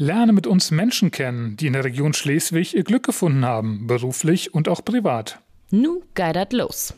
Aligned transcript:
Lerne 0.00 0.32
mit 0.32 0.46
uns 0.46 0.70
Menschen 0.70 1.10
kennen, 1.10 1.56
die 1.56 1.66
in 1.66 1.72
der 1.72 1.82
Region 1.82 2.12
Schleswig 2.12 2.72
ihr 2.72 2.84
Glück 2.84 3.02
gefunden 3.02 3.44
haben, 3.44 3.88
beruflich 3.88 4.54
und 4.54 4.68
auch 4.68 4.84
privat. 4.84 5.40
Nu 5.70 6.02
geidert 6.14 6.52
los. 6.52 6.94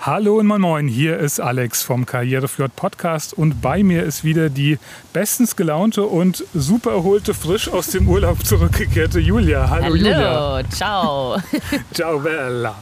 Hallo 0.00 0.38
und 0.38 0.46
moin 0.46 0.60
moin, 0.60 0.88
hier 0.88 1.18
ist 1.18 1.40
Alex 1.40 1.82
vom 1.82 2.06
Karriereflirt 2.06 2.74
Podcast 2.76 3.34
und 3.34 3.60
bei 3.60 3.82
mir 3.82 4.04
ist 4.04 4.22
wieder 4.22 4.48
die 4.48 4.78
bestens 5.12 5.56
gelaunte 5.56 6.04
und 6.04 6.44
super 6.54 6.92
erholte, 6.92 7.34
frisch 7.34 7.68
aus 7.68 7.88
dem 7.88 8.08
Urlaub 8.08 8.44
zurückgekehrte 8.46 9.18
Julia. 9.18 9.68
Hallo, 9.68 9.84
Hallo 9.84 9.96
Julia. 9.96 10.62
ciao. 10.70 11.36
Ciao 11.92 12.20
Bella. 12.20 12.80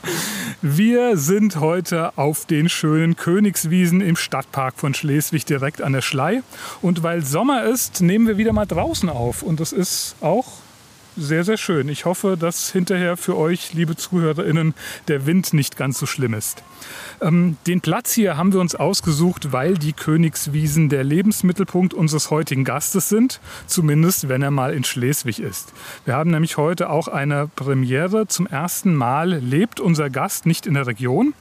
Wir 0.60 1.16
sind 1.16 1.56
heute 1.56 2.16
auf 2.18 2.44
den 2.44 2.68
schönen 2.68 3.16
Königswiesen 3.16 4.02
im 4.02 4.16
Stadtpark 4.16 4.74
von 4.76 4.92
Schleswig 4.92 5.46
direkt 5.46 5.80
an 5.80 5.94
der 5.94 6.02
Schlei 6.02 6.42
und 6.82 7.02
weil 7.02 7.24
Sommer 7.24 7.64
ist, 7.64 8.02
nehmen 8.02 8.26
wir 8.28 8.36
wieder 8.36 8.52
mal 8.52 8.66
draußen 8.66 9.08
auf 9.08 9.42
und 9.42 9.58
das 9.58 9.72
ist 9.72 10.16
auch 10.20 10.46
sehr, 11.16 11.44
sehr 11.44 11.56
schön. 11.56 11.88
Ich 11.88 12.04
hoffe, 12.04 12.36
dass 12.38 12.70
hinterher 12.70 13.16
für 13.16 13.36
euch, 13.36 13.72
liebe 13.72 13.96
ZuhörerInnen, 13.96 14.74
der 15.08 15.26
Wind 15.26 15.54
nicht 15.54 15.76
ganz 15.76 15.98
so 15.98 16.06
schlimm 16.06 16.34
ist. 16.34 16.62
Ähm, 17.20 17.56
den 17.66 17.80
Platz 17.80 18.12
hier 18.12 18.36
haben 18.36 18.52
wir 18.52 18.60
uns 18.60 18.74
ausgesucht, 18.74 19.52
weil 19.52 19.74
die 19.74 19.92
Königswiesen 19.92 20.88
der 20.88 21.04
Lebensmittelpunkt 21.04 21.94
unseres 21.94 22.30
heutigen 22.30 22.64
Gastes 22.64 23.08
sind, 23.08 23.40
zumindest 23.66 24.28
wenn 24.28 24.42
er 24.42 24.50
mal 24.50 24.74
in 24.74 24.84
Schleswig 24.84 25.40
ist. 25.40 25.72
Wir 26.04 26.14
haben 26.14 26.30
nämlich 26.30 26.56
heute 26.56 26.90
auch 26.90 27.08
eine 27.08 27.48
Premiere. 27.56 28.26
Zum 28.26 28.46
ersten 28.46 28.94
Mal 28.94 29.34
lebt 29.34 29.80
unser 29.80 30.10
Gast 30.10 30.46
nicht 30.46 30.66
in 30.66 30.74
der 30.74 30.86
Region, 30.86 31.34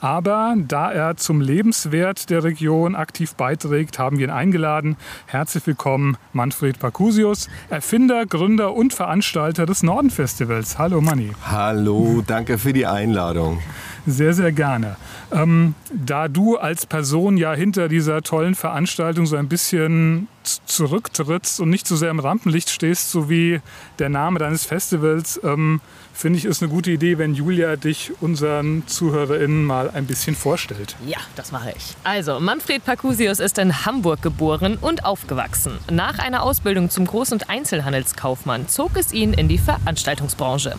aber 0.00 0.54
da 0.56 0.92
er 0.92 1.16
zum 1.16 1.40
Lebenswert 1.40 2.30
der 2.30 2.44
Region 2.44 2.94
aktiv 2.94 3.34
beiträgt, 3.34 3.98
haben 3.98 4.18
wir 4.18 4.26
ihn 4.26 4.32
eingeladen. 4.32 4.96
Herzlich 5.26 5.66
willkommen, 5.66 6.16
Manfred 6.32 6.78
Parcusius, 6.78 7.48
Erfinder, 7.68 8.26
Gründer 8.26 8.74
und 8.74 8.92
Veranstalter 8.92 9.66
des 9.66 9.82
Norden-Festivals. 9.82 10.78
Hallo 10.78 11.00
Manni. 11.00 11.32
Hallo, 11.44 12.22
danke 12.26 12.58
für 12.58 12.72
die 12.72 12.86
Einladung. 12.86 13.60
Sehr, 14.06 14.34
sehr 14.34 14.52
gerne. 14.52 14.96
Ähm, 15.32 15.74
da 15.92 16.28
du 16.28 16.56
als 16.56 16.86
Person 16.86 17.36
ja 17.36 17.52
hinter 17.54 17.88
dieser 17.88 18.22
tollen 18.22 18.54
Veranstaltung 18.54 19.26
so 19.26 19.36
ein 19.36 19.48
bisschen 19.48 20.28
zurücktrittst 20.66 21.60
und 21.60 21.70
nicht 21.70 21.86
so 21.86 21.96
sehr 21.96 22.10
im 22.10 22.20
Rampenlicht 22.20 22.70
stehst, 22.70 23.10
so 23.10 23.28
wie 23.28 23.60
der 23.98 24.08
Name 24.08 24.38
deines 24.38 24.64
Festivals, 24.64 25.40
ähm, 25.44 25.80
finde 26.16 26.38
ich, 26.38 26.46
ist 26.46 26.62
eine 26.62 26.70
gute 26.70 26.90
Idee, 26.90 27.18
wenn 27.18 27.34
Julia 27.34 27.76
dich 27.76 28.12
unseren 28.20 28.86
ZuhörerInnen 28.86 29.64
mal 29.64 29.90
ein 29.90 30.06
bisschen 30.06 30.34
vorstellt. 30.34 30.96
Ja, 31.06 31.18
das 31.36 31.52
mache 31.52 31.74
ich. 31.76 31.94
Also, 32.04 32.40
Manfred 32.40 32.84
Parcusius 32.84 33.38
ist 33.38 33.58
in 33.58 33.84
Hamburg 33.84 34.22
geboren 34.22 34.78
und 34.80 35.04
aufgewachsen. 35.04 35.78
Nach 35.90 36.18
einer 36.18 36.42
Ausbildung 36.42 36.88
zum 36.88 37.06
Groß- 37.06 37.32
und 37.32 37.50
Einzelhandelskaufmann 37.50 38.68
zog 38.68 38.96
es 38.96 39.12
ihn 39.12 39.34
in 39.34 39.48
die 39.48 39.58
Veranstaltungsbranche. 39.58 40.74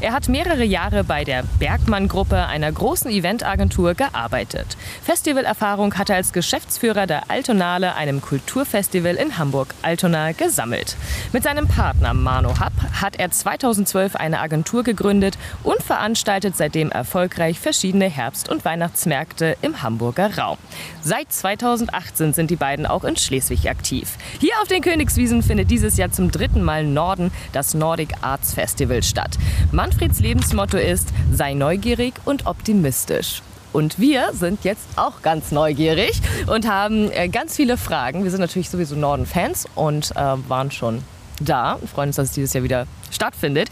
Er 0.00 0.12
hat 0.12 0.28
mehrere 0.28 0.64
Jahre 0.64 1.04
bei 1.04 1.24
der 1.24 1.44
Bergmann-Gruppe, 1.58 2.46
einer 2.46 2.70
großen 2.70 3.10
Eventagentur, 3.10 3.94
gearbeitet. 3.94 4.76
Festivalerfahrung 5.02 5.94
hat 5.94 6.10
er 6.10 6.16
als 6.16 6.32
Geschäftsführer 6.32 7.06
der 7.06 7.30
Altonale, 7.30 7.94
einem 7.94 8.20
Kulturfestival 8.20 9.11
in 9.16 9.38
Hamburg-Altona, 9.38 10.32
gesammelt. 10.32 10.96
Mit 11.32 11.42
seinem 11.42 11.68
Partner 11.68 12.14
Mano 12.14 12.58
Happ 12.60 12.72
hat 13.00 13.16
er 13.16 13.30
2012 13.30 14.16
eine 14.16 14.40
Agentur 14.40 14.82
gegründet 14.82 15.38
und 15.62 15.82
veranstaltet 15.82 16.56
seitdem 16.56 16.90
erfolgreich 16.90 17.58
verschiedene 17.58 18.06
Herbst- 18.06 18.48
und 18.48 18.64
Weihnachtsmärkte 18.64 19.56
im 19.62 19.82
Hamburger 19.82 20.36
Raum. 20.38 20.58
Seit 21.02 21.32
2018 21.32 22.32
sind 22.32 22.50
die 22.50 22.56
beiden 22.56 22.86
auch 22.86 23.04
in 23.04 23.16
Schleswig 23.16 23.68
aktiv. 23.68 24.16
Hier 24.40 24.52
auf 24.60 24.68
den 24.68 24.82
Königswiesen 24.82 25.42
findet 25.42 25.70
dieses 25.70 25.96
Jahr 25.96 26.12
zum 26.12 26.30
dritten 26.30 26.62
Mal 26.62 26.84
Norden 26.84 27.30
das 27.52 27.74
Nordic 27.74 28.14
Arts 28.20 28.54
Festival 28.54 29.02
statt. 29.02 29.38
Manfreds 29.72 30.20
Lebensmotto 30.20 30.76
ist, 30.76 31.08
sei 31.32 31.54
neugierig 31.54 32.14
und 32.24 32.46
optimistisch. 32.46 33.42
Und 33.72 33.98
wir 33.98 34.30
sind 34.32 34.64
jetzt 34.64 34.82
auch 34.96 35.22
ganz 35.22 35.50
neugierig 35.50 36.20
und 36.46 36.68
haben 36.68 37.10
äh, 37.10 37.28
ganz 37.28 37.56
viele 37.56 37.76
Fragen. 37.76 38.24
Wir 38.24 38.30
sind 38.30 38.40
natürlich 38.40 38.68
sowieso 38.70 38.96
Norden-Fans 38.96 39.66
und 39.74 40.10
äh, 40.14 40.20
waren 40.48 40.70
schon 40.70 41.02
da 41.40 41.72
und 41.74 41.88
freuen 41.88 42.08
uns, 42.10 42.16
dass 42.16 42.28
es 42.28 42.34
dieses 42.34 42.52
Jahr 42.52 42.64
wieder 42.64 42.86
stattfindet. 43.10 43.68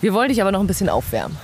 Wir 0.00 0.12
wollen 0.12 0.28
dich 0.28 0.40
aber 0.42 0.50
noch 0.52 0.60
ein 0.60 0.66
bisschen 0.66 0.88
aufwärmen. 0.88 1.36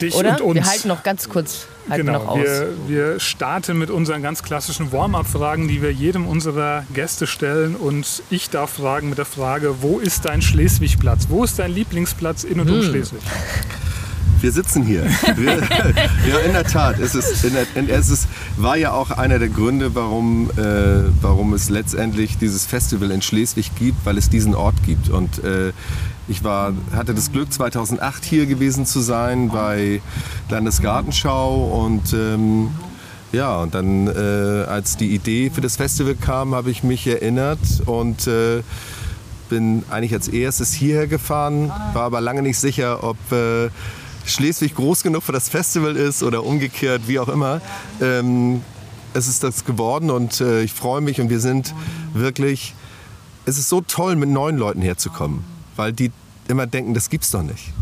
Dich 0.00 0.14
Oder? 0.14 0.36
und 0.36 0.40
uns. 0.42 0.54
Wir 0.54 0.64
halten 0.66 0.88
noch 0.88 1.02
ganz 1.02 1.28
kurz 1.28 1.66
halten 1.90 2.06
wir 2.06 2.12
noch 2.12 2.20
Genau, 2.20 2.32
aus. 2.32 2.38
wir, 2.44 2.68
wir 2.86 3.20
starten 3.20 3.76
mit 3.78 3.90
unseren 3.90 4.22
ganz 4.22 4.42
klassischen 4.42 4.92
Warm-up-Fragen, 4.92 5.66
die 5.68 5.82
wir 5.82 5.90
jedem 5.92 6.26
unserer 6.26 6.84
Gäste 6.94 7.26
stellen. 7.26 7.74
Und 7.76 8.22
ich 8.30 8.48
darf 8.50 8.70
fragen 8.74 9.08
mit 9.08 9.18
der 9.18 9.24
Frage, 9.24 9.82
wo 9.82 9.98
ist 9.98 10.24
dein 10.24 10.40
Schleswig-Platz? 10.40 11.26
Wo 11.28 11.42
ist 11.44 11.58
dein 11.58 11.72
Lieblingsplatz 11.72 12.44
in 12.44 12.60
und 12.60 12.70
um 12.70 12.76
Hm. 12.76 12.82
Schleswig? 12.84 13.20
Wir 14.40 14.52
sitzen 14.52 14.84
hier. 14.84 15.04
Wir, 15.36 15.56
ja, 16.28 16.38
in 16.46 16.52
der 16.52 16.64
Tat. 16.64 16.98
Es, 17.00 17.14
ist, 17.14 17.44
der, 17.44 17.66
es 17.88 18.08
ist, 18.08 18.28
war 18.56 18.76
ja 18.76 18.92
auch 18.92 19.10
einer 19.10 19.38
der 19.38 19.48
Gründe, 19.48 19.94
warum, 19.94 20.50
äh, 20.50 21.10
warum 21.20 21.54
es 21.54 21.70
letztendlich 21.70 22.38
dieses 22.38 22.64
Festival 22.64 23.10
in 23.10 23.20
Schleswig 23.20 23.72
gibt, 23.76 24.06
weil 24.06 24.16
es 24.16 24.30
diesen 24.30 24.54
Ort 24.54 24.76
gibt. 24.86 25.08
Und 25.08 25.42
äh, 25.42 25.72
ich 26.28 26.44
war, 26.44 26.72
hatte 26.94 27.14
das 27.14 27.32
Glück, 27.32 27.52
2008 27.52 28.24
hier 28.24 28.46
gewesen 28.46 28.86
zu 28.86 29.00
sein 29.00 29.48
bei 29.48 30.00
Landesgartenschau 30.50 31.84
und 31.84 32.12
ähm, 32.12 32.68
ja, 33.32 33.56
und 33.58 33.74
dann, 33.74 34.06
äh, 34.06 34.64
als 34.68 34.96
die 34.96 35.14
Idee 35.14 35.50
für 35.50 35.60
das 35.60 35.76
Festival 35.76 36.14
kam, 36.14 36.54
habe 36.54 36.70
ich 36.70 36.82
mich 36.82 37.06
erinnert 37.06 37.58
und 37.84 38.26
äh, 38.26 38.62
bin 39.50 39.82
eigentlich 39.90 40.14
als 40.14 40.28
erstes 40.28 40.72
hierher 40.72 41.06
gefahren, 41.06 41.70
war 41.92 42.04
aber 42.04 42.20
lange 42.20 42.42
nicht 42.42 42.58
sicher, 42.58 43.04
ob 43.04 43.16
äh, 43.32 43.68
Schleswig 44.28 44.74
groß 44.74 45.02
genug 45.02 45.22
für 45.22 45.32
das 45.32 45.48
Festival 45.48 45.96
ist 45.96 46.22
oder 46.22 46.44
umgekehrt, 46.44 47.02
wie 47.06 47.18
auch 47.18 47.28
immer. 47.28 47.60
Ähm, 48.00 48.62
es 49.14 49.26
ist 49.26 49.42
das 49.42 49.64
geworden 49.64 50.10
und 50.10 50.40
äh, 50.40 50.62
ich 50.62 50.72
freue 50.72 51.00
mich 51.00 51.20
und 51.20 51.30
wir 51.30 51.40
sind 51.40 51.74
wirklich, 52.12 52.74
es 53.46 53.58
ist 53.58 53.68
so 53.68 53.80
toll, 53.80 54.16
mit 54.16 54.28
neuen 54.28 54.56
Leuten 54.56 54.82
herzukommen, 54.82 55.44
weil 55.76 55.92
die 55.92 56.12
immer 56.48 56.66
denken, 56.66 56.94
das 56.94 57.10
gibt's 57.10 57.30
doch 57.30 57.42
nicht. 57.42 57.72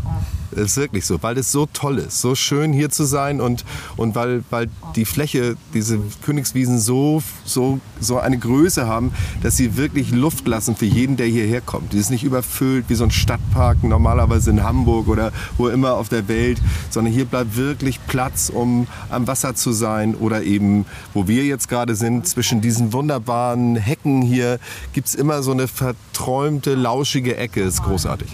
Das 0.51 0.71
ist 0.71 0.77
wirklich 0.77 1.05
so, 1.05 1.21
weil 1.21 1.37
es 1.37 1.51
so 1.51 1.67
toll 1.71 1.97
ist, 1.97 2.21
so 2.21 2.35
schön 2.35 2.73
hier 2.73 2.89
zu 2.89 3.03
sein 3.03 3.41
und, 3.41 3.65
und 3.97 4.15
weil, 4.15 4.43
weil 4.49 4.69
die 4.95 5.05
Fläche, 5.05 5.57
diese 5.73 5.99
Königswiesen 6.23 6.79
so, 6.79 7.21
so, 7.43 7.79
so 7.99 8.17
eine 8.19 8.37
Größe 8.37 8.87
haben, 8.87 9.11
dass 9.43 9.57
sie 9.57 9.77
wirklich 9.77 10.11
Luft 10.11 10.47
lassen 10.47 10.75
für 10.75 10.85
jeden, 10.85 11.17
der 11.17 11.27
hierher 11.27 11.61
kommt. 11.61 11.93
Die 11.93 11.97
ist 11.97 12.09
nicht 12.09 12.23
überfüllt 12.23 12.85
wie 12.87 12.95
so 12.95 13.03
ein 13.03 13.11
Stadtpark 13.11 13.83
normalerweise 13.83 14.49
in 14.51 14.63
Hamburg 14.63 15.07
oder 15.07 15.31
wo 15.57 15.67
immer 15.67 15.93
auf 15.95 16.09
der 16.09 16.27
Welt, 16.27 16.59
sondern 16.89 17.13
hier 17.13 17.25
bleibt 17.25 17.57
wirklich 17.57 17.99
Platz, 18.07 18.49
um 18.53 18.87
am 19.09 19.27
Wasser 19.27 19.55
zu 19.55 19.71
sein 19.71 20.15
oder 20.15 20.43
eben, 20.43 20.85
wo 21.13 21.27
wir 21.27 21.43
jetzt 21.43 21.67
gerade 21.67 21.95
sind, 21.95 22.27
zwischen 22.27 22.61
diesen 22.61 22.93
wunderbaren 22.93 23.75
Hecken 23.75 24.21
hier 24.21 24.59
gibt 24.93 25.07
es 25.07 25.15
immer 25.15 25.43
so 25.43 25.51
eine 25.51 25.67
verträumte, 25.67 26.75
lauschige 26.75 27.37
Ecke. 27.37 27.61
Ist 27.61 27.83
großartig. 27.83 28.29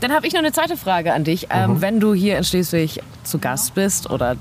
Dann 0.00 0.12
habe 0.12 0.26
ich 0.26 0.32
noch 0.32 0.40
eine 0.40 0.52
zweite 0.52 0.76
Frage 0.76 1.12
an 1.12 1.24
dich. 1.24 1.48
Ähm, 1.50 1.80
Wenn 1.80 2.00
du 2.00 2.14
hier 2.14 2.38
in 2.38 2.44
Schleswig 2.44 3.00
zu 3.24 3.38
Gast 3.38 3.74
bist 3.74 4.08
oder 4.10 4.36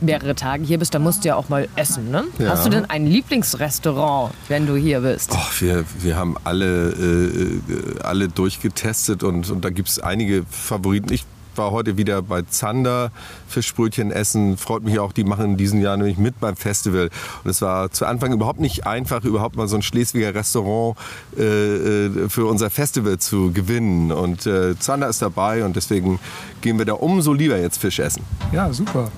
mehrere 0.00 0.34
Tage 0.34 0.64
hier 0.64 0.78
bist, 0.78 0.94
dann 0.94 1.02
musst 1.02 1.24
du 1.24 1.28
ja 1.28 1.36
auch 1.36 1.48
mal 1.48 1.68
essen. 1.76 2.10
Ne? 2.10 2.24
Ja. 2.38 2.50
Hast 2.50 2.66
du 2.66 2.70
denn 2.70 2.84
ein 2.88 3.06
Lieblingsrestaurant, 3.06 4.32
wenn 4.48 4.66
du 4.66 4.76
hier 4.76 5.00
bist? 5.00 5.32
Och, 5.32 5.60
wir, 5.60 5.84
wir 6.00 6.16
haben 6.16 6.36
alle, 6.44 6.90
äh, 6.90 7.60
alle 8.02 8.28
durchgetestet 8.28 9.22
und, 9.22 9.50
und 9.50 9.64
da 9.64 9.70
gibt 9.70 9.88
es 9.88 9.98
einige 9.98 10.44
Favoriten. 10.50 11.12
Ich 11.12 11.24
war 11.58 11.70
heute 11.70 11.96
wieder 11.96 12.22
bei 12.22 12.42
Zander 12.42 13.10
Fischbrötchen 13.48 14.10
essen. 14.10 14.56
Freut 14.56 14.82
mich 14.82 14.98
auch, 14.98 15.12
die 15.12 15.24
machen 15.24 15.44
in 15.44 15.56
diesem 15.56 15.80
Jahr 15.80 15.96
nämlich 15.96 16.18
mit 16.18 16.40
beim 16.40 16.56
Festival. 16.56 17.10
Und 17.44 17.50
es 17.50 17.60
war 17.60 17.90
zu 17.90 18.06
Anfang 18.06 18.32
überhaupt 18.32 18.60
nicht 18.60 18.86
einfach, 18.86 19.24
überhaupt 19.24 19.56
mal 19.56 19.68
so 19.68 19.76
ein 19.76 19.82
Schleswiger 19.82 20.34
Restaurant 20.34 20.96
äh, 21.36 21.42
äh, 21.42 22.28
für 22.28 22.46
unser 22.46 22.70
Festival 22.70 23.18
zu 23.18 23.52
gewinnen. 23.52 24.12
Und 24.12 24.46
äh, 24.46 24.78
Zander 24.78 25.08
ist 25.08 25.20
dabei 25.20 25.64
und 25.64 25.76
deswegen 25.76 26.18
gehen 26.60 26.78
wir 26.78 26.84
da 26.84 26.94
umso 26.94 27.32
lieber 27.32 27.58
jetzt 27.58 27.78
Fisch 27.78 27.98
essen. 27.98 28.22
Ja, 28.52 28.72
super. 28.72 29.10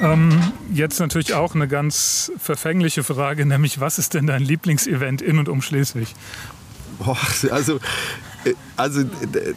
Ähm, 0.00 0.30
jetzt 0.72 0.98
natürlich 0.98 1.34
auch 1.34 1.54
eine 1.54 1.68
ganz 1.68 2.32
verfängliche 2.38 3.04
Frage, 3.04 3.44
nämlich 3.44 3.80
was 3.80 3.98
ist 3.98 4.14
denn 4.14 4.26
dein 4.26 4.42
Lieblingsevent 4.42 5.20
in 5.20 5.38
und 5.38 5.48
um 5.48 5.60
Schleswig? 5.60 6.14
Boah, 6.98 7.18
also 7.50 7.80
Also, 8.76 9.02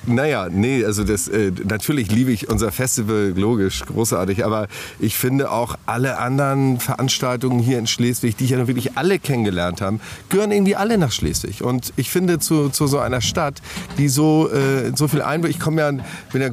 naja, 0.06 0.50
nee, 0.52 0.84
also 0.84 1.06
das, 1.06 1.30
äh, 1.30 1.52
natürlich 1.64 2.12
liebe 2.12 2.32
ich 2.32 2.50
unser 2.50 2.74
Festival, 2.74 3.34
logisch, 3.36 3.86
großartig, 3.86 4.44
aber 4.44 4.68
ich 5.00 5.16
finde 5.16 5.52
auch 5.52 5.78
alle 5.86 6.18
anderen 6.18 6.82
Veranstaltungen 6.82 7.60
hier 7.60 7.80
in 7.80 7.88
Schleswig, 7.88 8.36
die 8.36 8.44
ich 8.44 8.50
ja 8.50 8.68
wirklich 8.68 8.98
alle 8.98 9.20
kennengelernt 9.20 9.80
habe, 9.80 10.00
gehören 10.28 10.52
irgendwie 10.52 10.76
alle 10.76 10.98
nach 10.98 11.14
Schleswig. 11.14 11.64
Und 11.64 11.94
ich 11.96 12.10
finde 12.10 12.40
zu, 12.40 12.70
zu 12.70 12.88
so 12.88 13.00
einer 13.00 13.22
Stadt, 13.22 13.62
die 13.98 14.10
so, 14.10 14.50
äh, 14.52 14.92
so 14.96 15.08
viel 15.08 15.22
Einblick, 15.22 15.52
ich 15.56 15.60
komme 15.62 15.82
ja, 15.82 15.92
bin 16.34 16.42
ja 16.42 16.50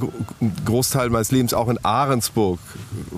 Großteil 0.65 1.11
meines 1.11 1.33
Lebens 1.33 1.53
auch 1.53 1.69
in 1.69 1.85
Ahrensburg 1.85 2.61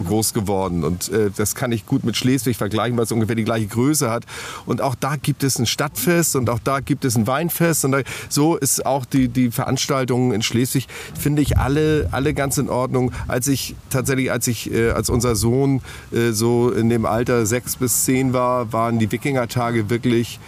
groß 0.05 0.32
geworden 0.32 0.85
und 0.85 1.11
äh, 1.11 1.31
das 1.37 1.55
kann 1.55 1.73
ich 1.73 1.87
gut 1.87 2.05
mit 2.05 2.17
Schleswig 2.17 2.56
vergleichen, 2.56 2.97
weil 2.97 3.05
es 3.05 3.12
ungefähr 3.12 3.37
die 3.37 3.44
gleiche 3.44 3.67
Größe 3.67 4.11
hat. 4.11 4.25
Und 4.67 4.81
auch 4.81 4.94
da 4.94 5.17
gibt 5.17 5.44
es 5.44 5.58
ein 5.58 5.67
Stadtfest 5.67 6.37
und 6.37 6.49
auch 6.49 6.58
da 6.58 6.81
gibt 6.81 7.05
es 7.05 7.17
ein 7.17 7.26
Weinfest 7.26 7.85
und 7.85 7.93
da, 7.93 8.00
so 8.29 8.56
ist 8.56 8.87
auch 8.87 9.02
die, 9.05 9.29
die 9.29 9.51
Veranstaltungen 9.51 10.33
in 10.33 10.43
Schleswig, 10.43 10.87
finde 11.19 11.43
ich 11.43 11.59
alle, 11.59 12.09
alle 12.13 12.35
ganz 12.35 12.59
in 12.59 12.69
Ordnung. 12.69 13.13
Als 13.29 13.49
ich 13.49 13.75
tatsächlich, 13.91 14.31
als 14.31 14.47
ich, 14.47 14.73
äh, 14.73 14.91
als 14.91 15.11
unser 15.11 15.37
Sohn 15.37 15.81
äh, 16.13 16.33
so 16.33 16.71
in 16.71 16.89
dem 16.89 17.07
Alter 17.07 17.47
sechs 17.47 17.77
bis 17.77 18.05
zehn 18.05 18.33
war, 18.33 18.73
waren 18.73 18.99
die 18.99 19.11
Wikingertage 19.11 19.91
wirklich 19.91 20.41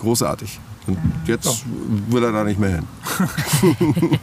großartig. 0.00 0.60
Und 0.86 0.98
jetzt 1.26 1.46
ja. 1.46 1.52
will 2.08 2.22
er 2.22 2.32
da 2.32 2.44
nicht 2.44 2.60
mehr 2.60 2.76
hin. 2.76 2.86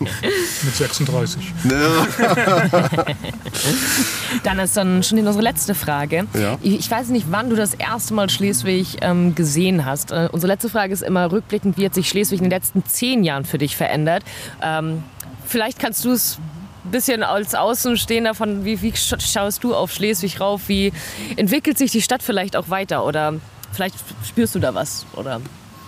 Mit 0.64 0.76
36. 0.76 1.54
dann 4.44 4.60
ist 4.60 4.78
dann 4.78 5.04
schon 5.04 5.20
unsere 5.20 5.44
letzte 5.44 5.76
Frage. 5.76 6.26
Ja. 6.34 6.58
Ich 6.62 6.90
weiß 6.90 7.10
nicht, 7.10 7.28
wann 7.30 7.50
du 7.50 7.56
das 7.56 7.74
erste 7.74 8.14
Mal 8.14 8.30
Schleswig 8.30 8.98
ähm, 9.02 9.36
gesehen 9.36 9.86
hast. 9.86 10.12
Äh, 10.12 10.30
unsere 10.32 10.54
letzte 10.54 10.70
Frage 10.70 10.94
ist 10.94 11.04
immer 11.04 11.32
rückblickend, 11.32 11.78
wie 11.78 11.86
hat 11.86 11.94
sich 11.94 12.08
Schleswig 12.08 12.40
in 12.40 12.46
den 12.46 12.52
letzten 12.52 12.86
zehn 12.86 13.24
Jahren 13.24 13.44
für 13.44 13.58
dich 13.58 13.76
verändert? 13.76 14.24
Ähm, 14.62 15.04
vielleicht 15.46 15.80
kannst 15.80 16.06
du 16.06 16.12
es 16.12 16.40
ein 16.86 16.92
bisschen 16.92 17.24
als 17.24 17.56
Außenstehender 17.56 18.36
von, 18.36 18.64
wie, 18.64 18.82
wie 18.82 18.94
schaust 18.96 19.64
du 19.64 19.76
auf 19.76 19.92
Schleswig 19.92 20.40
rauf? 20.40 20.62
Wie 20.68 20.94
entwickelt 21.36 21.78
sich 21.78 21.92
die 21.92 22.02
Stadt 22.02 22.24
vielleicht 22.24 22.56
auch 22.56 22.70
weiter? 22.70 23.06
Oder 23.06 23.34
vielleicht 23.72 23.96
spürst 24.26 24.56
du 24.56 24.60
da 24.60 24.74
was? 24.74 25.06
Oder? 25.16 25.42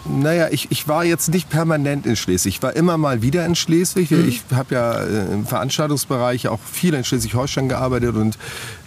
Naja, 0.08 0.50
ich, 0.52 0.72
ich 0.72 0.88
war 0.88 1.04
jetzt 1.04 1.30
nicht 1.30 1.50
permanent 1.50 2.06
in 2.06 2.16
Schleswig. 2.16 2.56
Ich 2.56 2.64
war 2.64 2.76
immer 2.76 2.98
mal 2.98 3.22
wieder 3.22 3.46
in 3.46 3.56
Schleswig. 3.56 4.12
Mhm. 4.12 4.28
Ich 4.28 4.44
habe 4.54 4.76
ja 4.76 5.04
äh, 5.04 5.34
im 5.34 5.46
Veranstaltungsbereich 5.46 6.48
auch 6.48 6.60
viel 6.60 6.94
in 6.94 7.04
Schleswig-Holstein 7.04 7.70
gearbeitet 7.70 8.16
und, 8.16 8.38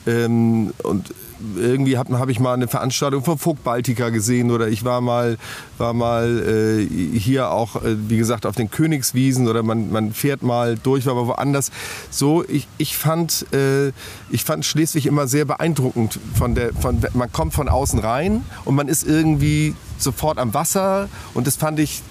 ähm, 0.06 0.72
und 0.82 1.12
irgendwie 1.56 1.98
habe 1.98 2.18
hab 2.18 2.28
ich 2.28 2.40
mal 2.40 2.54
eine 2.54 2.68
Veranstaltung 2.68 3.24
von 3.24 3.38
Vogt 3.38 3.64
Baltica 3.64 4.08
gesehen 4.10 4.50
oder 4.50 4.68
ich 4.68 4.84
war 4.84 5.00
mal, 5.00 5.38
war 5.78 5.92
mal 5.92 6.42
äh, 6.80 7.18
hier 7.18 7.50
auch, 7.50 7.76
äh, 7.76 7.96
wie 8.08 8.16
gesagt, 8.16 8.46
auf 8.46 8.56
den 8.56 8.70
Königswiesen 8.70 9.48
oder 9.48 9.62
man, 9.62 9.90
man 9.90 10.12
fährt 10.12 10.42
mal 10.42 10.76
durch, 10.76 11.06
war 11.06 11.12
aber 11.12 11.26
woanders. 11.26 11.70
So, 12.10 12.44
ich, 12.44 12.66
ich, 12.78 12.96
fand, 12.96 13.46
äh, 13.52 13.92
ich 14.30 14.44
fand 14.44 14.64
Schleswig 14.64 15.06
immer 15.06 15.28
sehr 15.28 15.44
beeindruckend. 15.44 16.18
Von 16.34 16.54
der, 16.54 16.72
von, 16.74 17.00
man 17.14 17.30
kommt 17.32 17.54
von 17.54 17.68
außen 17.68 17.98
rein 18.00 18.44
und 18.64 18.74
man 18.74 18.88
ist 18.88 19.06
irgendwie 19.06 19.74
sofort 19.98 20.38
am 20.38 20.54
Wasser 20.54 21.08
und 21.34 21.46
das 21.46 21.56
fand 21.56 21.78
ich, 21.78 22.02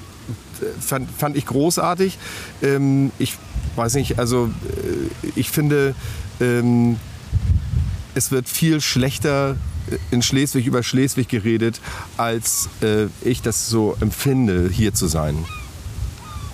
fand, 0.79 1.09
fand 1.12 1.35
ich 1.35 1.45
großartig. 1.45 2.18
Ähm, 2.62 3.12
ich 3.19 3.38
weiß 3.75 3.95
nicht, 3.95 4.19
also 4.19 4.50
äh, 4.65 5.29
ich 5.35 5.50
finde, 5.51 5.95
ähm, 6.39 6.97
es 8.18 8.31
wird 8.31 8.50
viel 8.50 8.81
schlechter 8.81 9.56
in 10.12 10.22
Schleswig 10.22 10.66
über 10.66 10.84
Schleswig 10.84 11.30
geredet, 11.30 11.80
als 12.18 12.68
äh, 12.81 13.06
ich 13.22 13.42
das 13.42 13.69
so 13.69 13.96
empfinde, 14.02 14.69
hier 14.69 14.94
zu 14.94 15.08
sein. 15.08 15.46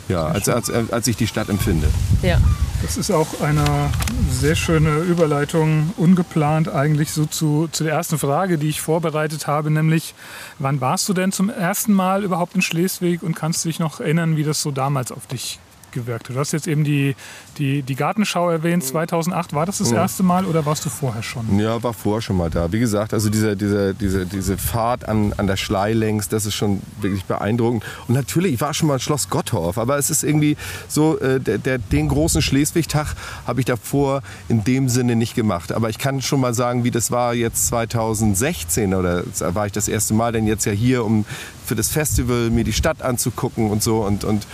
Ja, 0.10 0.27
als, 0.27 0.50
als, 0.50 0.69
als 0.69 1.07
ich 1.07 1.15
die 1.15 1.27
Stadt 1.27 1.50
empfinde. 1.50 1.88
Ja. 2.21 2.38
Das 2.83 2.98
ist 2.98 3.12
auch 3.12 3.39
eine 3.39 3.89
sehr 4.30 4.56
schöne 4.56 4.98
Überleitung, 4.98 5.94
ungeplant 5.95 6.68
eigentlich 6.68 7.12
so 7.12 7.25
zu, 7.25 7.69
zu 7.71 7.86
der 7.86 7.94
ersten 7.94 8.18
Frage, 8.18 8.57
die 8.57 8.68
ich 8.68 8.81
vorbereitet 8.81 9.48
habe, 9.48 9.71
nämlich 9.71 10.13
wann 10.59 10.81
warst 10.81 11.07
du 11.07 11.13
denn 11.13 11.31
zum 11.31 11.50
ersten 11.50 11.94
Mal 11.94 12.25
überhaupt 12.25 12.56
in 12.56 12.62
Schleswig 12.62 13.24
und 13.24 13.36
kannst 13.36 13.63
du 13.63 13.69
dich 13.69 13.80
noch 13.80 14.01
erinnern, 14.01 14.36
wie 14.36 14.44
das 14.44 14.62
so 14.62 14.71
damals 14.71 15.13
auf 15.13 15.27
dich 15.27 15.59
gewirkt 15.94 16.30
Du 16.30 16.40
hast 16.40 16.51
jetzt 16.51 16.68
eben 16.68 16.84
die, 16.84 17.16
die, 17.57 17.81
die 17.84 17.95
Gartenschau 17.95 18.50
erwähnt, 18.50 18.84
2008. 18.84 19.54
War 19.54 19.66
das 19.66 19.78
das 19.78 19.92
erste 19.92 20.24
Mal 20.24 20.45
oder 20.45 20.66
warst 20.66 20.86
du 20.86 20.90
vorher 20.90 21.24
schon? 21.24 21.60
Ja, 21.60 21.81
war 21.84 21.94
vorher 21.94 22.22
schon 22.22 22.38
mal 22.38 22.50
da. 22.50 22.72
Wie 22.72 22.80
gesagt, 22.80 23.13
also 23.13 23.30
diese, 23.30 23.56
diese, 23.56 23.94
diese, 23.94 24.25
diese 24.25 24.57
Fahrt 24.57 25.07
an, 25.07 25.34
an 25.38 25.48
der 25.48 25.57
Schlei 25.57 25.94
längs, 25.94 26.30
das 26.30 26.45
ist 26.45 26.56
schon 26.56 26.81
wirklich 27.01 27.25
beeindruckend. 27.25 27.84
Und 28.07 28.16
natürlich, 28.16 28.54
ich 28.54 28.62
war 28.62 28.74
schon 28.74 28.88
mal 28.88 28.95
in 28.95 29.00
Schloss 29.00 29.30
Gottorf, 29.30 29.78
aber 29.78 29.98
es 29.98 30.10
ist 30.10 30.24
irgendwie 30.24 30.57
so, 30.88 31.19
äh, 31.19 31.40
der, 31.40 31.57
der, 31.57 31.78
den 31.78 32.07
großen 32.07 32.42
Schleswig-Tag 32.42 33.16
habe 33.45 33.60
ich 33.60 33.66
davor 33.66 34.22
in 34.50 34.63
dem 34.63 34.90
Sinne 34.90 35.16
nicht 35.16 35.36
gemacht. 35.36 35.72
Aber 35.72 35.90
ich 35.90 35.98
kann 35.98 36.22
schon 36.22 36.40
mal 36.40 36.54
sagen, 36.54 36.84
wie 36.84 36.92
das 36.92 37.12
war 37.12 37.34
jetzt 37.34 37.68
2016 37.68 38.94
oder 38.94 39.24
war 39.40 39.66
ich 39.66 39.72
das 39.72 39.88
erste 39.88 40.13
Mal 40.13 40.31
denn 40.31 40.48
jetzt 40.48 40.66
ja 40.66 40.72
hier, 40.72 41.06
um 41.06 41.25
für 41.65 41.75
das 41.75 41.89
Festival 41.89 42.50
mir 42.50 42.63
die 42.63 42.74
Stadt 42.74 43.01
anzugucken 43.01 43.69
und 43.69 43.81
so. 43.83 44.04
Und, 44.06 44.24
und 44.24 44.48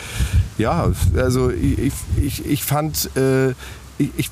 ja, 0.57 0.91
also 1.15 1.49
ich, 1.49 1.91
ich, 2.21 2.45
ich 2.45 2.63
fand, 2.63 3.15
äh, 3.15 3.49
ich, 3.97 4.11
ich 4.17 4.29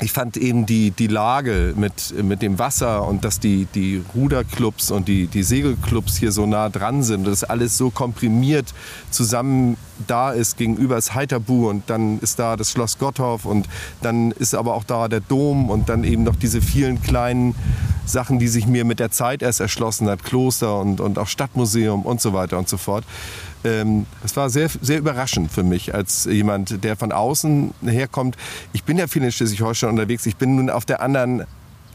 ich 0.00 0.12
fand 0.12 0.36
eben 0.36 0.66
die, 0.66 0.90
die 0.90 1.06
Lage 1.06 1.72
mit, 1.76 2.14
mit 2.22 2.42
dem 2.42 2.58
Wasser 2.58 3.06
und 3.06 3.24
dass 3.24 3.38
die, 3.38 3.66
die 3.74 4.02
Ruderclubs 4.14 4.90
und 4.90 5.06
die, 5.06 5.28
die 5.28 5.44
Segelclubs 5.44 6.16
hier 6.16 6.32
so 6.32 6.46
nah 6.46 6.68
dran 6.68 7.04
sind, 7.04 7.26
dass 7.26 7.44
alles 7.44 7.78
so 7.78 7.90
komprimiert 7.90 8.74
zusammen 9.10 9.76
da 10.08 10.32
ist 10.32 10.56
gegenüber 10.56 10.96
das 10.96 11.14
Heiterbu 11.14 11.70
und 11.70 11.88
dann 11.88 12.18
ist 12.18 12.40
da 12.40 12.56
das 12.56 12.72
Schloss 12.72 12.98
Gottorf 12.98 13.44
und 13.44 13.68
dann 14.02 14.32
ist 14.32 14.56
aber 14.56 14.74
auch 14.74 14.82
da 14.82 15.06
der 15.06 15.20
Dom 15.20 15.70
und 15.70 15.88
dann 15.88 16.02
eben 16.02 16.24
noch 16.24 16.34
diese 16.34 16.60
vielen 16.60 17.00
kleinen 17.00 17.54
Sachen, 18.04 18.40
die 18.40 18.48
sich 18.48 18.66
mir 18.66 18.84
mit 18.84 18.98
der 18.98 19.12
Zeit 19.12 19.42
erst 19.42 19.60
erschlossen 19.60 20.08
hat, 20.08 20.24
Kloster 20.24 20.80
und, 20.80 21.00
und 21.00 21.18
auch 21.18 21.28
Stadtmuseum 21.28 22.02
und 22.02 22.20
so 22.20 22.32
weiter 22.32 22.58
und 22.58 22.68
so 22.68 22.76
fort 22.76 23.04
ähm, 23.64 24.06
das 24.22 24.36
war 24.36 24.50
sehr, 24.50 24.68
sehr 24.80 24.98
überraschend 24.98 25.50
für 25.50 25.62
mich 25.62 25.94
als 25.94 26.24
jemand, 26.24 26.84
der 26.84 26.96
von 26.96 27.12
außen 27.12 27.74
herkommt. 27.82 28.36
Ich 28.72 28.84
bin 28.84 28.98
ja 28.98 29.06
viel 29.06 29.22
in 29.22 29.32
Schleswig-Holstein 29.32 29.90
unterwegs. 29.90 30.26
Ich 30.26 30.36
bin 30.36 30.56
nun 30.56 30.70
auf 30.70 30.84
der 30.84 31.00
anderen 31.00 31.44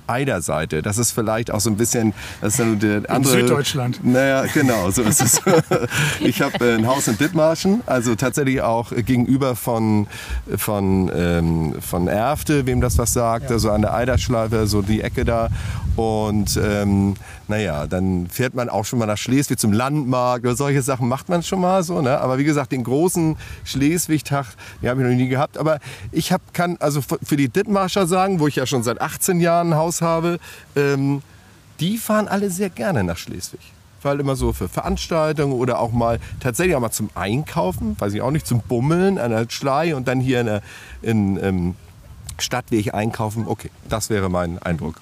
Eiderseite. 0.10 0.82
Das 0.82 0.98
ist 0.98 1.12
vielleicht 1.12 1.52
auch 1.52 1.60
so 1.60 1.70
ein 1.70 1.78
bisschen, 1.78 2.14
das 2.42 2.54
ist 2.54 2.60
dann 2.60 2.80
der 2.80 3.10
andere. 3.10 3.40
In 3.40 3.48
Süddeutschland. 3.48 4.04
Naja, 4.04 4.46
genau, 4.54 4.90
so 4.90 5.04
ist 5.04 5.22
es. 5.22 5.42
ich 6.20 6.42
habe 6.42 6.66
äh, 6.66 6.76
ein 6.76 6.88
Haus 6.88 7.08
in 7.08 7.18
Dithmarschen, 7.18 7.82
also 7.86 8.16
tatsächlich 8.16 8.62
auch 8.62 8.92
gegenüber 8.92 9.56
von, 9.56 10.08
von, 10.58 11.12
ähm, 11.16 11.76
von 11.80 12.08
Erfte, 12.08 12.66
wem 12.66 12.82
das 12.82 12.98
was 12.98 13.14
sagt, 13.14 13.46
ja. 13.46 13.52
also 13.52 13.70
an 13.72 13.82
der 13.82 13.94
Eiderschleife, 13.94 14.68
so 14.68 14.82
die 14.82 15.02
Ecke 15.02 15.26
da. 15.26 15.50
Und 15.96 16.60
ähm, 16.62 17.16
naja, 17.50 17.88
dann 17.88 18.28
fährt 18.28 18.54
man 18.54 18.70
auch 18.70 18.86
schon 18.86 19.00
mal 19.00 19.06
nach 19.06 19.18
Schleswig 19.18 19.60
zum 19.60 19.74
Landmarkt 19.74 20.46
oder 20.46 20.56
solche 20.56 20.82
Sachen 20.82 21.08
macht 21.08 21.30
man 21.30 21.44
schon 21.44 21.62
mal 21.62 21.84
so. 21.84 22.02
Ne? 22.02 22.20
Aber 22.20 22.38
wie 22.38 22.44
gesagt, 22.44 22.72
den 22.72 22.84
großen 22.84 23.38
Schleswig-Tag, 23.66 24.46
den 24.82 24.90
habe 24.90 25.02
ich 25.02 25.08
noch 25.08 25.16
nie 25.16 25.28
gehabt. 25.28 25.58
Aber 25.58 25.80
ich 26.12 26.32
hab, 26.32 26.54
kann 26.54 26.78
also 26.80 27.02
für 27.02 27.38
die 27.38 27.50
Dithmarscher 27.50 28.08
sagen, 28.08 28.40
wo 28.40 28.48
ich 28.48 28.56
ja 28.56 28.66
schon 28.66 28.84
seit 28.84 29.02
18 29.02 29.40
Jahren 29.42 29.74
ein 29.74 29.78
Haus 29.78 30.02
habe, 30.02 30.40
ähm, 30.76 31.22
die 31.80 31.98
fahren 31.98 32.28
alle 32.28 32.50
sehr 32.50 32.70
gerne 32.70 33.04
nach 33.04 33.18
Schleswig 33.18 33.62
weil 34.02 34.22
immer 34.22 34.38
so 34.38 34.54
für 34.54 34.70
Veranstaltungen 34.70 35.52
oder 35.52 35.78
auch 35.80 35.92
mal 35.92 36.20
tatsächlich 36.40 36.74
auch 36.74 36.80
mal 36.80 36.90
zum 36.90 37.10
Einkaufen, 37.16 37.98
weiß 38.00 38.14
ich 38.14 38.22
auch 38.22 38.32
nicht, 38.32 38.48
zum 38.48 38.62
Bummeln 38.62 39.18
an 39.18 39.32
der 39.32 39.46
Schlei 39.50 39.94
und 39.94 40.08
dann 40.08 40.22
hier 40.22 40.40
in 40.40 40.46
der 40.46 40.62
in, 41.02 41.44
ähm, 41.44 41.76
Stadtweg 42.38 42.94
einkaufen. 42.94 43.46
Okay, 43.46 43.72
das 43.90 44.10
wäre 44.10 44.30
mein 44.30 44.58
Eindruck. 44.60 44.96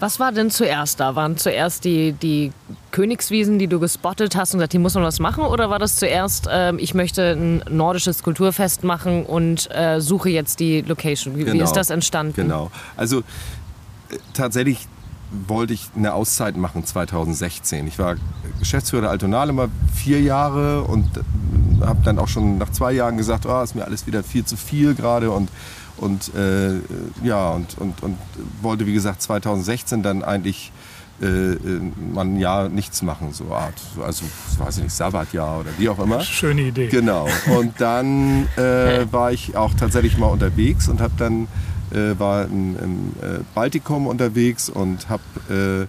Was 0.00 0.18
war 0.20 0.32
denn 0.32 0.50
zuerst 0.50 1.00
da? 1.00 1.14
Waren 1.14 1.36
zuerst 1.36 1.84
die, 1.84 2.12
die 2.12 2.52
Königswiesen, 2.90 3.58
die 3.58 3.68
du 3.68 3.80
gespottet 3.80 4.36
hast 4.36 4.54
und 4.54 4.58
gesagt, 4.58 4.72
hier 4.72 4.80
muss 4.80 4.94
man 4.94 5.04
was 5.04 5.20
machen? 5.20 5.44
Oder 5.44 5.70
war 5.70 5.78
das 5.78 5.96
zuerst, 5.96 6.46
äh, 6.46 6.74
ich 6.76 6.94
möchte 6.94 7.32
ein 7.32 7.62
nordisches 7.70 8.22
Kulturfest 8.22 8.84
machen 8.84 9.24
und 9.24 9.68
äh, 9.74 10.00
suche 10.00 10.30
jetzt 10.30 10.60
die 10.60 10.82
Location? 10.82 11.36
Wie, 11.36 11.44
genau. 11.44 11.54
wie 11.54 11.62
ist 11.62 11.72
das 11.72 11.90
entstanden? 11.90 12.34
Genau. 12.34 12.70
Also 12.96 13.20
äh, 13.20 13.22
tatsächlich 14.34 14.88
wollte 15.48 15.72
ich 15.72 15.88
eine 15.96 16.12
Auszeit 16.12 16.56
machen 16.56 16.84
2016. 16.84 17.86
Ich 17.86 17.98
war 17.98 18.16
Geschäftsführer 18.58 19.02
der 19.02 19.10
Altonale 19.10 19.52
mal 19.52 19.68
vier 19.94 20.20
Jahre 20.20 20.82
und 20.82 21.16
äh, 21.16 21.86
habe 21.86 22.00
dann 22.04 22.18
auch 22.18 22.28
schon 22.28 22.58
nach 22.58 22.70
zwei 22.70 22.92
Jahren 22.92 23.16
gesagt, 23.16 23.46
oh, 23.46 23.62
ist 23.62 23.74
mir 23.74 23.84
alles 23.84 24.06
wieder 24.06 24.22
viel 24.22 24.44
zu 24.44 24.56
viel 24.56 24.94
gerade 24.94 25.30
und 25.30 25.48
und 25.96 26.34
äh, 26.34 26.80
ja 27.22 27.50
und, 27.50 27.78
und, 27.78 28.02
und 28.02 28.18
wollte 28.60 28.86
wie 28.86 28.92
gesagt 28.94 29.22
2016 29.22 30.02
dann 30.02 30.22
eigentlich 30.22 30.72
äh, 31.22 31.26
äh, 31.26 31.80
mal 32.12 32.22
ein 32.22 32.38
Jahr 32.38 32.68
nichts 32.68 33.02
machen, 33.02 33.32
so 33.32 33.52
Art, 33.52 33.74
also 34.04 34.24
weiß 34.58 34.78
ich 34.78 34.84
nicht, 34.84 34.94
Sabbatjahr 34.94 35.60
oder 35.60 35.70
wie 35.78 35.88
auch 35.88 35.98
immer. 36.00 36.20
Schöne 36.20 36.62
Idee. 36.62 36.88
Genau. 36.88 37.28
Und 37.56 37.80
dann 37.80 38.48
äh, 38.56 39.06
war 39.12 39.30
ich 39.30 39.56
auch 39.56 39.72
tatsächlich 39.74 40.18
mal 40.18 40.26
unterwegs 40.26 40.88
und 40.88 41.00
habe 41.00 41.12
dann 41.16 41.46
äh, 41.92 42.18
war 42.18 42.46
im, 42.46 42.76
im 42.76 43.12
äh, 43.20 43.38
Baltikum 43.54 44.08
unterwegs 44.08 44.68
und 44.68 45.08
habe 45.08 45.88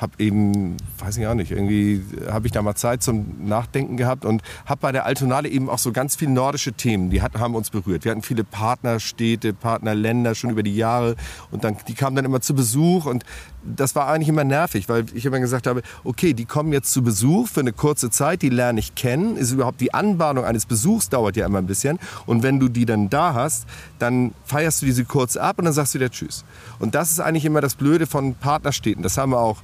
habe 0.00 0.12
eben, 0.18 0.76
weiß 0.98 1.18
ich 1.18 1.26
auch 1.26 1.34
nicht, 1.34 1.50
irgendwie 1.50 2.02
habe 2.30 2.46
ich 2.46 2.52
da 2.52 2.62
mal 2.62 2.74
Zeit 2.74 3.02
zum 3.02 3.46
Nachdenken 3.46 3.96
gehabt 3.96 4.24
und 4.24 4.42
habe 4.64 4.80
bei 4.80 4.92
der 4.92 5.04
Altonale 5.04 5.48
eben 5.48 5.68
auch 5.68 5.78
so 5.78 5.92
ganz 5.92 6.16
viele 6.16 6.30
nordische 6.30 6.72
Themen, 6.72 7.10
die 7.10 7.20
hat, 7.20 7.38
haben 7.38 7.54
uns 7.54 7.70
berührt. 7.70 8.04
Wir 8.04 8.12
hatten 8.12 8.22
viele 8.22 8.44
Partnerstädte, 8.44 9.52
Partnerländer 9.52 10.34
schon 10.34 10.50
über 10.50 10.62
die 10.62 10.74
Jahre 10.74 11.16
und 11.50 11.64
dann, 11.64 11.76
die 11.86 11.94
kamen 11.94 12.16
dann 12.16 12.24
immer 12.24 12.40
zu 12.40 12.54
Besuch 12.54 13.06
und 13.06 13.24
das 13.62 13.94
war 13.94 14.08
eigentlich 14.08 14.28
immer 14.28 14.44
nervig, 14.44 14.88
weil 14.88 15.04
ich 15.12 15.26
immer 15.26 15.38
gesagt 15.38 15.66
habe, 15.66 15.82
okay, 16.02 16.32
die 16.32 16.46
kommen 16.46 16.72
jetzt 16.72 16.92
zu 16.92 17.02
Besuch 17.02 17.48
für 17.48 17.60
eine 17.60 17.74
kurze 17.74 18.08
Zeit, 18.08 18.40
die 18.40 18.48
lerne 18.48 18.80
ich 18.80 18.94
kennen, 18.94 19.36
ist 19.36 19.52
überhaupt 19.52 19.82
die 19.82 19.92
Anbahnung 19.92 20.44
eines 20.44 20.64
Besuchs 20.64 21.10
dauert 21.10 21.36
ja 21.36 21.44
immer 21.44 21.58
ein 21.58 21.66
bisschen 21.66 21.98
und 22.24 22.42
wenn 22.42 22.58
du 22.58 22.68
die 22.68 22.86
dann 22.86 23.10
da 23.10 23.34
hast, 23.34 23.66
dann 23.98 24.32
feierst 24.46 24.80
du 24.80 24.86
diese 24.86 25.04
kurz 25.04 25.36
ab 25.36 25.58
und 25.58 25.66
dann 25.66 25.74
sagst 25.74 25.94
du 25.94 25.98
wieder 25.98 26.10
Tschüss. 26.10 26.44
Und 26.78 26.94
das 26.94 27.10
ist 27.10 27.20
eigentlich 27.20 27.44
immer 27.44 27.60
das 27.60 27.74
Blöde 27.74 28.06
von 28.06 28.34
Partnerstädten. 28.34 29.02
Das 29.02 29.18
haben 29.18 29.32
wir 29.32 29.40
auch 29.40 29.58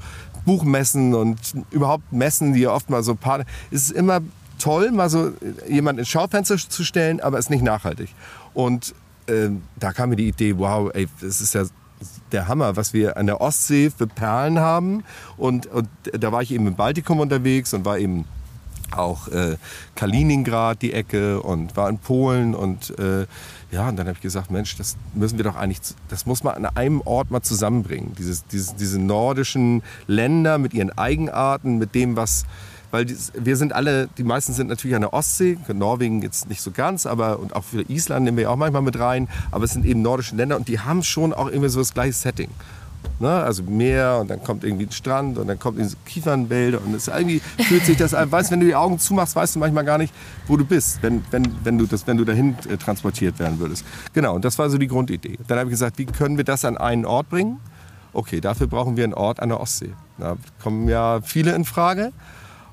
Buchmessen 0.47 1.15
und 1.15 1.39
überhaupt 1.71 2.11
Messen, 2.13 2.55
die 2.55 2.61
ja 2.61 2.73
oft 2.73 2.89
mal 2.89 3.03
so 3.03 3.15
Partner. 3.15 3.45
Es 3.71 3.83
ist 3.83 3.91
immer 3.91 4.21
toll, 4.59 4.91
mal 4.93 5.11
so 5.11 5.33
jemanden 5.69 5.99
ins 5.99 6.09
Schaufenster 6.09 6.57
zu 6.57 6.85
stellen, 6.85 7.21
aber 7.21 7.39
es 7.39 7.47
ist 7.47 7.51
nicht 7.51 7.65
nachhaltig. 7.65 8.09
Und 8.55 8.95
äh, 9.27 9.51
da 9.79 9.93
kam 9.93 10.11
mir 10.11 10.17
die 10.17 10.29
Idee, 10.29 10.57
wow, 10.57 10.91
ey, 10.95 11.09
das 11.21 11.43
ist 11.43 11.53
ja 11.55 11.65
der 12.33 12.49
Hammer, 12.49 12.77
was 12.77 12.93
wir 12.93 13.17
an 13.17 13.27
der 13.27 13.41
Ostsee 13.41 13.91
für 13.91 14.07
Perlen 14.07 14.59
haben. 14.59 15.05
Und, 15.37 15.67
und 15.67 15.89
da 16.13 16.33
war 16.33 16.43
ich 16.43 16.53
eben 16.53 16.67
im 16.67 16.75
Baltikum 16.75 17.21
unterwegs 17.21 17.75
und 17.75 17.85
war 17.85 17.99
eben 17.99 18.25
auch 18.93 19.29
äh, 19.29 19.57
Kaliningrad 19.95 20.81
die 20.83 20.93
Ecke 20.93 21.43
und 21.43 21.77
war 21.77 21.89
in 21.89 21.99
Polen 21.99 22.55
und 22.55 22.97
äh, 22.99 23.27
ja, 23.73 23.89
und 23.89 23.97
dann 23.97 24.07
habe 24.07 24.17
ich 24.17 24.23
gesagt, 24.23 24.51
Mensch, 24.51 24.77
das 24.77 24.97
müssen 25.15 25.39
wir 25.39 25.45
doch 25.45 25.57
eigentlich, 25.57 25.81
das 26.09 26.25
muss 26.25 26.45
man 26.45 26.55
an 26.55 26.67
einem 26.77 27.01
Ort 27.01 27.31
mal 27.31 27.43
zusammenbringen. 27.43 28.15
Dieses, 28.17 28.47
dieses, 28.47 28.77
diese 28.77 29.01
nordischen 29.01 29.83
Länder 30.07 30.59
mit 30.59 30.73
ihren 30.73 30.97
Eigenarten, 30.97 31.79
mit 31.79 31.95
dem, 31.95 32.17
was, 32.17 32.45
weil 32.93 33.07
wir 33.35 33.57
sind 33.57 33.73
alle, 33.73 34.09
die 34.19 34.23
meisten 34.23 34.53
sind 34.53 34.69
natürlich 34.69 34.95
an 34.95 35.03
der 35.03 35.13
Ostsee, 35.13 35.59
Norwegen 35.73 36.23
jetzt 36.23 36.49
nicht 36.49 36.61
so 36.61 36.71
ganz, 36.71 37.07
aber 37.07 37.41
und 37.41 37.57
auch 37.57 37.65
für 37.65 37.83
Island 37.91 38.25
nehmen 38.25 38.37
wir 38.37 38.51
auch 38.53 38.57
manchmal 38.57 38.83
mit 38.83 38.99
rein, 39.01 39.29
aber 39.51 39.65
es 39.65 39.73
sind 39.73 39.85
eben 39.85 40.01
nordische 40.01 40.37
Länder 40.37 40.57
und 40.57 40.69
die 40.69 40.79
haben 40.79 41.03
schon 41.03 41.35
auch 41.35 41.49
irgendwie 41.49 41.69
so 41.69 41.81
das 41.81 41.93
gleiche 41.93 42.13
Setting. 42.13 42.51
Ne? 43.19 43.31
Also 43.31 43.63
Meer 43.63 44.19
und 44.21 44.29
dann 44.29 44.43
kommt 44.43 44.65
irgendwie 44.65 44.87
ein 44.87 44.93
Strand 44.93 45.39
und 45.39 45.47
dann 45.47 45.59
kommt 45.59 45.79
irgendwie 45.79 45.97
Kiefernwälder 46.07 46.81
und 46.85 46.95
es 46.95 47.09
irgendwie 47.09 47.41
fühlt 47.41 47.85
sich 47.85 47.97
das 47.97 48.15
an. 48.15 48.31
Weißt, 48.31 48.51
wenn 48.51 48.61
du 48.61 48.67
die 48.67 48.75
Augen 48.75 48.99
zumachst, 48.99 49.37
weißt 49.37 49.57
du 49.57 49.61
manchmal 49.61 49.85
gar 49.85 49.99
nicht, 49.99 50.15
wo 50.47 50.57
du 50.57 50.65
bist, 50.65 51.03
wenn, 51.03 51.25
wenn, 51.31 51.47
wenn, 51.65 51.79
du, 51.79 51.87
das, 51.87 52.07
wenn 52.07 52.17
du 52.17 52.25
dahin 52.25 52.57
äh, 52.69 52.77
transportiert 52.77 53.39
werden 53.39 53.59
würdest. 53.59 53.85
Genau, 54.13 54.35
und 54.35 54.45
das 54.45 54.59
war 54.59 54.69
so 54.71 54.79
die 54.79 54.89
Grundidee. 54.89 55.39
Dann 55.49 55.59
habe 55.59 55.69
ich 55.69 55.73
gesagt, 55.73 55.99
wie 55.99 56.07
können 56.07 56.37
wir 56.37 56.45
das 56.45 56.65
an 56.65 56.77
einen 56.77 57.05
Ort 57.05 57.29
bringen? 57.29 57.61
Okay, 58.13 58.41
dafür 58.41 58.67
brauchen 58.67 58.97
wir 58.97 59.05
einen 59.05 59.15
Ort 59.15 59.41
an 59.41 59.51
der 59.51 59.61
Ostsee. 59.61 59.93
Da 60.19 60.37
kommen 60.63 60.89
ja 60.89 61.21
viele 61.23 61.55
in 61.55 61.65
Frage. 61.65 62.13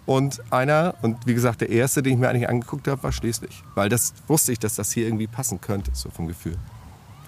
Und 0.06 0.42
einer, 0.52 0.96
und 1.02 1.26
wie 1.26 1.34
gesagt, 1.34 1.62
der 1.62 1.70
erste, 1.70 2.04
den 2.04 2.14
ich 2.14 2.20
mir 2.20 2.30
eigentlich 2.30 2.50
angeguckt 2.50 2.88
habe, 2.88 3.02
war 3.04 3.12
Schleswig. 3.12 3.64
Weil 3.76 3.90
das 3.90 4.14
wusste 4.28 4.52
ich, 4.52 4.60
dass 4.60 4.76
das 4.76 4.92
hier 4.92 5.06
irgendwie 5.06 5.28
passen 5.28 5.62
könnte, 5.62 5.92
so 5.94 6.10
vom 6.10 6.28
Gefühl. 6.28 6.58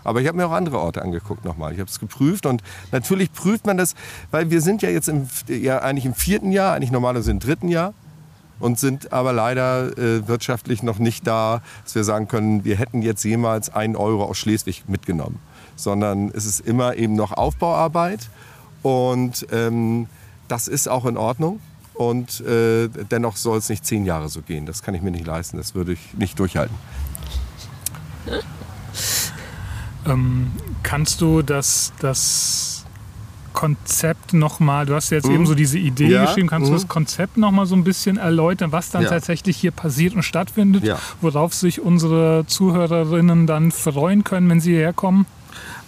Aber 0.05 0.21
ich 0.21 0.27
habe 0.27 0.38
mir 0.38 0.47
auch 0.47 0.51
andere 0.51 0.79
Orte 0.79 1.01
angeguckt 1.01 1.43
nochmal. 1.43 1.74
Ich 1.74 1.79
habe 1.79 1.89
es 1.89 2.00
geprüft 2.00 2.45
und 2.45 2.63
natürlich 2.91 3.33
prüft 3.33 3.65
man 3.65 3.75
das, 3.75 3.95
weil 4.31 4.50
wir 4.50 4.62
sind 4.62 4.81
ja 4.81 4.89
jetzt 4.89 5.09
im, 5.09 5.27
ja, 5.47 5.79
eigentlich 5.79 6.05
im 6.05 6.13
vierten 6.13 6.51
Jahr, 6.51 6.74
eigentlich 6.74 6.91
normalerweise 6.91 7.31
im 7.31 7.39
dritten 7.39 7.67
Jahr 7.67 7.93
und 8.59 8.79
sind 8.79 9.12
aber 9.12 9.33
leider 9.33 9.97
äh, 9.97 10.27
wirtschaftlich 10.27 10.83
noch 10.83 11.00
nicht 11.00 11.27
da, 11.27 11.62
dass 11.83 11.95
wir 11.95 12.03
sagen 12.03 12.27
können, 12.27 12.63
wir 12.63 12.77
hätten 12.77 13.01
jetzt 13.01 13.24
jemals 13.24 13.74
einen 13.74 13.95
Euro 13.95 14.24
aus 14.24 14.38
Schleswig 14.38 14.85
mitgenommen. 14.88 15.39
Sondern 15.75 16.29
es 16.33 16.45
ist 16.45 16.62
immer 16.62 16.95
eben 16.95 17.15
noch 17.15 17.33
Aufbauarbeit 17.33 18.29
und 18.81 19.45
ähm, 19.51 20.07
das 20.47 20.67
ist 20.67 20.88
auch 20.88 21.05
in 21.05 21.17
Ordnung. 21.17 21.59
Und 21.95 22.41
äh, 22.41 22.89
dennoch 22.89 23.38
soll 23.38 23.57
es 23.57 23.69
nicht 23.69 23.85
zehn 23.85 24.05
Jahre 24.05 24.27
so 24.27 24.41
gehen. 24.41 24.65
Das 24.65 24.83
kann 24.83 24.93
ich 24.95 25.01
mir 25.01 25.12
nicht 25.12 25.25
leisten. 25.25 25.55
Das 25.57 25.75
würde 25.75 25.93
ich 25.93 26.13
nicht 26.13 26.38
durchhalten. 26.38 26.75
Ähm, 30.05 30.51
kannst 30.83 31.21
du 31.21 31.41
das, 31.41 31.93
das 32.00 32.85
Konzept 33.53 34.33
nochmal, 34.33 34.85
du 34.85 34.93
hast 34.93 35.09
jetzt 35.09 35.27
mhm. 35.27 35.35
eben 35.35 35.45
so 35.47 35.55
diese 35.55 35.79
Idee 35.79 36.09
ja. 36.09 36.25
geschrieben, 36.25 36.47
kannst 36.47 36.67
mhm. 36.67 36.74
du 36.74 36.79
das 36.79 36.88
Konzept 36.88 37.38
nochmal 37.38 37.65
so 37.65 37.75
ein 37.75 37.83
bisschen 37.83 38.17
erläutern, 38.17 38.71
was 38.71 38.91
dann 38.91 39.03
ja. 39.03 39.09
tatsächlich 39.09 39.57
hier 39.57 39.71
passiert 39.71 40.13
und 40.13 40.24
stattfindet, 40.24 40.83
ja. 40.83 41.00
worauf 41.21 41.53
sich 41.53 41.81
unsere 41.81 42.43
Zuhörerinnen 42.47 43.47
dann 43.47 43.71
freuen 43.71 44.24
können, 44.24 44.50
wenn 44.50 44.59
sie 44.59 44.71
hierher 44.71 44.93
kommen? 44.93 45.25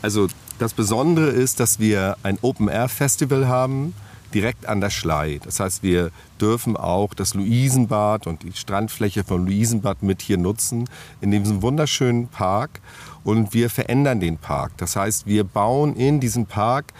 Also 0.01 0.27
das 0.59 0.73
Besondere 0.73 1.27
ist, 1.27 1.59
dass 1.59 1.79
wir 1.79 2.17
ein 2.23 2.39
Open-Air-Festival 2.41 3.47
haben, 3.47 3.93
direkt 4.33 4.65
an 4.65 4.81
der 4.81 4.89
Schlei. 4.89 5.39
Das 5.43 5.59
heißt, 5.59 5.83
wir 5.83 6.11
dürfen 6.39 6.77
auch 6.77 7.13
das 7.13 7.33
Luisenbad 7.33 8.27
und 8.27 8.43
die 8.43 8.53
Strandfläche 8.53 9.23
von 9.23 9.45
Luisenbad 9.45 10.03
mit 10.03 10.21
hier 10.21 10.37
nutzen, 10.37 10.89
in 11.21 11.31
diesem 11.31 11.61
wunderschönen 11.61 12.27
Park 12.27 12.81
und 13.23 13.53
wir 13.53 13.69
verändern 13.69 14.19
den 14.19 14.37
Park. 14.37 14.71
Das 14.77 14.95
heißt, 14.95 15.25
wir 15.25 15.43
bauen 15.43 15.95
in 15.95 16.19
diesen 16.19 16.45
Park 16.45 16.93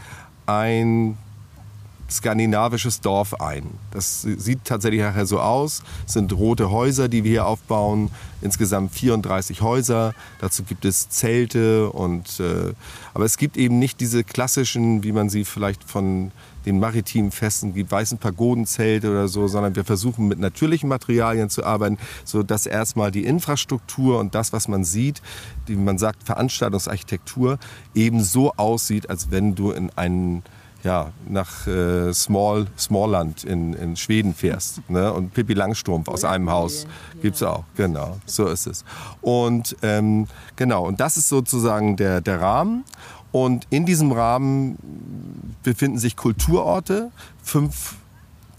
ein 0.46 1.18
skandinavisches 2.10 3.02
Dorf 3.02 3.40
ein. 3.42 3.64
Das 3.92 4.22
sieht 4.22 4.64
tatsächlich 4.64 5.02
nachher 5.02 5.26
so 5.26 5.40
aus. 5.40 5.84
Es 6.06 6.14
sind 6.14 6.32
rote 6.34 6.72
Häuser, 6.72 7.10
die 7.10 7.24
wir 7.24 7.32
hier 7.32 7.46
aufbauen. 7.46 8.10
Insgesamt 8.42 8.94
34 8.94 9.62
Häuser. 9.62 10.14
Dazu 10.40 10.64
gibt 10.64 10.86
es 10.86 11.10
Zelte 11.10 11.90
und 11.90 12.40
äh, 12.40 12.74
aber 13.14 13.26
es 13.26 13.38
gibt 13.38 13.58
eben 13.58 13.80
nicht 13.80 14.00
diese 14.00 14.24
klassischen, 14.24 15.04
wie 15.04 15.12
man 15.12 15.30
sie 15.30 15.44
vielleicht 15.44 15.84
von 15.84 16.32
den 16.68 16.80
maritimen 16.80 17.32
Festen 17.32 17.74
gibt, 17.74 17.92
weißen 17.92 18.18
Pagodenzelte 18.18 19.10
oder 19.10 19.28
so, 19.28 19.48
sondern 19.48 19.76
wir 19.76 19.86
versuchen 19.86 20.28
mit 20.28 20.38
natürlichen 20.40 20.90
Materialien 20.90 21.50
zu 21.50 21.64
arbeiten, 21.64 21.98
sodass 22.26 22.66
erstmal 22.66 23.10
die 23.10 23.24
Infrastruktur 23.24 24.20
und 24.20 24.36
das, 24.36 24.52
was 24.52 24.68
man 24.68 24.84
sieht, 24.84 25.22
wie 25.66 25.78
man 25.78 25.98
sagt 25.98 26.24
Veranstaltungsarchitektur, 26.24 27.58
eben 27.96 28.22
so 28.22 28.52
aussieht, 28.58 29.10
als 29.10 29.32
wenn 29.32 29.56
du 29.56 29.72
in 29.72 29.92
einen 29.96 30.44
ja, 30.84 31.12
nach 31.28 31.68
äh, 31.68 32.14
Small, 32.14 32.68
Smallland 32.78 33.44
in, 33.44 33.74
in 33.74 33.96
Schweden 33.96 34.34
fährst. 34.34 34.82
Ne? 34.90 35.12
Und 35.12 35.34
Pippi 35.34 35.54
Langstrumpf 35.54 36.08
aus 36.08 36.24
einem 36.24 36.50
Haus 36.50 36.88
gibt 37.22 37.36
es 37.36 37.44
auch. 37.44 37.66
Genau, 37.76 38.18
so 38.26 38.48
ist 38.48 38.68
es. 38.68 38.86
Und 39.22 39.76
ähm, 39.82 40.28
genau, 40.56 40.86
und 40.88 41.02
das 41.02 41.18
ist 41.18 41.28
sozusagen 41.28 41.98
der, 41.98 42.22
der 42.22 42.40
Rahmen. 42.40 42.86
Und 43.32 43.68
in 43.70 43.86
diesem 43.86 44.12
Rahmen 44.12 44.78
befinden 45.64 45.98
sich 45.98 46.16
Kulturorte, 46.16 47.12
fünf 47.44 47.96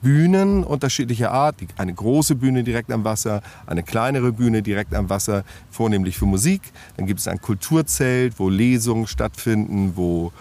Bühnen 0.02 0.62
unterschiedlicher 0.62 1.32
Art. 1.32 1.56
Eine 1.76 1.92
große 1.92 2.36
Bühne 2.36 2.62
direkt 2.62 2.92
am 2.92 3.04
Wasser, 3.04 3.42
eine 3.66 3.82
kleinere 3.82 4.32
Bühne 4.32 4.62
direkt 4.62 4.94
am 4.94 5.10
Wasser, 5.10 5.44
vornehmlich 5.70 6.18
für 6.18 6.26
Musik. 6.26 6.62
Dann 6.96 7.06
gibt 7.06 7.20
es 7.20 7.28
ein 7.28 7.40
Kulturzelt, 7.40 8.34
wo 8.38 8.48
Lesungen 8.48 9.06
stattfinden, 9.06 9.92
wo 9.96 10.32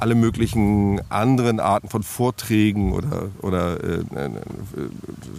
alle 0.00 0.14
möglichen 0.14 1.00
anderen 1.08 1.60
Arten 1.60 1.88
von 1.88 2.02
Vorträgen 2.02 2.92
oder, 2.92 3.30
oder 3.40 3.82
äh, 3.82 4.00
äh, 4.14 4.30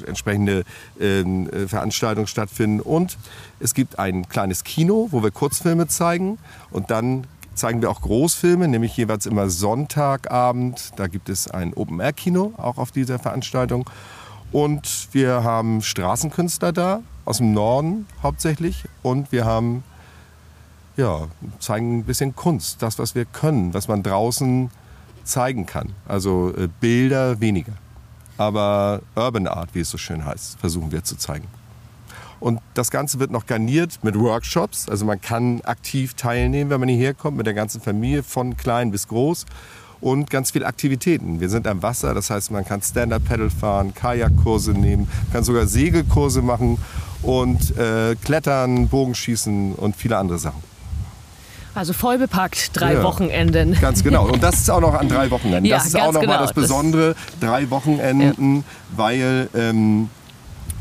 entsprechende 0.07 0.63
äh, 0.99 1.67
Veranstaltungen 1.67 2.27
stattfinden. 2.27 2.79
Und 2.79 3.17
es 3.59 3.73
gibt 3.73 3.99
ein 3.99 4.27
kleines 4.29 4.63
Kino, 4.63 5.09
wo 5.11 5.21
wir 5.21 5.31
Kurzfilme 5.31 5.87
zeigen. 5.87 6.37
Und 6.71 6.89
dann 6.89 7.27
zeigen 7.55 7.81
wir 7.81 7.89
auch 7.89 8.01
Großfilme, 8.01 8.67
nämlich 8.67 8.95
jeweils 8.95 9.25
immer 9.25 9.49
Sonntagabend. 9.49 10.91
Da 10.97 11.07
gibt 11.07 11.29
es 11.29 11.49
ein 11.49 11.73
Open-Air-Kino 11.73 12.53
auch 12.57 12.77
auf 12.77 12.91
dieser 12.91 13.19
Veranstaltung. 13.19 13.89
Und 14.51 15.09
wir 15.11 15.43
haben 15.43 15.81
Straßenkünstler 15.81 16.71
da, 16.71 17.01
aus 17.25 17.37
dem 17.37 17.53
Norden 17.53 18.05
hauptsächlich. 18.21 18.85
Und 19.01 19.31
wir 19.31 19.45
haben, 19.45 19.83
ja, 20.97 21.27
zeigen 21.59 21.99
ein 21.99 22.03
bisschen 22.03 22.35
Kunst, 22.35 22.81
das, 22.81 22.99
was 22.99 23.15
wir 23.15 23.25
können, 23.25 23.73
was 23.73 23.87
man 23.87 24.03
draußen 24.03 24.69
zeigen 25.23 25.65
kann. 25.65 25.93
Also 26.07 26.53
äh, 26.55 26.69
Bilder 26.79 27.39
weniger. 27.41 27.73
Aber 28.37 29.01
Urban 29.15 29.47
Art, 29.47 29.69
wie 29.73 29.79
es 29.79 29.89
so 29.89 29.97
schön 29.97 30.25
heißt, 30.25 30.59
versuchen 30.59 30.91
wir 30.91 31.03
zu 31.03 31.17
zeigen. 31.17 31.47
Und 32.45 32.59
das 32.75 32.91
Ganze 32.91 33.17
wird 33.19 33.31
noch 33.31 33.47
garniert 33.47 34.03
mit 34.03 34.19
Workshops. 34.19 34.87
Also 34.87 35.03
man 35.03 35.19
kann 35.19 35.61
aktiv 35.61 36.13
teilnehmen, 36.13 36.69
wenn 36.69 36.79
man 36.79 36.89
hierher 36.89 37.15
kommt, 37.15 37.37
mit 37.37 37.47
der 37.47 37.55
ganzen 37.55 37.81
Familie, 37.81 38.21
von 38.21 38.55
klein 38.55 38.91
bis 38.91 39.07
groß. 39.07 39.47
Und 39.99 40.29
ganz 40.29 40.51
viele 40.51 40.67
Aktivitäten. 40.67 41.39
Wir 41.39 41.49
sind 41.49 41.65
am 41.65 41.81
Wasser, 41.81 42.13
das 42.13 42.29
heißt, 42.29 42.51
man 42.51 42.63
kann 42.63 42.83
Stand-Up-Paddle 42.83 43.49
fahren, 43.49 43.95
Kajakkurse 43.95 44.73
nehmen, 44.73 45.09
kann 45.33 45.43
sogar 45.43 45.65
Segelkurse 45.65 46.43
machen 46.43 46.77
und 47.23 47.75
äh, 47.79 48.15
Klettern, 48.23 48.89
Bogenschießen 48.89 49.73
und 49.73 49.95
viele 49.95 50.17
andere 50.17 50.37
Sachen. 50.37 50.61
Also 51.73 51.93
voll 51.93 52.19
bepackt, 52.19 52.79
drei 52.79 52.93
ja, 52.93 53.03
Wochenenden. 53.03 53.75
Ganz 53.81 54.03
genau. 54.03 54.27
Und 54.27 54.43
das 54.43 54.59
ist 54.59 54.69
auch 54.69 54.81
noch 54.81 54.93
an 54.93 55.09
drei 55.09 55.31
Wochenenden. 55.31 55.65
Ja, 55.65 55.77
das 55.77 55.87
ist 55.87 55.99
auch 55.99 56.13
noch 56.13 56.21
genau. 56.21 56.33
mal 56.33 56.41
das 56.41 56.53
Besondere, 56.53 57.15
drei 57.39 57.71
Wochenenden, 57.71 58.57
ja. 58.57 58.63
weil 58.95 59.49
ähm, 59.55 60.11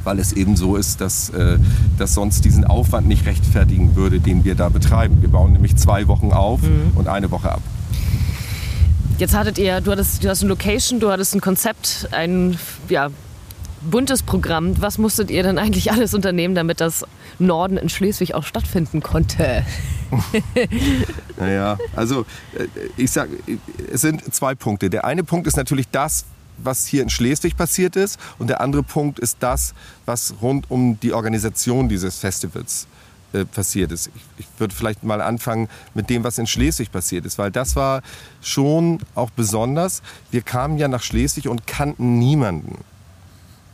weil 0.04 0.18
es 0.18 0.32
eben 0.32 0.56
so 0.56 0.76
ist, 0.76 1.00
dass 1.00 1.30
äh, 1.30 1.58
das 1.98 2.14
sonst 2.14 2.44
diesen 2.44 2.64
Aufwand 2.64 3.08
nicht 3.08 3.26
rechtfertigen 3.26 3.96
würde, 3.96 4.20
den 4.20 4.44
wir 4.44 4.54
da 4.54 4.68
betreiben. 4.68 5.20
Wir 5.20 5.30
bauen 5.30 5.52
nämlich 5.52 5.76
zwei 5.76 6.06
Wochen 6.06 6.32
auf 6.32 6.62
mhm. 6.62 6.92
und 6.94 7.08
eine 7.08 7.30
Woche 7.30 7.52
ab. 7.52 7.62
Jetzt 9.18 9.34
hattet 9.34 9.58
ihr, 9.58 9.80
du 9.80 9.92
hattest, 9.92 10.24
du 10.24 10.28
hast 10.28 10.42
eine 10.42 10.48
Location, 10.48 10.98
du 10.98 11.10
hattest 11.10 11.34
ein 11.34 11.40
Konzept, 11.40 12.08
ein 12.10 12.58
ja, 12.88 13.10
buntes 13.82 14.22
Programm. 14.22 14.80
Was 14.80 14.98
musstet 14.98 15.30
ihr 15.30 15.42
denn 15.42 15.58
eigentlich 15.58 15.92
alles 15.92 16.14
unternehmen, 16.14 16.54
damit 16.54 16.80
das 16.80 17.04
Norden 17.38 17.76
in 17.76 17.88
Schleswig 17.88 18.34
auch 18.34 18.44
stattfinden 18.44 19.02
konnte? 19.02 19.64
naja, 21.38 21.78
also 21.94 22.22
äh, 22.58 22.66
ich 22.96 23.10
sag, 23.10 23.28
es 23.92 24.00
sind 24.00 24.34
zwei 24.34 24.54
Punkte. 24.54 24.90
Der 24.90 25.04
eine 25.04 25.24
Punkt 25.24 25.46
ist 25.46 25.56
natürlich 25.56 25.88
das, 25.88 26.24
was 26.58 26.86
hier 26.86 27.02
in 27.02 27.10
Schleswig 27.10 27.56
passiert 27.56 27.96
ist. 27.96 28.18
Und 28.38 28.48
der 28.48 28.60
andere 28.60 28.82
Punkt 28.82 29.18
ist 29.18 29.38
das, 29.40 29.74
was 30.06 30.34
rund 30.40 30.70
um 30.70 30.98
die 31.00 31.12
Organisation 31.12 31.88
dieses 31.88 32.18
Festivals 32.18 32.86
äh, 33.32 33.44
passiert 33.44 33.90
ist. 33.92 34.10
Ich, 34.14 34.22
ich 34.38 34.46
würde 34.58 34.74
vielleicht 34.74 35.02
mal 35.02 35.20
anfangen 35.20 35.68
mit 35.94 36.08
dem, 36.08 36.22
was 36.24 36.38
in 36.38 36.46
Schleswig 36.46 36.92
passiert 36.92 37.26
ist, 37.26 37.36
weil 37.36 37.50
das 37.50 37.74
war 37.74 38.02
schon 38.40 39.00
auch 39.14 39.30
besonders. 39.30 40.02
Wir 40.30 40.42
kamen 40.42 40.78
ja 40.78 40.88
nach 40.88 41.02
Schleswig 41.02 41.48
und 41.48 41.66
kannten 41.66 42.18
niemanden. 42.18 42.78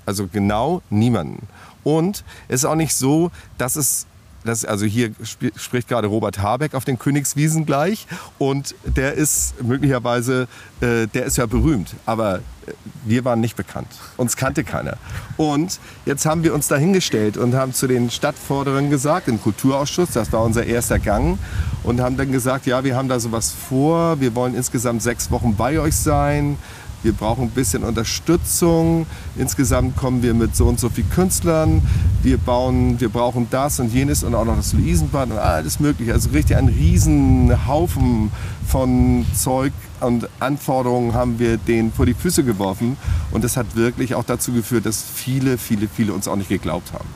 Also 0.07 0.27
genau 0.27 0.83
niemanden. 0.89 1.47
Und 1.85 2.25
es 2.49 2.61
ist 2.61 2.65
auch 2.65 2.75
nicht 2.75 2.95
so, 2.95 3.31
dass 3.59 3.77
es 3.77 4.07
das, 4.45 4.65
also 4.65 4.87
hier 4.87 5.13
sp 5.23 5.53
spricht 5.57 5.89
gerade 5.89 6.07
Robert 6.07 6.39
Habeck 6.39 6.75
auf 6.75 6.85
den 6.85 6.99
Königswiesen 6.99 7.67
gleich 7.67 8.07
und 8.39 8.75
der 8.85 9.15
ist 9.15 9.63
möglicherweise, 9.63 10.49
äh, 10.81 11.07
der 11.07 11.25
ist 11.27 11.37
ja 11.37 11.47
berühmt, 11.47 11.95
aber 12.07 12.37
äh, 12.37 12.73
wir 13.05 13.25
waren 13.25 13.41
nicht 13.41 13.57
bekannt. 13.57 13.89
Uns 14.17 14.37
kannte 14.37 14.65
keiner. 14.65 14.97
Und 15.37 15.79
jetzt 16.07 16.27
haben 16.27 16.43
wir 16.43 16.55
uns 16.55 16.69
da 16.69 16.77
hingestellt 16.77 17.37
und 17.37 17.55
haben 17.55 17.73
zu 17.75 17.87
den 17.87 18.11
Stadtforderern 18.11 18.91
gesagt, 18.91 19.29
im 19.29 19.43
Kulturausschuss, 19.43 20.11
das 20.13 20.33
war 20.33 20.43
unser 20.43 20.65
erster 20.65 20.99
Gang, 20.99 21.39
und 21.83 22.01
haben 22.01 22.17
dann 22.17 22.31
gesagt, 22.33 22.67
ja, 22.67 22.85
wir 22.85 22.97
haben 22.97 23.09
da 23.09 23.19
sowas 23.21 23.53
vor, 23.53 24.21
wir 24.21 24.35
wollen 24.35 24.55
insgesamt 24.55 25.03
sechs 25.03 25.31
Wochen 25.31 25.57
bei 25.57 25.81
euch 25.81 25.97
sein, 25.97 26.59
wir 27.03 27.13
brauchen 27.13 27.45
ein 27.45 27.51
bisschen 27.51 27.83
Unterstützung. 27.85 29.07
Insgesamt 29.37 29.97
kommen 29.97 30.23
wir 30.23 30.35
mit 30.35 30.55
so 30.55 30.67
und 30.67 30.79
so 30.79 30.89
vielen 30.89 31.11
Künstlern. 31.11 31.83
Wir 32.23 32.39
bauen, 32.39 33.01
wir 33.01 33.09
brauchen 33.09 33.47
das 33.51 33.81
und 33.81 33.93
jenes 33.93 34.23
und 34.23 34.35
auch 34.35 34.45
noch 34.45 34.57
das 34.57 34.73
Luisenbad 34.73 35.31
und 35.31 35.39
alles 35.39 35.81
mögliche. 35.81 36.13
Also 36.13 36.31
richtig 36.31 36.57
einen 36.57 36.69
riesen 36.69 37.67
Haufen 37.67 38.31
von 38.67 39.25
Zeug 39.35 39.73
und 40.01 40.29
Anforderungen 40.41 41.15
haben 41.15 41.39
wir 41.39 41.57
denen 41.57 41.93
vor 41.93 42.07
die 42.07 42.15
Füße 42.15 42.45
geworfen. 42.45 42.97
Und 43.31 43.45
das 43.45 43.57
hat 43.57 43.77
wirklich 43.77 44.15
auch 44.15 44.25
dazu 44.25 44.53
geführt, 44.53 44.87
dass 44.87 45.03
viele, 45.03 45.59
viele, 45.59 45.89
viele 45.89 46.13
uns 46.13 46.29
auch 46.29 46.37
nicht 46.37 46.49
geglaubt 46.49 46.93
haben 46.93 47.09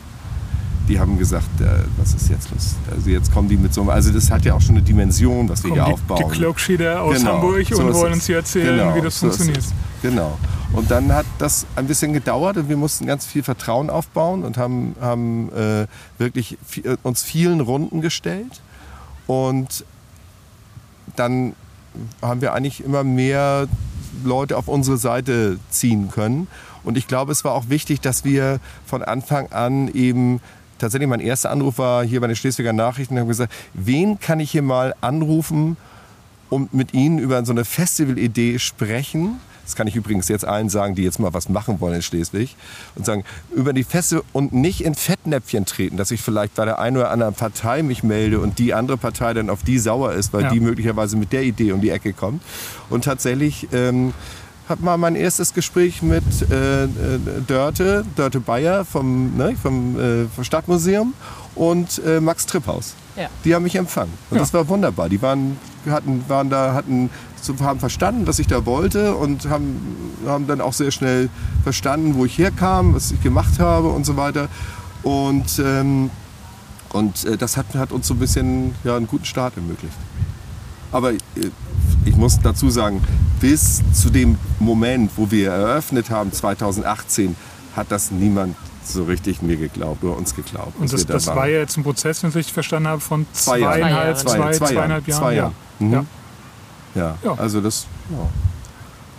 die 0.89 0.99
haben 0.99 1.19
gesagt, 1.19 1.61
äh, 1.61 1.85
was 1.97 2.15
ist 2.15 2.29
jetzt 2.29 2.51
los? 2.51 2.77
Also 2.91 3.11
jetzt 3.11 3.33
kommen 3.33 3.49
die 3.49 3.57
mit 3.57 3.73
so 3.73 3.81
einem, 3.83 3.91
also 3.91 4.11
das 4.13 4.31
hat 4.31 4.45
ja 4.45 4.55
auch 4.55 4.61
schon 4.61 4.77
eine 4.77 4.85
Dimension, 4.85 5.49
was 5.49 5.65
wir 5.65 5.73
hier 5.73 5.85
die, 5.85 5.93
aufbauen. 5.93 6.25
Die 6.29 6.37
Cloakschieder 6.37 7.03
aus 7.03 7.19
genau, 7.19 7.33
Hamburg 7.35 7.67
so 7.71 7.83
und 7.83 7.95
wollen 7.95 8.13
uns 8.15 8.27
hier 8.27 8.37
erzählen, 8.37 8.79
genau, 8.79 8.95
wie 8.95 9.01
das 9.01 9.19
so 9.19 9.29
funktioniert. 9.29 9.65
Genau. 10.03 10.39
Und 10.73 10.91
dann 10.91 11.13
hat 11.13 11.27
das 11.39 11.67
ein 11.77 11.87
bisschen 11.87 12.13
gedauert 12.13 12.57
und 12.57 12.69
wir 12.69 12.77
mussten 12.77 13.07
ganz 13.07 13.25
viel 13.25 13.43
Vertrauen 13.43 13.91
aufbauen 13.91 14.45
und 14.45 14.59
haben, 14.59 14.97
haben 15.01 15.53
äh, 15.53 15.87
wirklich 16.19 16.59
viel, 16.67 16.99
uns 17.03 17.23
vielen 17.23 17.61
Runden 17.61 18.01
gestellt. 18.01 18.61
Und 19.27 19.85
dann 21.17 21.55
haben 22.21 22.41
wir 22.41 22.53
eigentlich 22.53 22.85
immer 22.85 23.05
mehr 23.05 23.69
Leute 24.25 24.57
auf 24.57 24.69
unsere 24.69 24.97
Seite 24.97 25.59
ziehen 25.71 26.11
können. 26.11 26.49
Und 26.83 26.99
ich 26.99 27.07
glaube, 27.07 27.33
es 27.33 27.45
war 27.45 27.53
auch 27.53 27.69
wichtig, 27.69 28.01
dass 28.01 28.25
wir 28.25 28.59
von 28.85 29.03
Anfang 29.03 29.53
an 29.53 29.89
eben 29.89 30.41
tatsächlich 30.85 31.09
mein 31.09 31.21
erster 31.21 31.51
Anruf 31.51 31.79
war 31.79 32.05
hier 32.05 32.21
bei 32.21 32.27
den 32.27 32.37
Schleswiger 32.37 32.73
Nachrichten. 32.73 33.15
Ich 33.15 33.21
habe 33.21 33.29
gesagt, 33.29 33.53
wen 33.73 34.21
kann 34.21 34.39
ich 34.39 34.51
hier 34.51 34.63
mal 34.63 34.95
anrufen 35.01 35.77
und 36.51 36.75
mit 36.75 36.93
Ihnen 36.93 37.19
über 37.19 37.43
so 37.45 37.53
eine 37.53 37.65
Festivalidee 37.65 38.59
sprechen? 38.59 39.41
Das 39.65 39.77
kann 39.77 39.87
ich 39.87 39.97
übrigens 39.97 40.29
jetzt 40.29 40.45
allen 40.45 40.69
sagen, 40.69 40.95
die 40.95 41.03
jetzt 41.03 41.19
mal 41.19 41.33
was 41.33 41.49
machen 41.49 41.81
wollen 41.81 41.95
in 41.95 42.03
Schleswig. 42.03 42.55
Und 42.97 43.07
sagen, 43.07 43.25
über 43.57 43.73
die 43.73 43.83
Feste 43.83 44.23
und 44.35 44.53
nicht 44.53 44.85
in 44.85 44.95
Fettnäpfchen 44.95 45.65
treten, 45.65 45.97
dass 45.97 46.11
ich 46.11 46.21
vielleicht 46.21 46.55
bei 46.55 46.67
der 46.67 46.79
einen 46.79 46.99
oder 46.99 47.11
anderen 47.11 47.33
Partei 47.33 47.83
mich 47.83 48.03
melde 48.03 48.41
und 48.41 48.59
die 48.59 48.75
andere 48.75 48.99
Partei 48.99 49.33
dann 49.33 49.49
auf 49.49 49.63
die 49.63 49.79
sauer 49.79 50.13
ist, 50.13 50.35
weil 50.35 50.43
ja. 50.43 50.51
die 50.51 50.61
möglicherweise 50.61 51.17
mit 51.17 51.33
der 51.33 51.45
Idee 51.45 51.73
um 51.73 51.81
die 51.81 51.89
Ecke 51.89 52.13
kommt. 52.13 52.43
Und 52.91 53.05
tatsächlich 53.05 53.69
ähm, 53.73 54.13
habe 54.69 54.83
mal 54.83 54.97
mein 54.97 55.15
erstes 55.15 55.53
Gespräch 55.53 56.03
mit 56.03 56.25
äh, 56.51 56.85
äh, 56.85 56.89
Dörte, 57.47 58.05
Dörte 58.17 58.41
Bayer 58.41 58.85
vom, 58.85 59.37
ne, 59.37 59.55
vom, 59.61 59.99
äh, 59.99 60.27
vom 60.27 60.45
Stadtmuseum 60.45 61.15
und 61.55 62.01
äh, 62.05 62.21
Max 62.21 62.47
Tripphaus. 62.47 62.95
Ja. 63.17 63.29
Die 63.45 63.55
haben 63.55 63.63
mich 63.63 63.77
empfangen. 63.77 64.13
Und 64.31 64.37
ja. 64.37 64.43
das 64.43 64.55
war 64.55 64.67
wunderbar. 64.69 65.09
Die 65.09 65.21
waren, 65.21 65.59
hatten, 65.89 66.25
waren 66.29 66.49
da, 66.51 66.73
hatten, 66.73 67.11
haben 67.61 67.79
verstanden, 67.79 68.27
was 68.27 68.39
ich 68.39 68.47
da 68.47 68.65
wollte 68.65 69.15
und 69.15 69.49
haben, 69.49 69.81
haben 70.27 70.47
dann 70.47 70.61
auch 70.61 70.73
sehr 70.73 70.91
schnell 70.91 71.29
verstanden, 71.63 72.15
wo 72.15 72.25
ich 72.25 72.39
herkam, 72.39 72.95
was 72.95 73.11
ich 73.11 73.23
gemacht 73.23 73.59
habe 73.59 73.89
und 73.89 74.07
so 74.07 74.17
weiter. 74.17 74.49
Und, 75.03 75.59
ähm, 75.63 76.11
und 76.93 77.25
äh, 77.25 77.37
das 77.37 77.59
hat, 77.59 77.75
hat 77.75 77.93
uns 77.93 78.07
so 78.07 78.15
ein 78.15 78.19
bisschen 78.19 78.75
ja, 78.83 78.97
einen 78.97 79.07
guten 79.07 79.27
Start 79.27 79.57
ermöglicht. 79.57 79.95
Aber 80.91 81.13
äh, 81.13 81.19
ich 82.07 82.17
muss 82.17 82.41
dazu 82.41 82.71
sagen, 82.71 83.03
bis 83.45 83.83
zu 83.93 84.09
dem 84.09 84.39
Moment, 84.59 85.11
wo 85.17 85.31
wir 85.31 85.51
eröffnet 85.51 86.09
haben, 86.09 86.33
2018, 86.33 87.37
hat 87.77 87.91
das 87.91 88.11
niemand 88.11 88.57
so 88.83 89.05
richtig 89.05 89.43
mir 89.43 89.59
geglaubt 89.59 90.03
oder 90.03 90.17
uns 90.17 90.35
geglaubt. 90.35 90.73
Und 90.79 90.91
das, 90.91 91.05
da 91.05 91.13
das 91.13 91.27
war 91.27 91.47
ja 91.47 91.59
jetzt 91.59 91.77
ein 91.77 91.83
Prozess, 91.83 92.23
wenn 92.23 92.31
ich 92.31 92.37
richtig 92.37 92.55
verstanden 92.55 92.89
habe, 92.89 93.03
von 93.03 93.27
zwei 93.35 93.61
zweieinhalb, 93.61 94.17
zwei, 94.17 94.37
zwei, 94.37 94.53
zwei, 94.53 94.67
zweieinhalb 94.69 95.07
Jahren. 95.07 95.21
Zwei 95.21 95.35
Jahre. 95.35 95.53
Mhm. 95.79 95.93
Ja. 95.93 96.05
Ja. 96.95 97.19
ja. 97.23 97.35
also 97.35 97.61
das 97.61 97.87
ja, 98.09 98.31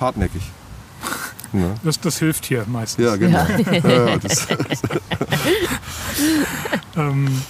hartnäckig. 0.03 0.41
Ja. 0.41 1.75
Das, 1.83 1.99
das, 2.01 2.17
hilft 2.17 2.47
hier 2.47 2.65
meistens. 2.67 3.05
Ja, 3.05 3.15
genau. 3.15 3.37
Ja. 3.37 4.19
ähm, 6.97 7.41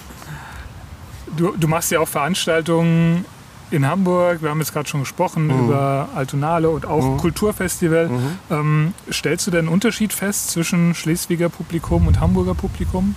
du, 1.38 1.56
du 1.56 1.68
machst 1.68 1.90
ja 1.90 2.00
auch 2.00 2.08
Veranstaltungen 2.08 3.24
in 3.70 3.86
Hamburg, 3.86 4.42
wir 4.42 4.50
haben 4.50 4.60
jetzt 4.60 4.72
gerade 4.72 4.88
schon 4.88 5.00
gesprochen 5.00 5.46
mhm. 5.46 5.66
über 5.66 6.08
Altonale 6.14 6.70
und 6.70 6.86
auch 6.86 7.04
mhm. 7.04 7.16
Kulturfestival. 7.16 8.08
Mhm. 8.08 8.38
Ähm, 8.50 8.94
stellst 9.10 9.46
du 9.46 9.50
denn 9.50 9.60
einen 9.60 9.68
Unterschied 9.68 10.12
fest 10.12 10.50
zwischen 10.50 10.94
Schleswiger 10.94 11.48
Publikum 11.48 12.06
und 12.06 12.20
Hamburger 12.20 12.54
Publikum? 12.54 13.14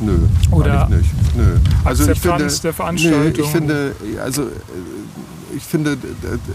Nö, 0.00 0.18
Oder 0.50 0.88
nicht. 0.88 1.10
Nö. 1.36 1.58
Also 1.84 2.10
ich 2.10 2.18
finde, 2.18 2.46
der 2.46 2.72
Veranstaltung? 2.72 3.20
Nö, 3.20 3.32
ich 3.36 3.46
finde, 3.46 3.94
also 4.22 4.44
äh, 4.44 4.46
ich 5.56 5.62
finde, 5.62 5.98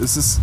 es 0.02 0.18
ist 0.18 0.40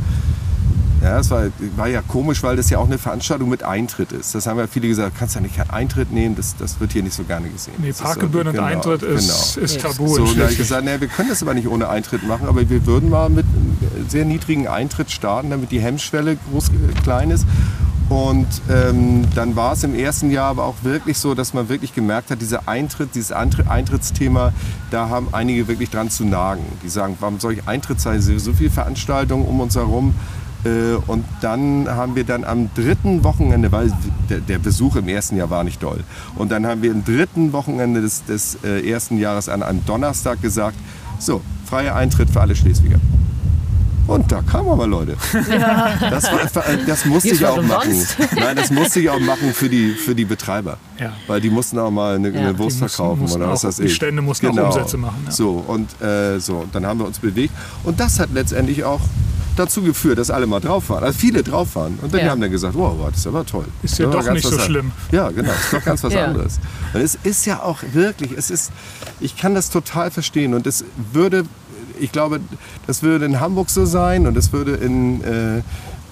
ja, 1.02 1.18
es 1.18 1.30
war, 1.30 1.44
war, 1.76 1.88
ja 1.88 2.00
komisch, 2.00 2.42
weil 2.42 2.56
das 2.56 2.70
ja 2.70 2.78
auch 2.78 2.86
eine 2.86 2.98
Veranstaltung 2.98 3.48
mit 3.48 3.64
Eintritt 3.64 4.12
ist. 4.12 4.34
Das 4.34 4.46
haben 4.46 4.58
ja 4.58 4.66
viele 4.68 4.86
gesagt, 4.88 5.14
du 5.14 5.18
kannst 5.18 5.34
ja 5.34 5.40
nicht 5.40 5.56
keinen 5.56 5.70
Eintritt 5.70 6.12
nehmen, 6.12 6.36
das, 6.36 6.56
das 6.56 6.78
wird 6.78 6.92
hier 6.92 7.02
nicht 7.02 7.14
so 7.14 7.24
gerne 7.24 7.48
gesehen. 7.48 7.74
Nee, 7.78 7.92
Parkgebühren 7.92 8.48
und 8.48 8.54
genau, 8.54 8.66
Eintritt 8.66 9.02
ist, 9.02 9.54
genau. 9.54 9.64
ist 9.64 9.80
tabu. 9.80 10.06
So, 10.14 10.34
da 10.34 10.42
habe 10.42 10.52
ich 10.52 10.58
gesagt, 10.58 10.84
nee, 10.84 11.00
wir 11.00 11.08
können 11.08 11.30
das 11.30 11.42
aber 11.42 11.54
nicht 11.54 11.66
ohne 11.66 11.88
Eintritt 11.88 12.26
machen, 12.26 12.46
aber 12.46 12.68
wir 12.68 12.86
würden 12.86 13.10
mal 13.10 13.28
mit 13.30 13.44
einem 13.46 14.08
sehr 14.08 14.24
niedrigen 14.24 14.68
Eintritt 14.68 15.10
starten, 15.10 15.50
damit 15.50 15.72
die 15.72 15.80
Hemmschwelle 15.80 16.36
groß, 16.50 16.68
äh, 16.68 17.00
klein 17.02 17.30
ist. 17.30 17.46
Und 18.08 18.46
ähm, 18.68 19.24
dann 19.34 19.56
war 19.56 19.72
es 19.72 19.84
im 19.84 19.94
ersten 19.94 20.30
Jahr 20.30 20.50
aber 20.50 20.64
auch 20.64 20.74
wirklich 20.82 21.16
so, 21.16 21.34
dass 21.34 21.54
man 21.54 21.70
wirklich 21.70 21.94
gemerkt 21.94 22.30
hat, 22.30 22.42
dieser 22.42 22.68
Eintritt, 22.68 23.14
dieses 23.14 23.32
Eintrittsthema, 23.32 24.52
da 24.90 25.08
haben 25.08 25.28
einige 25.32 25.66
wirklich 25.66 25.88
dran 25.88 26.10
zu 26.10 26.26
nagen. 26.26 26.62
Die 26.84 26.90
sagen, 26.90 27.16
warum 27.20 27.40
soll 27.40 27.54
ich 27.54 27.66
Eintritt 27.66 28.00
sein? 28.00 28.20
So 28.20 28.52
viele 28.52 28.70
Veranstaltungen 28.70 29.46
um 29.46 29.60
uns 29.60 29.76
herum 29.76 30.14
und 31.06 31.24
dann 31.40 31.88
haben 31.88 32.14
wir 32.14 32.24
dann 32.24 32.44
am 32.44 32.70
dritten 32.74 33.24
Wochenende, 33.24 33.72
weil 33.72 33.92
der 34.28 34.58
Besuch 34.58 34.96
im 34.96 35.08
ersten 35.08 35.36
Jahr 35.36 35.50
war 35.50 35.64
nicht 35.64 35.82
doll, 35.82 36.04
und 36.36 36.52
dann 36.52 36.66
haben 36.66 36.82
wir 36.82 36.92
am 36.92 37.04
dritten 37.04 37.52
Wochenende 37.52 38.00
des, 38.00 38.24
des 38.24 38.58
äh, 38.64 38.88
ersten 38.88 39.18
Jahres 39.18 39.48
an 39.48 39.62
einem 39.62 39.84
Donnerstag 39.84 40.40
gesagt, 40.40 40.76
so, 41.18 41.40
freier 41.66 41.94
Eintritt 41.94 42.30
für 42.30 42.40
alle 42.40 42.54
Schleswiger. 42.54 42.98
Und 44.06 44.30
da 44.32 44.42
kamen 44.42 44.68
aber 44.68 44.86
Leute. 44.86 45.16
Ja. 45.48 45.94
Das, 46.10 46.24
war, 46.24 46.64
das 46.86 47.04
musste 47.04 47.30
ich 47.30 47.46
auch 47.46 47.62
machen. 47.62 47.94
Nein, 48.36 48.56
das 48.56 48.70
musste 48.70 49.00
ich 49.00 49.08
auch 49.08 49.20
machen 49.20 49.52
für 49.54 49.68
die, 49.68 49.92
für 49.92 50.14
die 50.14 50.24
Betreiber. 50.24 50.76
Ja. 50.98 51.12
Weil 51.28 51.40
die 51.40 51.50
mussten 51.50 51.78
auch 51.78 51.90
mal 51.90 52.16
eine, 52.16 52.30
ja. 52.30 52.40
eine 52.40 52.58
Wurst 52.58 52.80
mussten, 52.80 52.96
verkaufen 52.96 53.22
mussten 53.22 53.40
oder 53.40 53.52
was 53.52 53.64
weiß 53.64 53.78
ich. 53.78 53.86
Die 53.86 53.94
Stände 53.94 54.20
mussten 54.20 54.48
genau. 54.48 54.64
auch 54.64 54.74
Umsätze 54.74 54.96
machen. 54.96 55.22
Ja. 55.24 55.30
So, 55.30 55.64
und 55.66 55.88
äh, 56.02 56.38
so, 56.40 56.66
dann 56.72 56.84
haben 56.84 56.98
wir 56.98 57.06
uns 57.06 57.20
bewegt. 57.20 57.54
Und 57.84 58.00
das 58.00 58.18
hat 58.18 58.30
letztendlich 58.34 58.84
auch 58.84 59.00
dazu 59.56 59.82
geführt, 59.82 60.18
dass 60.18 60.30
alle 60.30 60.46
mal 60.46 60.60
drauf 60.60 60.90
waren. 60.90 61.04
Also 61.04 61.18
viele 61.18 61.42
drauf 61.42 61.74
waren. 61.76 61.98
Und 62.00 62.12
dann 62.12 62.20
ja. 62.20 62.30
haben 62.30 62.40
dann 62.40 62.50
gesagt, 62.50 62.74
wow, 62.74 62.96
das 63.10 63.20
ist 63.20 63.26
aber 63.26 63.44
toll. 63.44 63.66
Ist 63.82 63.98
ja, 63.98 64.06
doch 64.06 64.30
nicht 64.32 64.46
so 64.46 64.58
schlimm. 64.58 64.92
Ja, 65.10 65.30
genau, 65.30 65.50
ist 65.50 65.72
doch 65.72 65.84
ganz 65.84 66.02
was 66.02 66.12
ja. 66.14 66.26
anderes. 66.26 66.58
Und 66.92 67.00
es 67.00 67.18
ist 67.22 67.46
ja 67.46 67.62
auch 67.62 67.78
wirklich, 67.92 68.32
es 68.32 68.50
ist, 68.50 68.72
ich 69.20 69.36
kann 69.36 69.54
das 69.54 69.70
total 69.70 70.10
verstehen. 70.10 70.54
Und 70.54 70.66
es 70.66 70.84
würde, 71.12 71.44
ich 72.00 72.12
glaube, 72.12 72.40
das 72.86 73.02
würde 73.02 73.24
in 73.24 73.40
Hamburg 73.40 73.70
so 73.70 73.84
sein 73.84 74.26
und 74.26 74.36
es 74.36 74.52
würde 74.52 74.74
in, 74.74 75.22
äh, 75.22 75.62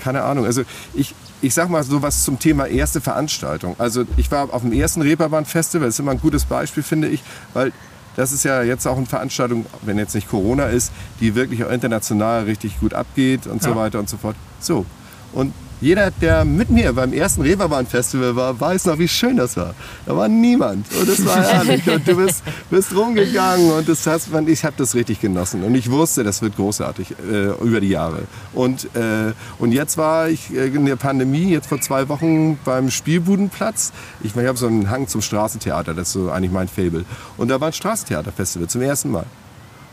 keine 0.01 0.23
Ahnung, 0.23 0.47
also 0.47 0.63
ich, 0.95 1.15
ich 1.43 1.55
sag 1.55 1.69
mal 1.71 1.83
so 1.83 2.03
was 2.03 2.25
zum 2.25 2.39
Thema 2.39 2.67
erste 2.67 3.01
Veranstaltung. 3.01 3.75
Also 3.79 4.05
ich 4.17 4.31
war 4.31 4.53
auf 4.53 4.63
dem 4.63 4.73
ersten 4.73 5.03
Reeperbahn-Festival, 5.03 5.87
das 5.87 5.95
ist 5.95 6.01
immer 6.01 6.13
ein 6.13 6.21
gutes 6.21 6.45
Beispiel, 6.45 6.83
finde 6.83 7.09
ich, 7.09 7.23
weil 7.55 7.73
das 8.17 8.33
ist 8.33 8.45
ja 8.45 8.63
jetzt 8.63 8.87
auch 8.87 8.97
eine 8.97 9.07
Veranstaltung, 9.07 9.67
wenn 9.83 9.99
jetzt 9.99 10.15
nicht 10.15 10.29
Corona 10.29 10.67
ist, 10.67 10.93
die 11.21 11.35
wirklich 11.35 11.65
auch 11.65 11.71
international 11.71 12.45
richtig 12.45 12.81
gut 12.81 12.95
abgeht 12.95 13.47
und 13.47 13.63
so 13.63 13.77
weiter 13.77 13.99
und 13.99 14.09
so 14.09 14.17
fort. 14.17 14.37
So. 14.61 14.85
Und 15.33 15.53
jeder, 15.81 16.11
der 16.11 16.45
mit 16.45 16.71
mir 16.71 16.93
beim 16.93 17.13
ersten 17.13 17.43
Reeperbahn-Festival 17.43 18.37
war, 18.37 18.61
weiß 18.61 18.87
noch, 18.87 18.99
wie 18.99 19.09
schön 19.09 19.37
das 19.37 19.57
war. 19.57 19.75
Da 20.07 20.17
war 20.17 20.29
niemand 20.29 20.87
und 20.95 21.09
es 21.09 21.25
war 21.25 21.43
herrlich 21.43 21.89
und 21.89 22.07
du 22.07 22.17
bist, 22.17 22.43
bist 22.71 22.95
rumgegangen 22.95 23.71
und 23.73 23.89
das 23.89 24.07
hast, 24.07 24.29
ich 24.47 24.65
habe 24.65 24.75
das 24.77 24.95
richtig 24.95 25.21
genossen 25.21 25.65
und 25.65 25.75
ich 25.75 25.91
wusste, 25.91 26.23
das 26.25 26.43
wird 26.43 26.57
großartig 26.57 27.15
äh, 27.31 27.51
über 27.65 27.81
die 27.81 27.89
Jahre. 27.89 28.23
Und, 28.53 28.85
äh, 28.95 29.33
und 29.59 29.73
jetzt 29.73 29.97
war 29.97 30.29
ich 30.29 30.55
äh, 30.55 30.67
in 30.67 30.85
der 30.85 30.97
Pandemie, 30.97 31.51
jetzt 31.51 31.69
vor 31.69 31.81
zwei 31.81 32.09
Wochen 32.09 32.59
beim 32.65 32.91
Spielbudenplatz. 32.91 33.93
Ich, 34.23 34.37
ich 34.37 34.47
habe 34.47 34.59
so 34.59 34.67
einen 34.67 34.91
Hang 34.91 35.09
zum 35.09 35.23
Straßentheater, 35.23 35.95
das 35.95 36.09
ist 36.09 36.13
so 36.15 36.31
eigentlich 36.31 36.53
mein 36.53 36.69
Fable. 36.69 37.05
Und 37.37 37.49
da 37.49 37.61
war 37.61 37.69
ein 37.69 37.73
Straßentheaterfestival 37.73 38.69
zum 38.69 38.83
ersten 38.83 39.11
Mal. 39.11 39.27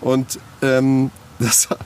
Und 0.01 0.39
ähm, 0.61 1.11
das 1.39 1.69
war 1.69 1.77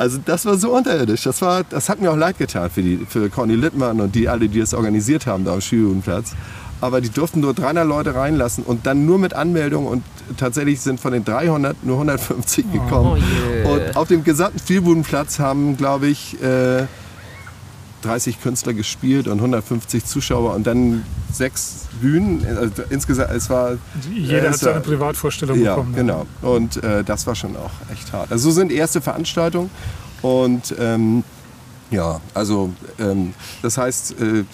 also 0.00 0.18
das 0.24 0.46
war 0.46 0.56
so 0.56 0.74
unterirdisch. 0.74 1.24
Das, 1.24 1.42
war, 1.42 1.62
das 1.62 1.90
hat 1.90 2.00
mir 2.00 2.10
auch 2.10 2.16
leid 2.16 2.38
getan 2.38 2.70
für, 2.70 2.80
die, 2.80 3.04
für 3.06 3.28
Conny 3.28 3.54
Littmann 3.54 4.00
und 4.00 4.14
die 4.14 4.30
alle, 4.30 4.48
die 4.48 4.58
das 4.58 4.72
organisiert 4.72 5.26
haben 5.26 5.44
da 5.44 5.52
am 5.52 5.60
Schuljugendplatz. 5.60 6.32
Aber 6.80 7.02
die 7.02 7.10
durften 7.10 7.40
nur 7.40 7.52
300 7.52 7.86
Leute 7.86 8.14
reinlassen 8.14 8.64
und 8.64 8.86
dann 8.86 9.04
nur 9.04 9.18
mit 9.18 9.34
Anmeldung 9.34 9.86
und 9.86 10.02
tatsächlich 10.38 10.80
sind 10.80 11.00
von 11.00 11.12
den 11.12 11.26
300 11.26 11.84
nur 11.84 11.96
150 11.96 12.72
gekommen. 12.72 13.22
Oh, 13.22 13.54
yeah. 13.54 13.74
Und 13.74 13.96
auf 13.98 14.08
dem 14.08 14.24
gesamten 14.24 14.58
Spielbudenplatz 14.58 15.38
haben, 15.38 15.76
glaube 15.76 16.06
ich, 16.06 16.42
äh, 16.42 16.86
30 18.02 18.40
Künstler 18.40 18.72
gespielt 18.72 19.28
und 19.28 19.38
150 19.38 20.04
Zuschauer 20.04 20.54
und 20.54 20.66
dann 20.66 21.04
sechs 21.32 21.86
Bühnen. 22.00 22.46
Also 22.46 22.82
insgesamt, 22.90 23.30
es 23.32 23.50
war. 23.50 23.78
Jeder 24.12 24.44
äh, 24.44 24.48
hat 24.48 24.58
seine 24.58 24.80
Privatvorstellung 24.80 25.60
ja, 25.60 25.74
bekommen. 25.74 25.94
Genau. 25.94 26.26
Und 26.42 26.82
äh, 26.82 27.04
das 27.04 27.26
war 27.26 27.34
schon 27.34 27.56
auch 27.56 27.70
echt 27.92 28.12
hart. 28.12 28.32
Also 28.32 28.50
so 28.50 28.54
sind 28.54 28.72
erste 28.72 29.00
Veranstaltungen 29.00 29.70
und 30.22 30.74
ähm, 30.78 31.24
ja, 31.90 32.20
also 32.34 32.72
ähm, 32.98 33.34
das 33.62 33.76
heißt, 33.76 34.12
äh, 34.20 34.44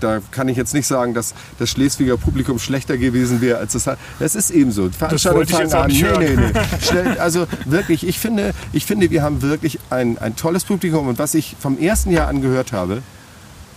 da 0.00 0.20
kann 0.30 0.48
ich 0.48 0.56
jetzt 0.56 0.72
nicht 0.72 0.86
sagen, 0.86 1.12
dass 1.12 1.34
das 1.58 1.70
Schleswiger 1.70 2.16
Publikum 2.16 2.58
schlechter 2.58 2.96
gewesen 2.96 3.40
wäre 3.40 3.58
als 3.58 3.72
das. 3.72 3.90
Das 4.18 4.34
ist 4.34 4.50
eben 4.50 4.72
so. 4.72 4.88
Veranstaltungen 4.90 5.46
fangen 5.46 5.72
an. 5.72 5.90
Nee, 5.90 6.36
nee, 6.36 6.36
nee. 6.36 7.18
also 7.18 7.46
wirklich, 7.66 8.06
ich 8.06 8.18
finde, 8.18 8.54
ich 8.72 8.86
finde, 8.86 9.10
wir 9.10 9.22
haben 9.22 9.42
wirklich 9.42 9.78
ein, 9.90 10.18
ein 10.18 10.36
tolles 10.36 10.64
Publikum 10.64 11.08
und 11.08 11.18
was 11.18 11.34
ich 11.34 11.56
vom 11.58 11.78
ersten 11.78 12.10
Jahr 12.10 12.28
angehört 12.28 12.72
habe, 12.72 13.02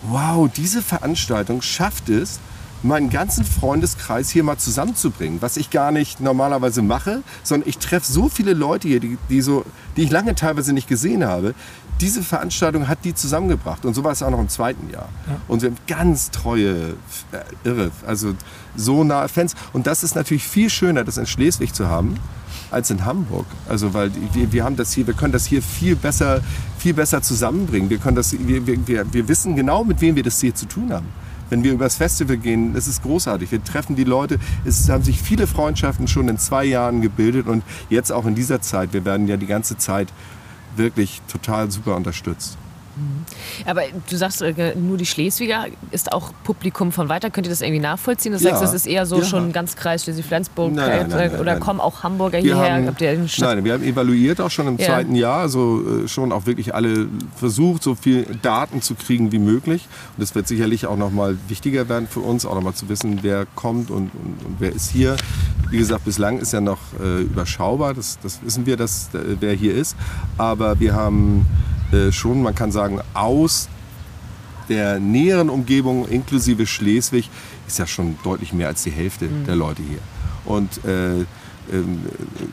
wow, 0.04 0.50
diese 0.56 0.82
Veranstaltung 0.82 1.62
schafft 1.62 2.10
es, 2.10 2.40
meinen 2.84 3.10
ganzen 3.10 3.44
Freundeskreis 3.44 4.30
hier 4.30 4.44
mal 4.44 4.58
zusammenzubringen, 4.58 5.42
was 5.42 5.58
ich 5.58 5.70
gar 5.70 5.92
nicht 5.92 6.20
normalerweise 6.22 6.82
mache, 6.82 7.24
sondern 7.44 7.68
ich 7.68 7.78
treffe 7.78 8.12
so 8.12 8.30
viele 8.30 8.54
Leute 8.54 8.88
hier, 8.88 9.00
die, 9.00 9.18
die, 9.30 9.42
so, 9.42 9.66
die 9.98 10.04
ich 10.04 10.12
lange 10.12 10.36
teilweise 10.36 10.74
nicht 10.74 10.88
gesehen 10.88 11.26
habe. 11.26 11.54
Diese 12.00 12.24
Veranstaltung 12.24 12.88
hat 12.88 13.00
die 13.04 13.14
zusammengebracht 13.14 13.84
und 13.86 13.94
so 13.94 14.06
war 14.06 14.14
es 14.14 14.24
auch 14.24 14.30
noch 14.30 14.40
im 14.40 14.48
zweiten 14.48 14.90
Jahr. 14.90 15.10
Ja. 15.28 15.42
Und 15.50 15.62
wir 15.62 15.70
haben 15.70 15.78
ganz 15.88 16.32
treue, 16.32 16.92
äh, 17.32 17.44
irre, 17.66 17.92
also 18.08 18.34
so 18.78 19.04
nahe 19.04 19.28
Fans. 19.28 19.56
Und 19.74 19.86
das 19.86 20.04
ist 20.04 20.16
natürlich 20.16 20.48
viel 20.48 20.70
schöner, 20.70 21.04
das 21.04 21.18
in 21.18 21.26
Schleswig 21.26 21.74
zu 21.74 21.90
haben, 21.90 22.16
als 22.72 22.90
in 22.90 23.04
Hamburg. 23.04 23.46
Also 23.68 23.94
weil 23.94 24.12
wir, 24.32 24.54
wir 24.54 24.64
haben 24.64 24.78
das 24.78 24.94
hier, 24.94 25.08
wir 25.08 25.14
können 25.14 25.34
das 25.34 25.46
hier 25.46 25.62
viel 25.62 25.98
besser, 25.98 26.40
viel 26.78 26.94
besser 26.94 27.22
zusammenbringen. 27.22 27.90
Wir, 27.90 27.98
können 27.98 28.16
das, 28.16 28.32
wir, 28.32 28.66
wir, 28.66 29.14
wir 29.14 29.28
wissen 29.28 29.58
genau, 29.58 29.84
mit 29.84 30.00
wem 30.00 30.16
wir 30.16 30.24
das 30.24 30.40
hier 30.40 30.56
zu 30.56 30.68
tun 30.68 30.94
haben 30.94 31.08
wenn 31.50 31.64
wir 31.64 31.74
übers 31.74 31.98
Festival 31.98 32.38
gehen, 32.38 32.76
es 32.76 32.88
ist 32.88 33.04
großartig. 33.04 33.52
Wir 33.52 33.64
treffen 33.64 33.96
die 33.96 34.04
Leute. 34.04 34.40
Es 34.66 34.90
haben 34.90 35.04
sich 35.04 35.22
viele 35.22 35.48
Freundschaften 35.48 36.08
schon 36.08 36.28
in 36.28 36.38
zwei 36.38 36.66
Jahren 36.66 37.02
gebildet 37.02 37.48
und 37.48 37.64
jetzt 37.90 38.12
auch 38.12 38.26
in 38.26 38.36
dieser 38.36 38.62
Zeit. 38.62 38.94
Wir 38.94 39.06
werden 39.06 39.28
ja 39.28 39.38
die 39.38 39.48
ganze 39.48 39.78
Zeit 39.78 40.10
wirklich 40.76 41.22
total 41.28 41.72
super 41.72 41.96
unterstützt. 41.96 42.58
Mhm. 42.96 43.26
Aber 43.66 43.82
du 44.10 44.18
sagst, 44.18 44.42
äh, 44.42 44.76
nur 44.76 44.98
die 44.98 45.06
Schleswiger 45.06 45.66
ist 45.92 46.12
auch 46.12 46.32
Publikum 46.44 46.92
von 46.92 47.10
weiter. 47.10 47.30
Könnt 47.30 47.48
ihr 47.48 47.52
das 47.52 47.62
irgendwie 47.62 47.82
nachvollziehen? 47.82 48.32
Du 48.32 48.38
ja. 48.40 48.50
sagst, 48.50 48.64
das 48.64 48.74
ist 48.74 48.88
eher 48.88 49.06
so 49.06 49.20
ja. 49.20 49.26
schon 49.26 49.52
ganz 49.52 49.76
Kreis 49.76 50.04
Schleswig-Flensburg 50.04 50.78
äh, 50.78 51.30
oder 51.40 51.58
kommen 51.58 51.80
auch 51.80 52.04
Hamburger 52.04 52.44
wir 52.44 52.56
hierher? 52.56 52.86
Haben, 52.86 52.96
nein, 53.40 53.64
wir 53.64 53.74
haben 53.74 53.84
evaluiert 53.84 54.42
auch 54.42 54.52
schon 54.52 54.68
im 54.68 54.78
ja. 54.78 54.88
zweiten 54.88 55.16
Jahr, 55.16 55.40
also 55.40 56.08
schon 56.08 56.32
auch 56.32 56.46
wirklich 56.46 56.74
alle 56.74 57.08
versucht, 57.36 57.84
so 57.84 57.96
viel 57.96 58.26
Daten 58.42 58.82
zu 58.82 58.96
kriegen 58.96 59.32
wie 59.32 59.40
möglich. 59.40 59.88
Und 60.16 60.22
das 60.22 60.36
wird 60.36 60.48
sicherlich 60.48 60.86
auch 60.86 60.98
noch 60.98 61.12
mal 61.12 61.38
wichtiger 61.48 61.90
werden 61.90 62.08
für 62.08 62.20
uns, 62.20 62.46
auch 62.46 62.56
noch 62.56 62.62
mal 62.62 62.74
zu 62.74 62.90
wissen, 62.90 63.20
wer 63.22 63.46
kommt 63.56 63.90
und, 63.90 64.12
und, 64.14 64.46
und 64.46 64.56
wer 64.60 64.72
ist 64.72 64.92
hier. 64.92 65.16
Wie 65.70 65.78
gesagt, 65.78 66.06
bislang 66.06 66.40
ist 66.40 66.54
ja 66.54 66.62
noch 66.62 66.80
äh, 67.02 67.22
überschaubar, 67.22 67.94
das, 67.94 68.20
das 68.22 68.40
wissen 68.44 68.66
wir, 68.66 68.78
dass, 68.78 69.10
äh, 69.14 69.38
wer 69.40 69.54
hier 69.54 69.76
ist. 69.76 69.96
Aber 70.38 70.80
wir 70.80 70.94
haben 70.94 71.46
äh, 71.92 72.12
schon, 72.12 72.42
man 72.42 72.56
kann 72.56 72.72
sagen, 72.72 73.02
aus 73.14 73.70
der 74.70 75.00
näheren 75.00 75.50
Umgebung 75.50 76.08
inklusive 76.08 76.68
Schleswig 76.68 77.30
ist 77.68 77.80
ja 77.80 77.88
schon 77.88 78.18
deutlich 78.24 78.54
mehr 78.54 78.68
als 78.68 78.84
die 78.84 78.92
Hälfte 78.92 79.26
mhm. 79.26 79.46
der 79.46 79.56
Leute 79.56 79.82
hier. 79.82 80.00
Und 80.46 80.84
äh, 80.86 81.26
ähm, 81.72 82.00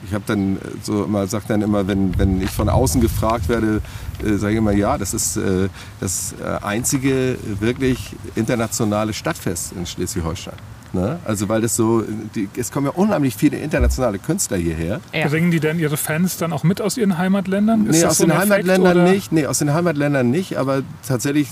ich 0.07 0.15
habe 0.15 0.25
dann 0.27 0.59
so 0.83 1.05
immer 1.05 1.27
sage 1.27 1.45
dann 1.49 1.63
immer, 1.63 1.87
wenn, 1.87 2.19
wenn 2.19 2.41
ich 2.41 2.51
von 2.51 2.69
außen 2.69 3.01
gefragt 3.01 3.49
werde, 3.49 3.83
äh, 4.25 4.37
sage 4.37 4.55
ich 4.55 4.59
immer, 4.59 4.73
ja, 4.73 4.99
das 4.99 5.15
ist 5.15 5.37
äh, 5.37 5.69
das 6.01 6.35
äh, 6.43 6.65
einzige 6.65 7.39
wirklich 7.61 8.15
internationale 8.35 9.13
Stadtfest 9.13 9.73
in 9.73 9.87
Schleswig-Holstein. 9.87 10.55
Ne? 10.93 11.19
Also 11.25 11.49
weil 11.49 11.61
das 11.61 11.77
so, 11.77 12.05
die, 12.35 12.49
es 12.57 12.71
kommen 12.71 12.87
ja 12.87 12.93
unheimlich 12.93 13.37
viele 13.37 13.59
internationale 13.59 14.19
Künstler 14.19 14.57
hierher. 14.57 15.01
Ja. 15.13 15.29
Bringen 15.29 15.51
die 15.51 15.61
denn 15.61 15.79
ihre 15.79 15.97
Fans 15.97 16.37
dann 16.37 16.53
auch 16.53 16.65
mit 16.65 16.81
aus 16.81 16.97
ihren 16.97 17.19
Heimatländern? 17.19 17.87
Ist 17.87 18.01
nee, 18.01 18.05
aus 18.05 18.19
so 18.19 18.25
den 18.25 18.37
Heimatländern 18.37 18.99
Effekt, 18.99 19.15
nicht. 19.15 19.33
Nee, 19.33 19.47
aus 19.47 19.59
den 19.59 19.73
Heimatländern 19.73 20.31
nicht, 20.31 20.57
aber 20.57 20.83
tatsächlich 21.07 21.49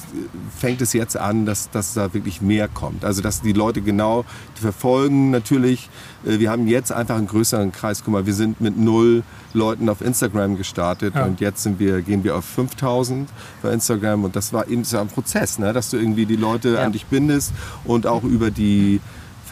fängt 0.56 0.80
es 0.80 0.92
jetzt 0.92 1.16
an, 1.16 1.46
dass, 1.46 1.70
dass 1.70 1.94
da 1.94 2.14
wirklich 2.14 2.40
mehr 2.40 2.68
kommt. 2.68 3.04
Also 3.04 3.22
dass 3.22 3.42
die 3.42 3.52
Leute 3.52 3.82
genau 3.82 4.24
die 4.56 4.62
verfolgen 4.62 5.30
natürlich. 5.30 5.90
Äh, 6.26 6.38
wir 6.38 6.50
haben 6.50 6.66
jetzt 6.66 6.92
einfach 6.92 7.16
einen 7.16 7.26
größeren 7.26 7.72
Kreis. 7.72 8.02
Guck 8.04 8.12
mal, 8.12 8.26
wir 8.26 8.34
sind 8.34 8.60
mit 8.60 8.78
null 8.78 9.22
Leuten 9.52 9.88
auf 9.88 10.00
Instagram 10.00 10.56
gestartet 10.56 11.14
ja. 11.14 11.24
und 11.24 11.40
jetzt 11.40 11.62
sind 11.62 11.78
wir, 11.78 12.02
gehen 12.02 12.24
wir 12.24 12.36
auf 12.36 12.44
5000 12.44 13.28
bei 13.62 13.72
Instagram 13.72 14.24
und 14.24 14.36
das 14.36 14.52
war 14.52 14.68
eben 14.68 14.84
so 14.84 14.98
ein 14.98 15.08
Prozess, 15.08 15.58
ne? 15.58 15.72
dass 15.72 15.90
du 15.90 15.96
irgendwie 15.96 16.26
die 16.26 16.36
Leute 16.36 16.74
ja. 16.74 16.84
an 16.84 16.92
dich 16.92 17.06
bindest 17.06 17.52
und 17.84 18.06
auch 18.06 18.24
über 18.24 18.50
die 18.50 19.00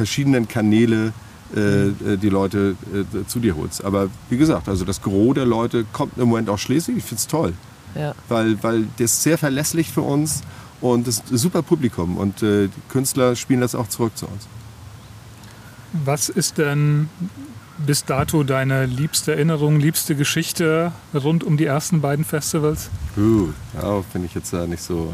verschiedenen 0.03 0.49
Kanäle 0.49 1.13
äh, 1.55 1.89
äh, 1.89 2.17
die 2.17 2.29
Leute 2.29 2.77
äh, 2.93 3.27
zu 3.27 3.39
dir 3.39 3.55
holst. 3.57 3.85
Aber 3.85 4.09
wie 4.31 4.37
gesagt, 4.37 4.69
also 4.69 4.85
das 4.85 5.01
Gros 5.01 5.35
der 5.35 5.47
Leute 5.47 5.85
kommt 5.93 6.19
im 6.19 6.29
Moment 6.29 6.49
aus 6.49 6.61
Schleswig. 6.61 6.97
Ich 6.97 7.05
finde 7.05 7.21
es 7.21 7.27
toll. 7.27 7.53
Ja. 7.95 8.15
Weil, 8.29 8.61
weil 8.63 8.87
das 8.99 9.13
ist 9.13 9.23
sehr 9.23 9.39
verlässlich 9.39 9.91
für 9.91 10.01
uns 10.01 10.41
und 10.81 11.07
das 11.07 11.19
ist 11.19 11.31
ein 11.31 11.37
super 11.39 11.63
Publikum. 11.63 12.17
Und 12.17 12.43
äh, 12.43 12.69
die 12.69 12.83
Künstler 12.89 13.37
spielen 13.37 13.61
das 13.61 13.75
auch 13.75 13.89
zurück 13.89 14.17
zu 14.17 14.27
uns. 14.27 14.49
Was 16.05 16.29
ist 16.31 16.59
denn 16.59 17.09
bis 17.79 18.05
dato 18.05 18.45
deine 18.45 18.87
liebste 18.87 19.33
Erinnerung, 19.33 19.79
liebste 19.79 20.17
Geschichte 20.17 20.93
rund 21.15 21.45
um 21.45 21.57
die 21.57 21.67
ersten 21.67 22.01
beiden 22.01 22.25
Festivals? 22.25 22.89
Uh, 23.17 23.51
darauf 23.75 24.07
bin 24.07 24.25
ich 24.25 24.35
jetzt 24.35 24.53
ja 24.53 24.67
nicht 24.67 24.83
so 24.83 25.13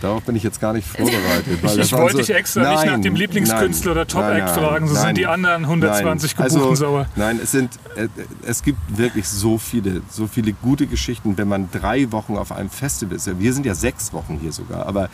Darauf 0.00 0.22
bin 0.24 0.34
ich 0.34 0.42
jetzt 0.42 0.60
gar 0.60 0.72
nicht 0.72 0.88
vorbereitet. 0.88 1.58
ich 1.78 1.92
wollte 1.92 2.12
so, 2.12 2.18
dich 2.18 2.30
extra 2.30 2.62
nein, 2.62 2.74
nicht 2.74 2.86
nach 2.86 3.00
dem 3.00 3.14
Lieblingskünstler 3.14 3.94
nein, 3.94 4.00
oder 4.00 4.06
Top-Act 4.06 4.50
fragen, 4.50 4.88
so 4.88 4.94
nein, 4.94 5.02
sind 5.04 5.18
die 5.18 5.26
anderen 5.26 5.64
120 5.64 6.36
nein. 6.36 6.48
gebuchten 6.48 6.70
also, 6.70 6.74
sauer. 6.74 7.06
Nein, 7.16 7.38
es, 7.42 7.50
sind, 7.50 7.78
äh, 7.96 8.08
es 8.46 8.62
gibt 8.62 8.78
wirklich 8.96 9.28
so 9.28 9.58
viele, 9.58 10.02
so 10.10 10.26
viele 10.26 10.52
gute 10.52 10.86
Geschichten, 10.86 11.36
wenn 11.36 11.48
man 11.48 11.70
drei 11.70 12.10
Wochen 12.12 12.36
auf 12.36 12.52
einem 12.52 12.70
Festival 12.70 13.16
ist. 13.16 13.38
Wir 13.38 13.52
sind 13.52 13.66
ja 13.66 13.74
sechs 13.74 14.12
Wochen 14.12 14.38
hier 14.40 14.52
sogar. 14.52 14.86
Aber 14.86 15.10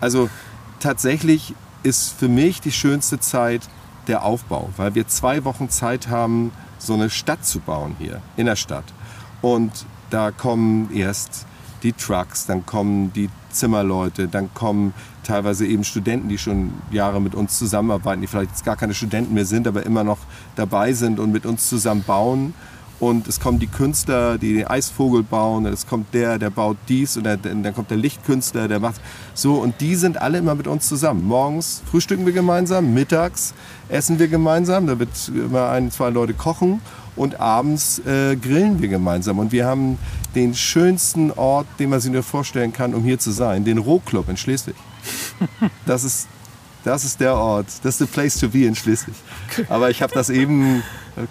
also 0.00 0.30
tatsächlich 0.80 1.54
ist 1.82 2.14
für 2.18 2.28
mich 2.28 2.60
die 2.60 2.72
schönste 2.72 3.20
Zeit 3.20 3.68
der 4.06 4.24
Aufbau, 4.24 4.70
weil 4.76 4.94
wir 4.94 5.06
zwei 5.06 5.44
Wochen 5.44 5.68
Zeit 5.68 6.08
haben, 6.08 6.52
so 6.78 6.94
eine 6.94 7.10
Stadt 7.10 7.44
zu 7.44 7.60
bauen 7.60 7.96
hier 7.98 8.20
in 8.36 8.46
der 8.46 8.56
Stadt. 8.56 8.84
Und 9.42 9.86
da 10.10 10.30
kommen 10.30 10.90
erst 10.94 11.46
die 11.84 11.92
Trucks, 11.92 12.46
dann 12.46 12.66
kommen 12.66 13.12
die 13.12 13.28
Zimmerleute, 13.50 14.26
dann 14.26 14.52
kommen 14.54 14.94
teilweise 15.22 15.66
eben 15.66 15.84
Studenten, 15.84 16.28
die 16.28 16.38
schon 16.38 16.72
Jahre 16.90 17.20
mit 17.20 17.34
uns 17.34 17.58
zusammenarbeiten, 17.58 18.20
die 18.20 18.26
vielleicht 18.26 18.50
jetzt 18.50 18.64
gar 18.64 18.76
keine 18.76 18.94
Studenten 18.94 19.34
mehr 19.34 19.44
sind, 19.44 19.68
aber 19.68 19.84
immer 19.86 20.02
noch 20.02 20.18
dabei 20.56 20.92
sind 20.92 21.20
und 21.20 21.30
mit 21.30 21.46
uns 21.46 21.68
zusammen 21.68 22.02
bauen. 22.04 22.54
Und 23.00 23.26
es 23.26 23.40
kommen 23.40 23.58
die 23.58 23.66
Künstler, 23.66 24.38
die 24.38 24.54
den 24.54 24.66
Eisvogel 24.68 25.24
bauen, 25.24 25.66
und 25.66 25.72
es 25.72 25.86
kommt 25.86 26.14
der, 26.14 26.38
der 26.38 26.50
baut 26.50 26.76
dies, 26.88 27.16
und 27.16 27.24
dann 27.24 27.74
kommt 27.74 27.90
der 27.90 27.96
Lichtkünstler, 27.96 28.68
der 28.68 28.78
macht 28.78 29.00
so. 29.34 29.56
Und 29.56 29.80
die 29.80 29.96
sind 29.96 30.22
alle 30.22 30.38
immer 30.38 30.54
mit 30.54 30.68
uns 30.68 30.88
zusammen. 30.88 31.26
Morgens 31.26 31.82
frühstücken 31.90 32.24
wir 32.24 32.32
gemeinsam, 32.32 32.94
mittags 32.94 33.52
essen 33.88 34.18
wir 34.18 34.28
gemeinsam, 34.28 34.86
da 34.86 34.98
wird 34.98 35.10
immer 35.28 35.70
ein, 35.70 35.90
zwei 35.90 36.10
Leute 36.10 36.34
kochen 36.34 36.80
und 37.16 37.40
abends 37.40 38.00
äh, 38.00 38.36
grillen 38.36 38.80
wir 38.80 38.88
gemeinsam. 38.88 39.38
Und 39.38 39.52
wir 39.52 39.66
haben 39.66 39.98
den 40.34 40.54
schönsten 40.54 41.30
Ort, 41.32 41.66
den 41.78 41.90
man 41.90 42.00
sich 42.00 42.10
nur 42.10 42.22
vorstellen 42.22 42.72
kann, 42.72 42.94
um 42.94 43.02
hier 43.02 43.18
zu 43.18 43.30
sein, 43.30 43.64
den 43.64 43.78
Rohclub 43.78 44.28
in 44.28 44.36
Schleswig. 44.36 44.76
Das 45.86 46.04
ist 46.04 46.28
das 46.84 47.02
ist 47.04 47.18
der 47.18 47.34
Ort, 47.34 47.66
das 47.82 47.94
ist 47.94 47.98
the 47.98 48.04
place 48.06 48.38
to 48.38 48.48
be 48.48 48.66
in 48.66 48.74
Schleswig. 48.74 49.14
Aber 49.70 49.88
ich 49.88 50.02
habe 50.02 50.12
das 50.12 50.28
eben, 50.28 50.82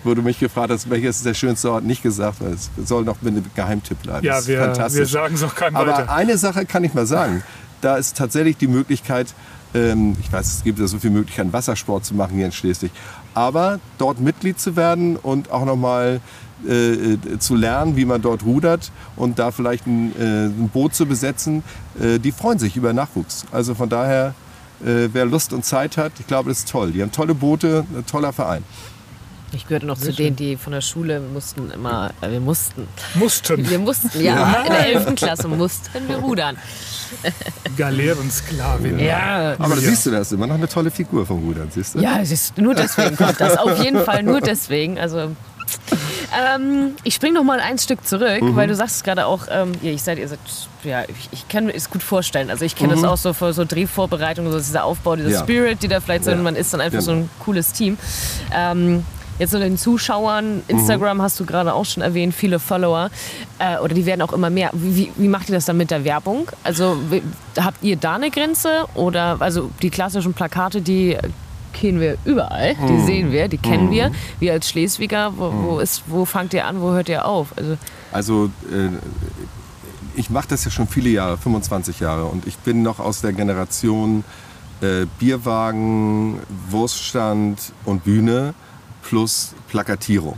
wo 0.04 0.16
du 0.16 0.24
mich 0.24 0.40
gefragt 0.40 0.72
hast, 0.72 0.90
welches 0.90 1.18
ist 1.18 1.26
der 1.28 1.36
schönste 1.36 1.72
Ort, 1.72 1.84
nicht 1.84 2.02
gesagt, 2.02 2.42
es 2.42 2.72
soll 2.84 3.04
noch 3.04 3.22
einem 3.22 3.46
Geheimtipp 3.54 4.02
bleiben. 4.02 4.26
Ja, 4.26 4.46
wir, 4.48 4.76
wir 4.76 5.06
sagen 5.06 5.36
es 5.36 5.44
auch 5.44 5.54
keinem 5.54 5.76
Aber 5.76 5.92
weiter. 5.92 6.12
eine 6.12 6.40
Sache 6.40 6.66
kann 6.66 6.84
ich 6.84 6.96
mal 6.96 7.06
sagen. 7.06 7.44
Da 7.82 7.98
ist 7.98 8.18
tatsächlich 8.18 8.58
die 8.58 8.68
Möglichkeit, 8.68 9.28
ähm, 9.76 10.16
ich 10.20 10.32
weiß, 10.32 10.56
es 10.56 10.64
gibt 10.64 10.80
ja 10.80 10.88
so 10.88 10.98
viele 10.98 11.14
Möglichkeiten, 11.14 11.54
Wassersport 11.54 12.04
zu 12.06 12.16
machen 12.16 12.36
hier 12.36 12.48
in 12.48 12.52
Schleswig, 12.52 12.92
aber 13.34 13.80
dort 13.98 14.20
Mitglied 14.20 14.60
zu 14.60 14.76
werden 14.76 15.16
und 15.16 15.52
auch 15.52 15.66
nochmal 15.66 16.22
äh, 16.68 17.18
zu 17.40 17.56
lernen, 17.56 17.96
wie 17.96 18.06
man 18.06 18.22
dort 18.22 18.44
rudert 18.44 18.92
und 19.16 19.40
da 19.40 19.52
vielleicht 19.52 19.86
ein, 19.86 20.14
äh, 20.18 20.46
ein 20.46 20.70
Boot 20.72 20.96
zu 20.96 21.06
besetzen, 21.06 21.64
äh, 22.00 22.20
die 22.20 22.32
freuen 22.32 22.60
sich 22.60 22.78
über 22.78 22.94
Nachwuchs. 22.94 23.46
Also 23.52 23.76
von 23.76 23.90
daher, 23.90 24.34
äh, 24.82 25.10
wer 25.12 25.26
Lust 25.26 25.54
und 25.54 25.66
Zeit 25.66 25.98
hat, 25.98 26.14
ich 26.20 26.28
glaube, 26.28 26.50
das 26.50 26.60
ist 26.60 26.70
toll. 26.70 26.92
Die 26.92 27.02
haben 27.02 27.12
tolle 27.12 27.36
Boote, 27.36 27.86
ein 27.96 28.06
toller 28.06 28.34
Verein. 28.34 28.64
Ich 29.52 29.68
gehörte 29.68 29.86
noch 29.86 29.98
zu 29.98 30.12
denen, 30.12 30.36
die 30.36 30.58
von 30.58 30.74
der 30.74 30.82
Schule 30.82 31.20
mussten 31.20 31.70
immer, 31.70 32.12
äh, 32.22 32.32
wir 32.32 32.40
mussten, 32.40 32.88
Mussten. 33.14 33.70
wir 33.70 33.78
mussten, 33.80 34.10
ja, 34.20 34.64
in 34.64 34.72
der 34.72 34.88
11. 34.88 35.16
Klasse 35.16 35.48
mussten 35.48 36.08
wir 36.08 36.18
rudern. 36.18 36.58
Galeerensklavin. 37.78 39.00
Ja, 39.00 39.56
Aber 39.60 39.76
da 39.76 39.82
Ja. 39.82 39.90
siehst 39.90 40.06
du 40.06 40.12
das, 40.12 40.32
immer 40.32 40.48
noch 40.48 40.56
eine 40.56 40.68
tolle 40.68 40.92
Figur 40.92 41.26
vom 41.26 41.44
Rudern, 41.44 41.70
siehst 41.74 41.96
du? 41.96 42.00
Ja, 42.00 42.20
es 42.22 42.32
ist 42.32 42.58
nur 42.58 42.76
deswegen 42.76 43.16
kommt 43.16 43.40
das. 43.40 43.58
Auf 43.58 43.82
jeden 43.84 44.04
Fall 44.04 44.24
nur 44.24 44.42
deswegen. 44.42 44.98
Also 45.00 45.32
ähm, 46.56 46.96
ich 47.04 47.16
springe 47.16 47.36
noch 47.36 47.44
mal 47.44 47.60
ein 47.60 47.78
Stück 47.78 48.06
zurück, 48.06 48.42
Mhm. 48.42 48.56
weil 48.56 48.68
du 48.68 48.76
sagst 48.76 49.04
gerade 49.04 49.26
auch, 49.26 49.48
ähm, 49.50 49.72
ihr, 49.82 49.94
ich 49.94 50.02
seid, 50.04 50.18
ihr 50.20 50.28
seid, 50.28 50.40
ja, 50.84 51.04
ich, 51.04 51.30
ich 51.32 51.48
kann 51.48 51.66
mir 51.66 51.74
es 51.74 51.90
gut 51.90 52.04
vorstellen. 52.04 52.50
Also 52.50 52.66
ich 52.66 52.76
kenne 52.76 52.96
Mhm. 52.96 53.02
das 53.02 53.10
auch 53.12 53.18
so 53.18 53.34
für 53.34 53.54
so 53.54 53.66
Drehvorbereitungen, 53.66 54.52
so 54.52 54.58
dieser 54.58 54.84
Aufbau, 54.84 55.16
dieser 55.16 55.30
Ja. 55.30 55.40
Spirit, 55.40 55.82
die 55.84 55.88
da 55.88 56.00
vielleicht 56.00 56.26
so, 56.26 56.32
Ja. 56.32 56.38
man 56.38 56.56
ist 56.56 56.74
dann 56.74 56.82
einfach 56.82 57.02
so 57.02 57.12
Genau. 57.12 57.24
ein 57.24 57.30
cooles 57.40 57.72
Team. 57.74 57.98
Ähm, 58.54 59.06
Jetzt 59.40 59.52
so 59.52 59.60
den 59.60 59.78
Zuschauern, 59.78 60.62
Instagram 60.68 61.22
hast 61.22 61.40
du 61.40 61.46
gerade 61.46 61.74
auch 61.74 61.86
schon 61.86 62.04
erwähnt, 62.04 62.36
viele 62.36 62.60
Follower. 62.60 63.10
Äh, 63.58 63.80
oder 63.80 63.94
die 63.96 64.06
werden 64.06 64.22
auch 64.22 64.34
immer 64.34 64.50
mehr. 64.50 64.70
Wie, 64.74 65.12
wie 65.16 65.28
macht 65.28 65.50
ihr 65.50 65.56
das 65.56 65.66
dann 65.66 65.78
mit 65.78 65.92
der 65.92 66.04
Werbung? 66.04 66.50
Also 66.64 66.98
wie, 67.10 67.24
habt 67.60 67.84
ihr 67.84 67.96
da 67.96 68.16
eine 68.16 68.30
Grenze? 68.30 68.86
Oder 68.94 69.38
also 69.40 69.72
die 69.82 69.90
klassischen 69.90 70.34
Plakate, 70.34 70.82
die 70.82 71.18
kennen 71.74 72.00
wir 72.00 72.18
überall, 72.24 72.76
die 72.88 73.02
sehen 73.02 73.32
wir, 73.32 73.48
die 73.48 73.58
kennen 73.58 73.90
wir. 73.90 74.12
Wir 74.40 74.54
als 74.54 74.70
Schleswiger, 74.70 75.34
wo, 75.36 75.52
wo, 75.52 75.80
ist, 75.80 76.04
wo 76.06 76.24
fangt 76.26 76.54
ihr 76.54 76.68
an, 76.68 76.80
wo 76.82 76.92
hört 76.92 77.10
ihr 77.10 77.26
auf? 77.26 77.48
Also, 77.58 77.78
Also 78.12 78.46
äh, 78.72 78.90
ich 80.16 80.30
mache 80.30 80.50
das 80.50 80.64
ja 80.66 80.70
schon 80.72 80.88
viele 80.88 81.10
Jahre, 81.10 81.38
25 81.38 82.00
Jahre. 82.00 82.26
Und 82.26 82.46
ich 82.46 82.58
bin 82.58 82.84
noch 82.84 83.00
aus 83.00 83.22
der 83.22 83.34
Generation 83.34 84.24
äh, 84.82 85.08
Bierwagen, 85.18 86.40
Wurststand 86.70 87.74
und 87.86 88.04
Bühne 88.04 88.54
plus 89.04 89.54
Plakatierung. 89.70 90.38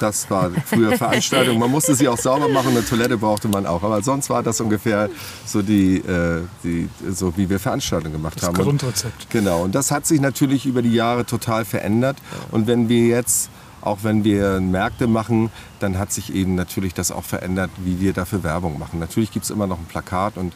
Das 0.00 0.28
war 0.30 0.50
früher 0.66 0.96
Veranstaltung. 0.96 1.58
Man 1.58 1.70
musste 1.70 1.94
sie 1.94 2.08
auch 2.08 2.16
sauber 2.16 2.48
machen, 2.48 2.70
eine 2.70 2.84
Toilette 2.84 3.18
brauchte 3.18 3.46
man 3.48 3.66
auch. 3.66 3.82
Aber 3.82 4.02
sonst 4.02 4.30
war 4.30 4.42
das 4.42 4.60
ungefähr 4.60 5.10
so, 5.44 5.60
die, 5.62 5.98
äh, 5.98 6.42
die, 6.64 6.88
so 7.10 7.36
wie 7.36 7.48
wir 7.50 7.60
Veranstaltungen 7.60 8.14
gemacht 8.14 8.36
Das 8.38 8.44
haben. 8.48 8.56
Und- 8.56 8.64
Grundrezept. 8.64 9.28
Genau, 9.30 9.62
und 9.62 9.74
das 9.74 9.90
hat 9.90 10.06
sich 10.06 10.20
natürlich 10.20 10.64
über 10.66 10.80
die 10.82 10.94
Jahre 10.94 11.26
total 11.26 11.64
verändert. 11.66 12.16
Und 12.50 12.66
wenn 12.66 12.88
wir 12.88 13.06
jetzt, 13.06 13.50
auch 13.82 13.98
wenn 14.02 14.24
wir 14.24 14.60
Märkte 14.60 15.06
machen, 15.06 15.50
dann 15.78 15.98
hat 15.98 16.12
sich 16.12 16.34
eben 16.34 16.54
natürlich 16.54 16.94
das 16.94 17.10
auch 17.12 17.24
verändert, 17.24 17.70
wie 17.84 18.00
wir 18.00 18.12
dafür 18.14 18.42
Werbung 18.42 18.78
machen. 18.78 18.98
Natürlich 18.98 19.30
gibt 19.30 19.44
es 19.44 19.50
immer 19.50 19.66
noch 19.66 19.78
ein 19.78 19.86
Plakat 19.86 20.36
und 20.38 20.54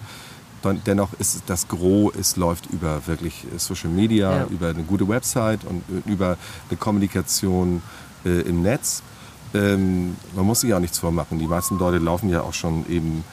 dennoch 0.87 1.12
ist 1.18 1.42
das 1.46 1.68
Gros, 1.68 2.14
es 2.18 2.37
läuft 2.37 2.66
über 2.66 3.07
wirklich 3.07 3.46
Social 3.57 3.90
Media, 3.90 4.38
Ja. 4.38 4.46
über 4.46 4.68
eine 4.68 4.83
gute 4.83 5.07
Website 5.09 5.64
und 5.64 5.83
äh, 6.07 6.11
über 6.11 6.37
eine 6.68 6.77
Kommunikation 6.79 7.83
äh, 8.24 8.40
im 8.42 8.62
Netz. 8.62 9.03
Ähm, 9.55 10.16
man 10.35 10.44
muss 10.46 10.61
sich 10.62 10.74
auch 10.74 10.81
nichts 10.81 10.98
vormachen. 10.98 11.38
Die 11.38 11.46
meisten 11.46 11.79
Leute 11.79 11.98
laufen 11.98 12.29
ja 12.29 12.40
auch 12.42 12.55
schon 12.55 12.85
eben 12.88 13.24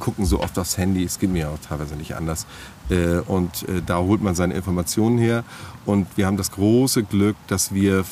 gucken 0.00 0.26
so 0.26 0.40
oft 0.40 0.58
aufs 0.58 0.76
Handy, 0.76 1.04
es 1.04 1.18
geht 1.18 1.30
mir 1.30 1.48
auch 1.50 1.58
teilweise 1.66 1.94
nicht 1.94 2.14
anders. 2.16 2.46
Äh, 2.90 3.18
und 3.20 3.66
äh, 3.68 3.80
da 3.84 3.98
holt 3.98 4.22
man 4.22 4.34
seine 4.34 4.54
Informationen 4.54 5.18
her. 5.18 5.44
Und 5.86 6.06
wir 6.16 6.26
haben 6.26 6.36
das 6.36 6.50
große 6.50 7.04
Glück, 7.04 7.36
dass 7.46 7.72
wir 7.72 8.00
äh, 8.00 8.04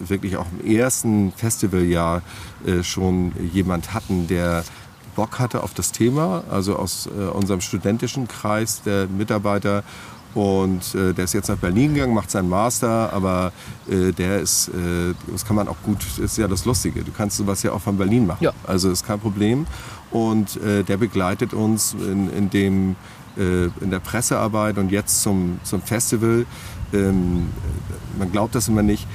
wirklich 0.00 0.36
auch 0.36 0.46
im 0.58 0.66
ersten 0.76 1.32
Festivaljahr 1.32 2.22
äh, 2.66 2.82
schon 2.82 3.32
jemand 3.52 3.94
hatten, 3.94 4.26
der 4.28 4.64
Bock 5.16 5.40
hatte 5.40 5.62
auf 5.62 5.74
das 5.74 5.90
Thema, 5.90 6.44
also 6.48 6.76
aus 6.76 7.08
äh, 7.08 7.24
unserem 7.24 7.60
studentischen 7.60 8.28
Kreis 8.28 8.82
der 8.82 9.08
Mitarbeiter. 9.08 9.82
Und 10.34 10.94
äh, 10.94 11.14
der 11.14 11.24
ist 11.24 11.32
jetzt 11.32 11.48
nach 11.48 11.56
Berlin 11.56 11.94
gegangen, 11.94 12.12
macht 12.12 12.30
seinen 12.30 12.50
Master, 12.50 13.10
aber 13.10 13.52
äh, 13.88 14.12
der 14.12 14.40
ist, 14.40 14.68
äh, 14.68 15.14
das 15.32 15.46
kann 15.46 15.56
man 15.56 15.66
auch 15.66 15.78
gut, 15.82 16.04
ist 16.18 16.36
ja 16.36 16.46
das 16.46 16.66
Lustige. 16.66 17.02
Du 17.02 17.10
kannst 17.10 17.38
sowas 17.38 17.62
ja 17.62 17.72
auch 17.72 17.80
von 17.80 17.96
Berlin 17.96 18.26
machen. 18.26 18.44
Ja. 18.44 18.52
Also 18.66 18.90
ist 18.90 19.06
kein 19.06 19.18
Problem. 19.18 19.66
Und 20.10 20.62
äh, 20.62 20.84
der 20.84 20.98
begleitet 20.98 21.54
uns 21.54 21.94
in, 21.94 22.30
in, 22.30 22.50
dem, 22.50 22.96
äh, 23.38 23.64
in 23.80 23.90
der 23.90 24.00
Pressearbeit 24.00 24.76
und 24.76 24.92
jetzt 24.92 25.22
zum, 25.22 25.58
zum 25.64 25.80
Festival. 25.80 26.44
Ähm, 26.92 27.48
man 28.18 28.30
glaubt 28.30 28.54
das 28.54 28.68
immer 28.68 28.82
nicht. 28.82 29.06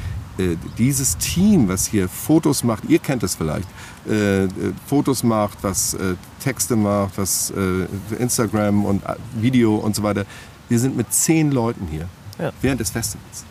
Äh, 0.42 0.58
dieses 0.78 1.18
Team, 1.18 1.68
was 1.68 1.86
hier 1.88 2.08
Fotos 2.10 2.64
macht, 2.64 2.86
ihr 2.88 3.00
kennt 3.00 3.24
es 3.24 3.36
vielleicht, 3.36 3.68
äh, 4.08 4.46
äh, 4.46 4.50
Fotos 4.88 5.24
macht, 5.24 5.58
was 5.62 5.94
äh, 5.94 6.16
Texte 6.44 6.76
macht, 6.76 7.18
was 7.18 7.54
Instagram 8.20 8.86
und 8.86 9.04
Video 9.36 9.76
und 9.76 9.96
so 9.96 10.04
weiter. 10.04 10.26
Wir 10.70 10.80
sind 10.80 10.96
mit 10.98 11.14
zehn 11.14 11.52
Leuten 11.52 11.88
hier 11.92 12.08
Ja. 12.40 12.52
während 12.62 12.80
des 12.80 12.90
Festivals. 12.90 13.44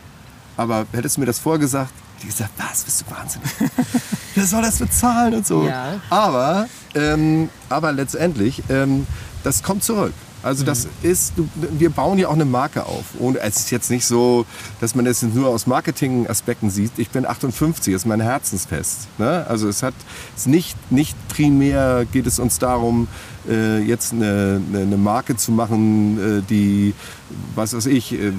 Aber 0.56 0.86
hättest 0.92 1.16
du 1.16 1.20
mir 1.20 1.26
das 1.26 1.38
vorgesagt, 1.38 1.92
hätte 2.16 2.26
ich 2.28 2.36
gesagt, 2.36 2.50
was, 2.58 2.82
bist 2.82 3.02
du 3.06 3.14
wahnsinnig? 3.14 3.50
Wer 4.34 4.44
soll 4.46 4.62
das 4.62 4.78
bezahlen 4.78 5.34
und 5.34 5.46
so? 5.46 5.64
Ja. 5.66 6.00
Aber, 6.10 6.66
ähm, 6.94 7.48
aber 7.68 7.92
letztendlich, 7.92 8.62
ähm, 8.68 9.06
das 9.44 9.62
kommt 9.62 9.84
zurück. 9.84 10.12
Also 10.42 10.64
das 10.64 10.88
ist, 11.02 11.34
wir 11.54 11.90
bauen 11.90 12.18
ja 12.18 12.28
auch 12.28 12.34
eine 12.34 12.44
Marke 12.44 12.86
auf. 12.86 13.04
Und 13.18 13.36
es 13.36 13.56
ist 13.56 13.70
jetzt 13.70 13.90
nicht 13.90 14.06
so, 14.06 14.46
dass 14.80 14.94
man 14.94 15.04
das 15.04 15.22
nur 15.22 15.48
aus 15.48 15.66
Marketing-Aspekten 15.66 16.70
sieht. 16.70 16.92
Ich 16.96 17.10
bin 17.10 17.26
58, 17.26 17.92
das 17.92 18.02
ist 18.02 18.06
mein 18.06 18.20
Herzensfest. 18.20 19.08
Ne? 19.18 19.46
Also 19.48 19.68
es 19.68 19.82
hat 19.82 19.94
es 20.36 20.46
nicht, 20.46 20.76
nicht 20.90 21.16
primär 21.28 22.06
geht 22.10 22.26
es 22.26 22.38
uns 22.38 22.58
darum, 22.58 23.08
äh, 23.48 23.80
jetzt 23.80 24.12
eine, 24.12 24.60
eine, 24.68 24.82
eine 24.82 24.96
Marke 24.96 25.36
zu 25.36 25.52
machen, 25.52 26.38
äh, 26.38 26.42
die, 26.48 26.94
was 27.54 27.74
weiß 27.74 27.86
ich, 27.86 28.12
äh, 28.12 28.32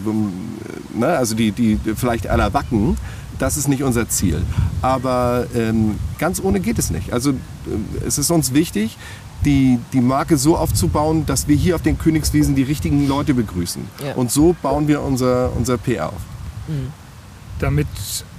ne? 0.96 1.08
also 1.08 1.36
die, 1.36 1.52
die 1.52 1.80
vielleicht 1.96 2.28
aller 2.28 2.54
wacken. 2.54 2.98
Das 3.38 3.58
ist 3.58 3.68
nicht 3.68 3.82
unser 3.82 4.08
Ziel. 4.08 4.42
Aber 4.84 5.48
ähm, 5.56 5.96
ganz 6.20 6.40
ohne 6.40 6.60
geht 6.60 6.78
es 6.78 6.92
nicht. 6.92 7.12
Also 7.12 7.32
ähm, 7.32 7.86
es 8.06 8.20
ist 8.20 8.30
uns 8.30 8.54
wichtig, 8.54 8.98
die, 9.46 9.80
die 9.94 10.02
Marke 10.02 10.38
so 10.38 10.58
aufzubauen, 10.58 11.26
dass 11.26 11.48
wir 11.48 11.56
hier 11.56 11.76
auf 11.76 11.82
den 11.82 11.98
Königswiesen 11.98 12.54
die 12.56 12.64
richtigen 12.64 13.08
Leute 13.08 13.34
begrüßen. 13.34 13.82
Ja. 14.06 14.14
Und 14.16 14.30
so 14.32 14.54
bauen 14.62 14.88
wir 14.88 15.02
unser, 15.02 15.52
unser 15.56 15.78
PR 15.78 16.10
auf. 16.10 16.22
Damit 17.60 17.88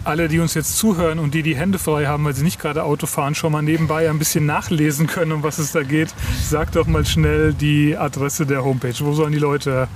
alle, 0.05 0.29
die 0.29 0.39
uns 0.41 0.53
jetzt 0.55 0.77
zuhören 0.79 1.19
und 1.19 1.35
die 1.35 1.43
die 1.43 1.57
Hände 1.57 1.79
frei 1.79 2.07
haben, 2.07 2.25
weil 2.25 2.35
sie 2.35 2.43
nicht 2.43 2.59
gerade 2.61 2.83
Auto 2.85 3.07
fahren, 3.07 3.35
schon 3.35 3.53
mal 3.53 3.63
nebenbei 3.63 4.09
ein 4.11 4.19
bisschen 4.19 4.45
nachlesen 4.47 5.07
können, 5.07 5.33
um 5.33 5.43
was 5.43 5.59
es 5.59 5.73
da 5.73 5.83
geht, 5.83 6.15
sag 6.49 6.73
doch 6.73 6.87
mal 6.87 7.05
schnell 7.07 7.53
die 7.55 7.97
Adresse 7.97 8.45
der 8.47 8.65
Homepage. 8.65 8.95
Wo 9.01 9.13
sollen 9.15 9.33
die 9.33 9.39
Leute 9.39 9.89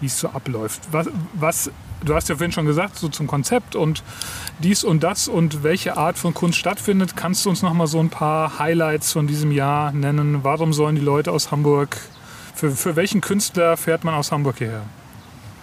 wie 0.00 0.06
es 0.06 0.18
so 0.18 0.28
abläuft. 0.28 0.80
Was, 0.92 1.08
was, 1.34 1.70
du 2.04 2.14
hast 2.14 2.28
ja 2.28 2.36
vorhin 2.36 2.52
schon 2.52 2.66
gesagt, 2.66 2.96
so 2.96 3.08
zum 3.08 3.26
Konzept 3.26 3.74
und 3.76 4.02
dies 4.60 4.84
und 4.84 5.02
das 5.02 5.28
und 5.28 5.62
welche 5.62 5.96
Art 5.96 6.18
von 6.18 6.34
Kunst 6.34 6.58
stattfindet. 6.58 7.16
Kannst 7.16 7.44
du 7.44 7.50
uns 7.50 7.62
noch 7.62 7.74
mal 7.74 7.86
so 7.86 7.98
ein 8.00 8.10
paar 8.10 8.58
Highlights 8.58 9.12
von 9.12 9.26
diesem 9.26 9.50
Jahr 9.52 9.92
nennen? 9.92 10.40
Warum 10.42 10.72
sollen 10.72 10.94
die 10.96 11.02
Leute 11.02 11.32
aus 11.32 11.50
Hamburg, 11.50 11.96
für, 12.54 12.70
für 12.70 12.96
welchen 12.96 13.20
Künstler 13.20 13.76
fährt 13.76 14.04
man 14.04 14.14
aus 14.14 14.32
Hamburg 14.32 14.58
hierher? 14.58 14.82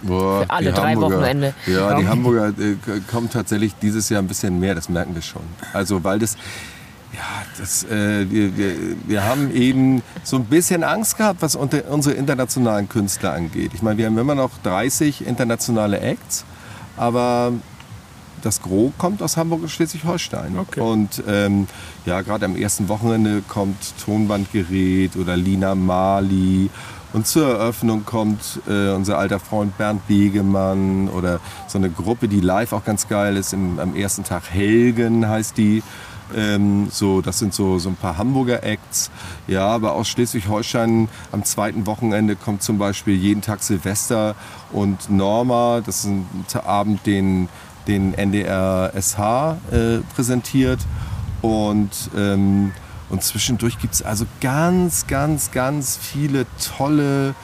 Boah, 0.02 0.42
Für 0.44 0.50
alle 0.50 0.72
drei 0.74 0.92
Hamburger- 0.94 1.16
Wochenende. 1.18 1.54
Ja, 1.66 1.96
die 2.00 2.08
Hamburger 2.08 2.50
äh, 2.50 2.76
kommen 3.10 3.30
tatsächlich 3.30 3.74
dieses 3.82 4.10
Jahr 4.10 4.22
ein 4.22 4.28
bisschen 4.28 4.60
mehr, 4.60 4.76
das 4.76 4.88
merken 4.90 5.16
wir 5.16 5.22
schon. 5.22 5.42
Also, 5.74 6.04
weil 6.04 6.20
das, 6.20 6.38
Ja, 7.16 7.46
das, 7.58 7.86
äh, 7.86 8.30
wir, 8.30 8.58
wir, 8.58 8.76
wir 9.06 9.24
haben 9.24 9.54
eben 9.56 10.04
so 10.24 10.36
ein 10.36 10.46
bisschen 10.46 10.84
Angst 10.84 11.18
gehabt, 11.18 11.42
was 11.42 11.56
unter, 11.56 11.90
unsere 11.90 12.16
internationalen 12.16 12.90
Künstler 12.90 13.34
angeht. 13.34 13.72
Ich 13.74 13.82
meine, 13.82 13.98
wir 13.98 14.08
haben 14.08 14.18
immer 14.18 14.36
noch 14.36 14.52
30 14.64 15.26
internationale 15.26 16.02
Acts, 16.02 16.44
aber 16.98 17.54
das 18.42 18.62
Gros 18.62 18.92
kommt 18.98 19.22
aus 19.22 19.38
Hamburg 19.38 19.62
und 19.62 19.70
Schleswig-Holstein. 19.70 20.60
Okay. 20.60 20.82
Und 20.82 21.24
ähm, 21.26 21.68
ja, 22.06 22.22
gerade 22.22 22.46
am 22.46 22.58
ersten 22.58 22.90
Wochenende 22.90 23.42
kommt 23.48 23.78
Tonbandgerät 24.04 25.16
oder 25.16 25.38
Lina 25.38 25.74
Mali. 25.74 26.70
Und 27.14 27.28
zur 27.28 27.48
Eröffnung 27.48 28.04
kommt 28.04 28.60
äh, 28.68 28.90
unser 28.90 29.18
alter 29.18 29.40
Freund 29.40 29.78
Bernd 29.78 30.06
Begemann 30.08 31.08
oder 31.08 31.40
so 31.68 31.78
eine 31.78 31.90
Gruppe, 31.90 32.28
die 32.28 32.42
live 32.42 32.74
auch 32.74 32.84
ganz 32.84 33.08
geil 33.08 33.38
ist. 33.38 33.54
Im, 33.54 33.80
am 33.80 33.96
ersten 33.96 34.26
Tag 34.26 34.52
Helgen 34.52 35.26
heißt 35.30 35.58
die. 35.58 35.82
Ähm, 36.36 36.88
so, 36.90 37.22
das 37.22 37.40
sind 37.40 37.54
so, 37.54 37.78
so 37.78 37.90
ein 37.90 37.96
paar 37.96 38.18
Hamburger 38.18 38.64
Acts. 38.64 39.12
Ja, 39.48 39.68
aber 39.68 39.94
aus 39.94 40.08
Schleswig-Holstein 40.08 41.10
am 41.32 41.44
zweiten 41.44 41.86
Wochenende 41.86 42.36
kommt 42.36 42.64
zum 42.64 42.78
Beispiel 42.78 43.16
jeden 43.16 43.42
Tag 43.42 43.62
Silvester 43.62 44.36
und 44.72 45.10
Norma. 45.10 45.82
Das 45.86 46.00
ist 46.00 46.06
ein 46.06 46.26
Abend, 46.66 47.06
den, 47.06 47.50
den 47.88 48.14
NDR 48.14 48.92
SH 49.00 49.58
äh, 49.72 49.98
präsentiert. 50.16 50.80
Und, 51.42 51.92
ähm, 52.18 52.72
und 53.10 53.24
zwischendurch 53.24 53.78
gibt 53.78 53.94
es 53.94 54.02
also 54.02 54.26
ganz, 54.42 55.06
ganz, 55.06 55.52
ganz 55.52 55.98
viele 55.98 56.46
tolle 56.78 57.36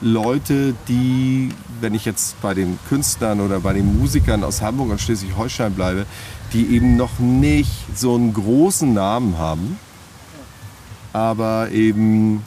Leute, 0.00 0.74
die, 0.88 1.50
wenn 1.80 1.94
ich 1.94 2.04
jetzt 2.04 2.40
bei 2.40 2.54
den 2.54 2.78
Künstlern 2.88 3.40
oder 3.40 3.60
bei 3.60 3.74
den 3.74 3.98
Musikern 3.98 4.44
aus 4.44 4.62
Hamburg 4.62 4.90
und 4.90 5.00
Schleswig-Holstein 5.00 5.74
bleibe, 5.74 6.06
die 6.52 6.74
eben 6.74 6.96
noch 6.96 7.18
nicht 7.18 7.70
so 7.94 8.14
einen 8.14 8.32
großen 8.32 8.92
Namen 8.94 9.36
haben, 9.36 9.78
aber 11.12 11.70
eben, 11.70 12.42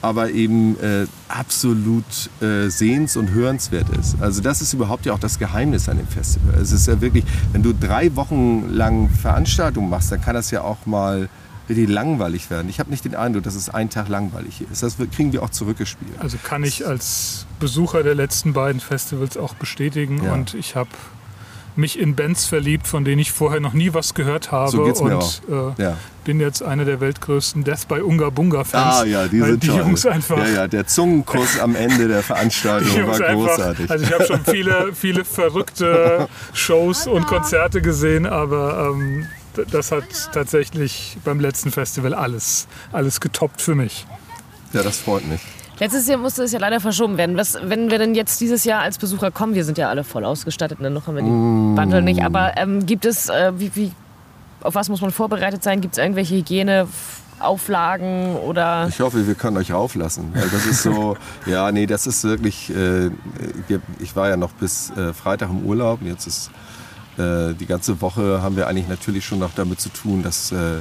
aber 0.00 0.30
eben 0.30 0.78
äh, 0.78 1.06
absolut 1.28 2.04
äh, 2.40 2.68
sehens- 2.68 3.16
und 3.16 3.30
hörenswert 3.30 3.88
ist. 3.98 4.20
Also 4.20 4.40
das 4.40 4.62
ist 4.62 4.72
überhaupt 4.72 5.06
ja 5.06 5.12
auch 5.12 5.18
das 5.18 5.38
Geheimnis 5.38 5.88
an 5.88 5.96
dem 5.96 6.06
Festival. 6.06 6.54
Es 6.60 6.70
ist 6.70 6.86
ja 6.86 7.00
wirklich, 7.00 7.24
wenn 7.52 7.62
du 7.62 7.72
drei 7.72 8.14
Wochen 8.14 8.70
lang 8.70 9.08
Veranstaltungen 9.08 9.90
machst, 9.90 10.12
dann 10.12 10.20
kann 10.20 10.34
das 10.34 10.50
ja 10.50 10.62
auch 10.62 10.86
mal 10.86 11.28
richtig 11.68 11.88
langweilig 11.88 12.50
werden. 12.50 12.68
Ich 12.68 12.78
habe 12.80 12.90
nicht 12.90 13.04
den 13.04 13.14
Eindruck, 13.14 13.42
dass 13.44 13.54
es 13.54 13.68
einen 13.68 13.90
Tag 13.90 14.08
langweilig 14.08 14.62
ist. 14.70 14.82
Das 14.82 14.96
kriegen 15.14 15.32
wir 15.32 15.42
auch 15.42 15.50
zurückgespielt. 15.50 16.12
Also 16.18 16.36
kann 16.42 16.62
ich 16.64 16.86
als 16.86 17.46
Besucher 17.60 18.02
der 18.02 18.14
letzten 18.14 18.52
beiden 18.52 18.80
Festivals 18.80 19.36
auch 19.36 19.54
bestätigen. 19.54 20.22
Ja. 20.24 20.32
Und 20.32 20.54
ich 20.54 20.76
habe 20.76 20.90
mich 21.78 21.98
in 21.98 22.14
Bands 22.16 22.46
verliebt, 22.46 22.86
von 22.86 23.04
denen 23.04 23.18
ich 23.18 23.32
vorher 23.32 23.60
noch 23.60 23.74
nie 23.74 23.92
was 23.92 24.14
gehört 24.14 24.50
habe. 24.50 24.70
So 24.70 24.84
geht's 24.84 25.02
mir 25.02 25.16
und 25.18 25.42
Äh, 25.78 25.82
Ja. 25.82 25.96
bin 26.24 26.40
jetzt 26.40 26.62
einer 26.62 26.86
der 26.86 27.00
weltgrößten 27.00 27.64
Death 27.64 27.86
by 27.86 28.00
Unga 28.00 28.30
Bunga 28.30 28.64
Fans. 28.64 28.96
Ah 29.00 29.04
ja, 29.04 29.28
die 29.28 29.40
sind 29.42 29.62
die 29.62 29.66
toll. 29.68 29.80
Jungs 29.80 30.06
einfach. 30.06 30.38
Ja, 30.38 30.48
ja, 30.48 30.68
der 30.68 30.86
Zungenkuss 30.86 31.60
am 31.60 31.76
Ende 31.76 32.08
der 32.08 32.22
Veranstaltung 32.22 32.88
Die 32.94 32.98
Jungs 33.00 33.20
war 33.20 33.26
einfach, 33.26 33.46
großartig. 33.56 33.90
also 33.90 34.04
ich 34.06 34.12
habe 34.14 34.24
schon 34.24 34.40
viele, 34.46 34.92
viele 34.94 35.24
verrückte 35.26 36.28
Shows 36.54 37.06
und 37.06 37.26
Konzerte 37.26 37.82
gesehen, 37.82 38.24
aber 38.24 38.92
ähm, 38.94 39.26
das 39.70 39.92
hat 39.92 40.04
tatsächlich 40.32 41.18
beim 41.24 41.40
letzten 41.40 41.70
Festival 41.70 42.14
alles, 42.14 42.66
alles 42.92 43.20
getoppt 43.20 43.60
für 43.60 43.74
mich. 43.74 44.06
Ja, 44.72 44.82
das 44.82 44.98
freut 44.98 45.26
mich. 45.26 45.40
Letztes 45.78 46.08
Jahr 46.08 46.18
musste 46.18 46.44
es 46.44 46.52
ja 46.52 46.58
leider 46.58 46.80
verschoben 46.80 47.18
werden. 47.18 47.36
Was, 47.36 47.58
wenn 47.62 47.90
wir 47.90 47.98
denn 47.98 48.14
jetzt 48.14 48.40
dieses 48.40 48.64
Jahr 48.64 48.80
als 48.80 48.96
Besucher 48.96 49.30
kommen, 49.30 49.54
wir 49.54 49.64
sind 49.64 49.76
ja 49.76 49.90
alle 49.90 50.04
voll 50.04 50.24
ausgestattet, 50.24 50.80
ne? 50.80 50.90
noch 50.90 51.06
haben 51.06 51.16
wir 51.16 51.22
die 51.22 51.28
Mm. 51.28 51.74
Bundle 51.74 52.00
nicht, 52.00 52.24
aber 52.24 52.56
ähm, 52.56 52.86
gibt 52.86 53.04
es, 53.04 53.28
äh, 53.28 53.52
wie, 53.56 53.70
wie, 53.74 53.92
auf 54.62 54.74
was 54.74 54.88
muss 54.88 55.02
man 55.02 55.10
vorbereitet 55.10 55.62
sein? 55.62 55.82
Gibt 55.82 55.94
es 55.94 55.98
irgendwelche 55.98 56.34
Hygieneauflagen 56.36 58.36
oder... 58.36 58.86
Ich 58.88 59.00
hoffe, 59.00 59.26
wir 59.26 59.34
können 59.34 59.58
euch 59.58 59.74
auflassen. 59.74 60.32
Weil 60.34 60.48
das 60.48 60.64
ist 60.64 60.82
so, 60.82 61.18
ja, 61.46 61.70
nee, 61.70 61.84
das 61.84 62.06
ist 62.06 62.24
wirklich, 62.24 62.70
äh, 62.70 63.10
wir, 63.68 63.82
ich 63.98 64.16
war 64.16 64.30
ja 64.30 64.38
noch 64.38 64.52
bis 64.52 64.90
äh, 64.96 65.12
Freitag 65.12 65.50
im 65.50 65.66
Urlaub 65.66 66.00
und 66.00 66.06
jetzt 66.06 66.26
ist 66.26 66.50
äh, 67.18 67.54
die 67.54 67.66
ganze 67.66 68.00
Woche 68.00 68.42
haben 68.42 68.56
wir 68.56 68.66
eigentlich 68.66 68.88
natürlich 68.88 69.24
schon 69.24 69.38
noch 69.38 69.54
damit 69.54 69.80
zu 69.80 69.88
tun, 69.88 70.22
dass 70.22 70.52
äh, 70.52 70.80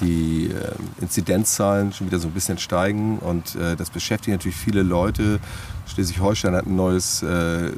die 0.00 0.46
äh, 0.46 1.02
Inzidenzzahlen 1.02 1.92
schon 1.92 2.06
wieder 2.06 2.18
so 2.18 2.28
ein 2.28 2.34
bisschen 2.34 2.58
steigen 2.58 3.18
und 3.18 3.54
äh, 3.56 3.76
das 3.76 3.90
beschäftigt 3.90 4.32
natürlich 4.32 4.56
viele 4.56 4.82
Leute. 4.82 5.40
Schleswig-Holstein 5.86 6.54
hat 6.54 6.66
ein 6.66 6.76
neues, 6.76 7.22
äh, 7.22 7.72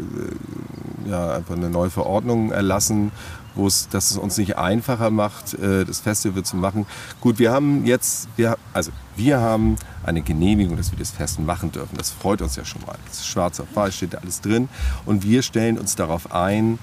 ja, 1.09 1.35
einfach 1.35 1.57
eine 1.57 1.71
neue 1.71 1.91
Verordnung 1.91 2.51
erlassen, 2.51 3.13
wo 3.55 3.67
es, 3.67 3.89
dass 3.89 4.11
es 4.11 4.17
uns 4.17 4.37
nicht 4.39 4.59
einfacher 4.59 5.11
macht, 5.11 5.57
das 5.61 5.99
Festival 5.99 6.45
zu 6.45 6.57
machen. 6.57 6.87
Gut, 7.21 7.41
wir 7.41 7.51
haben 7.51 7.85
jetzt, 7.85 8.29
wir, 8.37 8.57
also 8.73 8.93
wir 9.17 9.41
haben 9.41 9.75
eine 10.05 10.23
Genehmigung, 10.23 10.77
dass 10.77 10.93
wir 10.93 10.99
das 10.99 11.11
Fest 11.11 11.41
machen 11.41 11.73
dürfen. 11.73 11.97
Das 11.97 12.11
freut 12.11 12.43
uns 12.43 12.55
ja 12.55 12.65
schon 12.65 12.83
mal. 12.83 12.97
Das 13.09 13.19
ist 13.19 13.27
schwarz 13.27 13.59
auf 13.59 13.67
weiß, 13.75 13.97
steht 13.97 14.15
da 14.15 14.19
alles 14.19 14.41
drin. 14.41 14.69
Und 15.05 15.25
wir 15.25 15.43
stellen 15.43 15.79
uns 15.79 15.97
darauf 15.97 16.33
ein, 16.33 16.79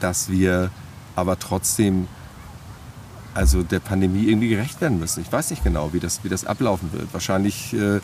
dass 0.00 0.30
wir 0.30 0.70
aber 1.16 1.38
trotzdem 1.38 2.08
also 3.34 3.62
der 3.62 3.78
Pandemie 3.78 4.24
irgendwie 4.24 4.48
gerecht 4.48 4.80
werden 4.80 4.98
müssen. 4.98 5.20
Ich 5.20 5.32
weiß 5.32 5.50
nicht 5.50 5.62
genau, 5.62 5.92
wie 5.92 6.00
das, 6.00 6.24
wie 6.24 6.28
das 6.28 6.44
ablaufen 6.44 6.92
wird. 6.92 7.12
Wahrscheinlich 7.12 7.72
äh, 7.72 7.96
äh, 7.96 8.00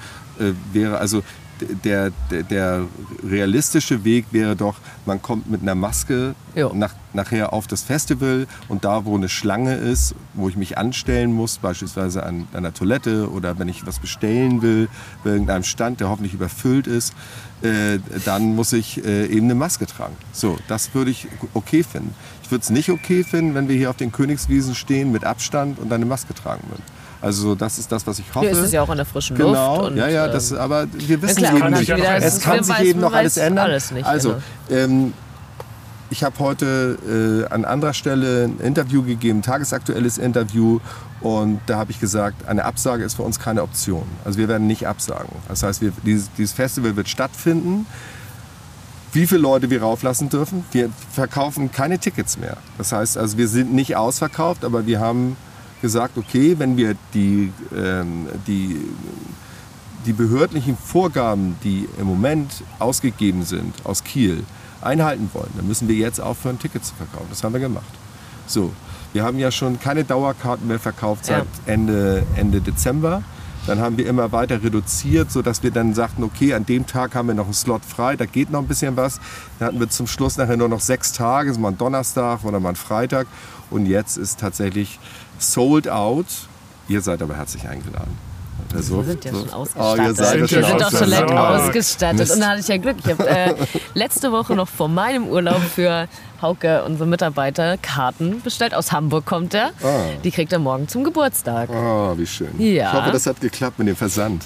wäre 0.73 0.99
also 0.99 1.23
der, 1.85 2.13
der, 2.31 2.43
der 2.43 2.87
realistische 3.25 4.05
Weg 4.05 4.27
wäre 4.31 4.57
doch, 4.57 4.77
man 5.07 5.23
kommt 5.23 5.51
mit 5.51 5.63
einer 5.63 5.75
Maske 5.75 6.35
nach, 6.75 6.95
nachher 7.13 7.53
auf 7.53 7.67
das 7.67 7.83
Festival 7.83 8.47
und 8.69 8.85
da, 8.85 9.05
wo 9.05 9.17
eine 9.17 9.29
Schlange 9.29 9.75
ist, 9.75 10.15
wo 10.35 10.49
ich 10.49 10.57
mich 10.57 10.77
anstellen 10.77 11.33
muss, 11.33 11.59
beispielsweise 11.59 12.25
an 12.25 12.47
einer 12.53 12.75
Toilette 12.75 13.31
oder 13.31 13.59
wenn 13.59 13.69
ich 13.69 13.87
was 13.87 13.99
bestellen 13.99 14.63
will, 14.63 14.89
bei 15.25 15.31
irgendeinem 15.31 15.65
Stand, 15.65 16.01
der 16.01 16.09
hoffentlich 16.09 16.35
überfüllt 16.35 16.87
ist, 16.87 17.15
äh, 17.63 17.99
dann 18.25 18.55
muss 18.55 18.73
ich 18.73 19.05
äh, 19.05 19.27
eben 19.27 19.47
eine 19.47 19.55
Maske 19.55 19.87
tragen. 19.87 20.17
So, 20.33 20.59
das 20.69 20.95
würde 20.95 21.11
ich 21.11 21.27
okay 21.55 21.83
finden. 21.83 22.15
Ich 22.43 22.51
würde 22.51 22.63
es 22.63 22.71
nicht 22.71 22.91
okay 22.91 23.25
finden, 23.25 23.55
wenn 23.55 23.69
wir 23.69 23.77
hier 23.77 23.91
auf 23.91 23.97
den 23.97 24.13
Königswiesen 24.13 24.75
stehen 24.75 25.11
mit 25.11 25.25
Abstand 25.25 25.79
und 25.79 25.93
eine 25.93 26.05
Maske 26.05 26.35
tragen 26.35 26.63
würden. 26.69 26.83
Also 27.23 27.55
das 27.55 27.79
ist 27.79 27.91
das, 27.91 28.07
was 28.07 28.19
ich 28.19 28.27
hoffe. 28.35 28.47
Hier 28.47 28.51
ist 28.53 28.59
es 28.59 28.73
ja 28.73 28.83
auch 28.83 28.91
in 28.91 28.99
der 28.99 29.07
frischen 29.07 29.37
Genau, 29.37 29.79
Luft. 29.79 29.91
und, 29.91 29.97
ja, 29.97 30.09
ja, 30.09 30.27
ähm, 30.27 30.33
das, 30.33 30.53
aber 30.53 30.87
wir 30.93 31.23
wissen 31.23 31.37
klar, 31.37 31.53
eben 31.53 31.61
kann 31.61 31.73
nicht. 31.73 31.89
ja. 31.89 32.17
Es 32.19 32.41
kann 32.41 32.63
sich 32.63 32.75
weiß, 32.79 32.85
eben 32.85 33.01
noch 33.01 33.13
alles 33.13 33.37
ändern. 33.37 33.67
Alles 33.67 33.91
nicht, 33.91 34.07
also, 34.07 34.37
genau. 34.69 34.81
ähm, 34.81 35.13
ich 36.11 36.23
habe 36.23 36.39
heute 36.39 37.47
äh, 37.51 37.53
an 37.53 37.65
anderer 37.65 37.95
Stelle 37.95 38.45
ein 38.45 38.61
Interview 38.61 39.03
gegeben, 39.03 39.41
ein 39.41 39.43
tagesaktuelles 39.43 40.19
Interview. 40.19 40.79
Und 41.21 41.61
da 41.67 41.79
habe 41.79 41.91
ich 41.91 41.99
gesagt, 41.99 42.47
eine 42.47 42.65
Absage 42.65 43.05
ist 43.05 43.15
für 43.15 43.23
uns 43.23 43.39
keine 43.39 43.63
Option. 43.63 44.05
Also 44.25 44.39
wir 44.39 44.49
werden 44.49 44.67
nicht 44.67 44.87
absagen. 44.87 45.35
Das 45.49 45.63
heißt, 45.63 45.81
wir, 45.81 45.93
dieses, 46.05 46.31
dieses 46.37 46.53
Festival 46.53 46.97
wird 46.97 47.09
stattfinden. 47.09 47.87
Wie 49.13 49.27
viele 49.27 49.41
Leute 49.41 49.71
wir 49.71 49.81
rauflassen 49.81 50.29
dürfen? 50.29 50.65
Wir 50.73 50.91
verkaufen 51.11 51.73
keine 51.73 51.99
Tickets 51.99 52.39
mehr. 52.39 52.59
Das 52.77 52.93
heißt, 52.93 53.17
also 53.17 53.39
wir 53.39 53.49
sind 53.49 53.73
nicht 53.73 53.97
ausverkauft, 53.97 54.65
aber 54.65 54.87
wir 54.87 55.01
haben 55.01 55.37
gesagt, 55.81 56.19
okay, 56.19 56.57
wenn 56.59 56.77
wir 56.77 56.97
die, 57.15 57.53
ähm, 57.75 58.29
die 58.47 58.79
die 60.07 60.13
behördlichen 60.13 60.77
Vorgaben, 60.77 61.57
die 61.65 61.89
im 61.99 62.07
Moment 62.07 62.63
ausgegeben 62.79 63.45
sind 63.45 63.75
aus 63.85 64.05
Kiel, 64.05 64.45
einhalten 64.81 65.31
wollen, 65.33 65.51
dann 65.57 65.67
müssen 65.67 65.89
wir 65.89 65.97
jetzt 65.97 66.21
aufhören, 66.21 66.59
Tickets 66.59 66.91
zu 66.91 66.95
verkaufen. 66.95 67.27
Das 67.29 67.43
haben 67.43 67.53
wir 67.53 67.61
gemacht. 67.61 67.85
So, 68.47 68.73
wir 69.17 69.25
haben 69.25 69.39
ja 69.39 69.51
schon 69.51 69.81
keine 69.81 70.05
Dauerkarten 70.05 70.69
mehr 70.69 70.79
verkauft 70.79 71.27
Ja. 71.29 71.39
seit 71.39 71.47
Ende, 71.65 72.23
Ende 72.37 72.61
Dezember. 72.61 73.23
Dann 73.67 73.81
haben 73.81 73.97
wir 73.97 74.07
immer 74.07 74.31
weiter 74.31 74.63
reduziert, 74.63 75.33
sodass 75.33 75.63
wir 75.63 75.71
dann 75.71 75.95
sagten, 75.95 76.23
okay, 76.23 76.53
an 76.53 76.67
dem 76.67 76.87
Tag 76.87 77.15
haben 77.15 77.29
wir 77.29 77.35
noch 77.35 77.47
einen 77.47 77.55
Slot 77.55 77.83
frei, 77.83 78.15
da 78.17 78.27
geht 78.27 78.51
noch 78.51 78.61
ein 78.61 78.67
bisschen 78.69 78.95
was. 78.95 79.19
Dann 79.59 79.69
hatten 79.69 79.81
wir 79.81 79.89
zum 79.89 80.07
Schluss 80.07 80.37
nachher 80.37 80.59
nur 80.59 80.69
noch 80.69 80.81
sechs 80.81 81.15
Tage, 81.15 81.55
so 81.55 81.59
mal 81.61 81.69
ein 81.71 81.79
Donnerstag 81.79 82.45
oder 82.45 82.61
mal 82.61 82.69
ein 82.69 82.77
Freitag. 82.77 83.27
Und 83.71 83.87
jetzt 83.87 84.19
ist 84.19 84.39
tatsächlich 84.39 85.01
sold 85.39 85.89
out. 85.89 86.27
Ihr 86.87 87.01
seid 87.01 87.23
aber 87.23 87.37
herzlich 87.37 87.67
eingeladen. 87.67 88.19
Also, 88.75 88.99
Wir 88.99 89.05
sind 89.05 89.25
ja 89.25 89.33
so- 89.33 89.39
schon 89.39 89.49
Oh, 89.51 89.57
ausgestattet. 89.57 90.07
ihr 90.07 90.15
seid 90.15 90.39
Sind 90.39 90.51
ja 90.51 90.69
wir 90.79 90.87
auch 90.87 90.91
schon 90.91 91.09
längst 91.09 91.33
ausgestattet. 91.35 92.19
Mist. 92.19 92.35
Und 92.35 92.41
da 92.41 92.47
hatte 92.49 92.61
ich 92.61 92.69
ja 92.69 92.77
Glück. 92.79 92.97
Ich 93.05 93.11
habe 93.11 93.29
äh, 93.29 93.55
letzte 93.95 94.33
Woche 94.33 94.55
noch 94.55 94.69
vor 94.69 94.89
meinem 94.89 95.27
Urlaub 95.29 95.61
für 95.75 96.09
Hauke, 96.43 96.83
unsere 96.85 97.09
Mitarbeiter, 97.09 97.77
Karten 97.79 98.41
bestellt. 98.43 98.75
Aus 98.75 98.93
Hamburg 98.93 99.25
kommt 99.27 99.55
er. 99.55 99.69
Ah. 99.83 100.01
Die 100.23 100.31
kriegt 100.31 100.53
er 100.53 100.59
morgen 100.59 100.89
zum 100.89 101.05
Geburtstag. 101.05 101.69
Oh, 101.71 102.13
wie 102.17 102.27
schön. 102.27 102.49
Ja. 102.59 102.89
Ich 102.89 102.93
hoffe, 102.93 103.11
das 103.13 103.27
hat 103.27 103.41
geklappt 103.41 103.79
mit 103.79 103.89
dem 103.89 103.97
Versand. 103.97 104.45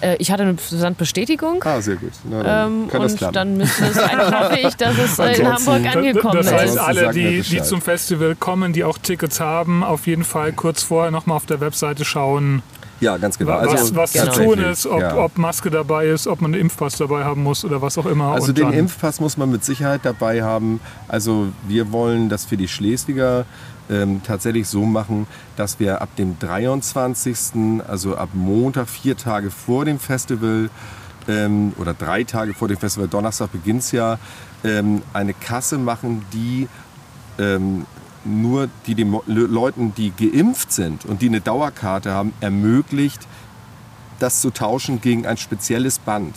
Äh, 0.00 0.16
ich 0.18 0.30
hatte 0.32 0.42
eine 0.42 0.56
Versandbestätigung. 0.56 1.62
Ah, 1.64 1.80
sehr 1.80 1.94
gut. 1.96 2.10
Na, 2.24 2.42
dann 2.42 2.72
Ähm, 2.82 2.88
kann 2.88 3.02
das 3.02 3.12
und 3.12 3.18
klappen. 3.18 3.34
dann 3.34 3.56
müsste 3.56 3.84
es 3.84 3.96
eigentlich 3.98 4.40
hoffe 4.40 4.58
ich, 4.58 4.74
dass 4.74 4.98
es 4.98 5.18
in 5.38 5.52
Hamburg 5.52 5.96
angekommen 5.96 6.36
Das 6.36 6.52
heißt, 6.52 6.74
ist. 6.74 6.78
Alle, 6.80 7.10
die, 7.12 7.40
die 7.42 7.62
zum 7.62 7.80
Festival 7.80 8.34
kommen, 8.34 8.72
die 8.72 8.82
auch 8.84 8.98
Tickets 8.98 9.38
haben, 9.40 9.84
auf 9.84 10.06
jeden 10.08 10.24
Fall 10.24 10.52
kurz 10.52 10.82
vorher 10.82 11.12
noch 11.12 11.26
mal 11.26 11.36
auf 11.36 11.46
der 11.46 11.60
Webseite 11.60 12.04
schauen. 12.04 12.62
Ja, 13.00 13.16
ganz 13.16 13.38
genau. 13.38 13.52
Was, 13.52 13.68
Also 13.68 13.96
was 13.96 14.12
zu 14.12 14.30
tun 14.30 14.58
ist, 14.58 14.86
ob, 14.86 15.00
ja. 15.00 15.16
ob 15.16 15.36
Maske 15.36 15.70
dabei 15.70 16.06
ist, 16.06 16.26
ob 16.26 16.40
man 16.40 16.52
einen 16.52 16.62
Impfpass 16.62 16.96
dabei 16.96 17.24
haben 17.24 17.42
muss 17.42 17.64
oder 17.64 17.82
was 17.82 17.98
auch 17.98 18.06
immer. 18.06 18.32
Also 18.32 18.52
den 18.52 18.72
Impfpass 18.72 19.20
muss 19.20 19.36
man 19.36 19.50
mit 19.50 19.64
Sicherheit 19.64 20.00
dabei 20.04 20.42
haben. 20.42 20.80
Also 21.08 21.48
wir 21.66 21.92
wollen 21.92 22.28
das 22.28 22.44
für 22.44 22.56
die 22.56 22.68
Schleswiger 22.68 23.44
ähm, 23.90 24.22
tatsächlich 24.24 24.68
so 24.68 24.84
machen, 24.84 25.26
dass 25.56 25.78
wir 25.78 26.00
ab 26.00 26.08
dem 26.16 26.38
23., 26.38 27.82
also 27.86 28.16
ab 28.16 28.30
Montag, 28.32 28.88
vier 28.88 29.16
Tage 29.16 29.50
vor 29.50 29.84
dem 29.84 29.98
Festival 29.98 30.70
ähm, 31.28 31.72
oder 31.78 31.94
drei 31.94 32.24
Tage 32.24 32.54
vor 32.54 32.68
dem 32.68 32.78
Festival, 32.78 33.08
Donnerstag 33.08 33.52
beginnt 33.52 33.82
es 33.82 33.92
ja, 33.92 34.18
ähm, 34.62 35.02
eine 35.12 35.34
Kasse 35.34 35.78
machen, 35.78 36.24
die 36.32 36.68
ähm, 37.38 37.86
nur 38.24 38.68
die 38.86 38.94
den 38.94 39.10
Mo- 39.10 39.22
Le- 39.26 39.46
Leuten, 39.46 39.92
die 39.94 40.10
geimpft 40.10 40.72
sind 40.72 41.04
und 41.04 41.22
die 41.22 41.28
eine 41.28 41.40
Dauerkarte 41.40 42.12
haben, 42.12 42.32
ermöglicht, 42.40 43.20
das 44.18 44.40
zu 44.40 44.50
tauschen 44.50 45.00
gegen 45.00 45.26
ein 45.26 45.36
spezielles 45.36 45.98
Band. 45.98 46.34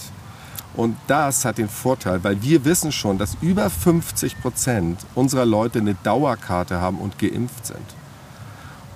Und 0.75 0.95
das 1.07 1.43
hat 1.45 1.57
den 1.57 1.69
Vorteil, 1.69 2.23
weil 2.23 2.41
wir 2.43 2.63
wissen 2.65 2.91
schon, 2.91 3.17
dass 3.17 3.37
über 3.41 3.69
50 3.69 4.39
Prozent 4.41 4.99
unserer 5.15 5.45
Leute 5.45 5.79
eine 5.79 5.95
Dauerkarte 5.95 6.79
haben 6.81 6.99
und 6.99 7.17
geimpft 7.17 7.65
sind. 7.65 7.79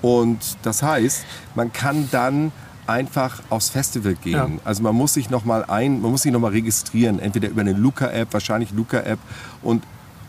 Und 0.02 0.40
das 0.64 0.84
heißt, 0.84 1.24
man 1.56 1.72
kann 1.72 2.08
dann 2.12 2.52
einfach 2.88 3.42
aufs 3.50 3.70
Festival 3.70 4.16
gehen. 4.16 4.34
Ja. 4.34 4.50
Also 4.66 4.84
man 4.84 4.96
muss 4.96 5.14
sich 5.14 5.30
noch 5.30 5.46
mal 5.46 5.64
ein, 5.66 6.02
man 6.02 6.12
muss 6.12 6.24
sich 6.24 6.32
noch 6.32 6.40
mal 6.40 6.52
registrieren, 6.52 7.20
entweder 7.20 7.50
über 7.50 7.62
eine 7.62 7.74
Luca-App, 7.74 8.34
wahrscheinlich 8.34 8.72
Luca-App 8.72 9.20
und 9.62 9.84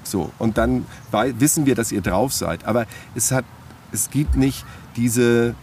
so. 0.06 0.30
Und 0.38 0.58
dann 0.58 0.86
wissen 1.38 1.66
wir, 1.66 1.74
dass 1.74 1.92
ihr 1.92 2.00
drauf 2.00 2.32
seid. 2.32 2.64
Aber 2.64 2.86
es 3.14 3.32
hat, 3.32 3.44
es 3.92 4.10
gibt 4.10 4.36
nicht 4.36 4.64
diese 4.96 5.54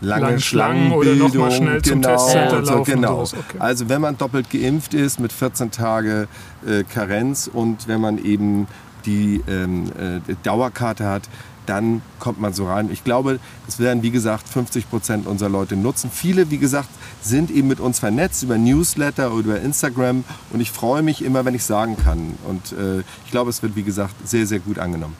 lange 0.00 0.22
oder 0.24 0.32
mal 0.32 0.40
Schlangenbildung. 0.40 1.32
zum 1.32 2.00
genau, 2.00 2.08
Testcenter 2.08 2.64
so, 2.64 2.82
genau. 2.82 3.22
okay. 3.22 3.58
Also 3.58 3.88
wenn 3.88 4.00
man 4.00 4.18
doppelt 4.18 4.50
geimpft 4.50 4.94
ist 4.94 5.20
mit 5.20 5.32
14 5.32 5.70
Tage 5.70 6.28
äh, 6.66 6.84
Karenz 6.84 7.48
und 7.52 7.88
wenn 7.88 8.00
man 8.00 8.18
eben 8.18 8.66
die 9.06 9.42
ähm, 9.48 9.86
äh, 9.98 10.20
die 10.26 10.36
Dauerkarte 10.42 11.06
hat, 11.06 11.28
dann 11.66 12.02
kommt 12.18 12.40
man 12.40 12.52
so 12.52 12.66
rein. 12.66 12.90
Ich 12.92 13.04
glaube, 13.04 13.38
es 13.66 13.78
werden, 13.78 14.02
wie 14.02 14.10
gesagt, 14.10 14.48
50 14.48 14.90
Prozent 14.90 15.26
unserer 15.26 15.48
Leute 15.48 15.76
nutzen. 15.76 16.10
Viele, 16.12 16.50
wie 16.50 16.58
gesagt, 16.58 16.88
sind 17.22 17.50
eben 17.50 17.68
mit 17.68 17.80
uns 17.80 17.98
vernetzt 17.98 18.42
über 18.42 18.58
Newsletter 18.58 19.32
oder 19.32 19.40
über 19.40 19.60
Instagram. 19.60 20.24
Und 20.52 20.60
ich 20.60 20.70
freue 20.70 21.02
mich 21.02 21.24
immer, 21.24 21.44
wenn 21.44 21.54
ich 21.54 21.64
sagen 21.64 21.96
kann. 21.96 22.34
Und 22.46 22.72
äh, 22.72 23.00
ich 23.24 23.30
glaube, 23.30 23.50
es 23.50 23.62
wird, 23.62 23.76
wie 23.76 23.82
gesagt, 23.82 24.14
sehr, 24.26 24.46
sehr 24.46 24.60
gut 24.60 24.78
angenommen. 24.78 25.16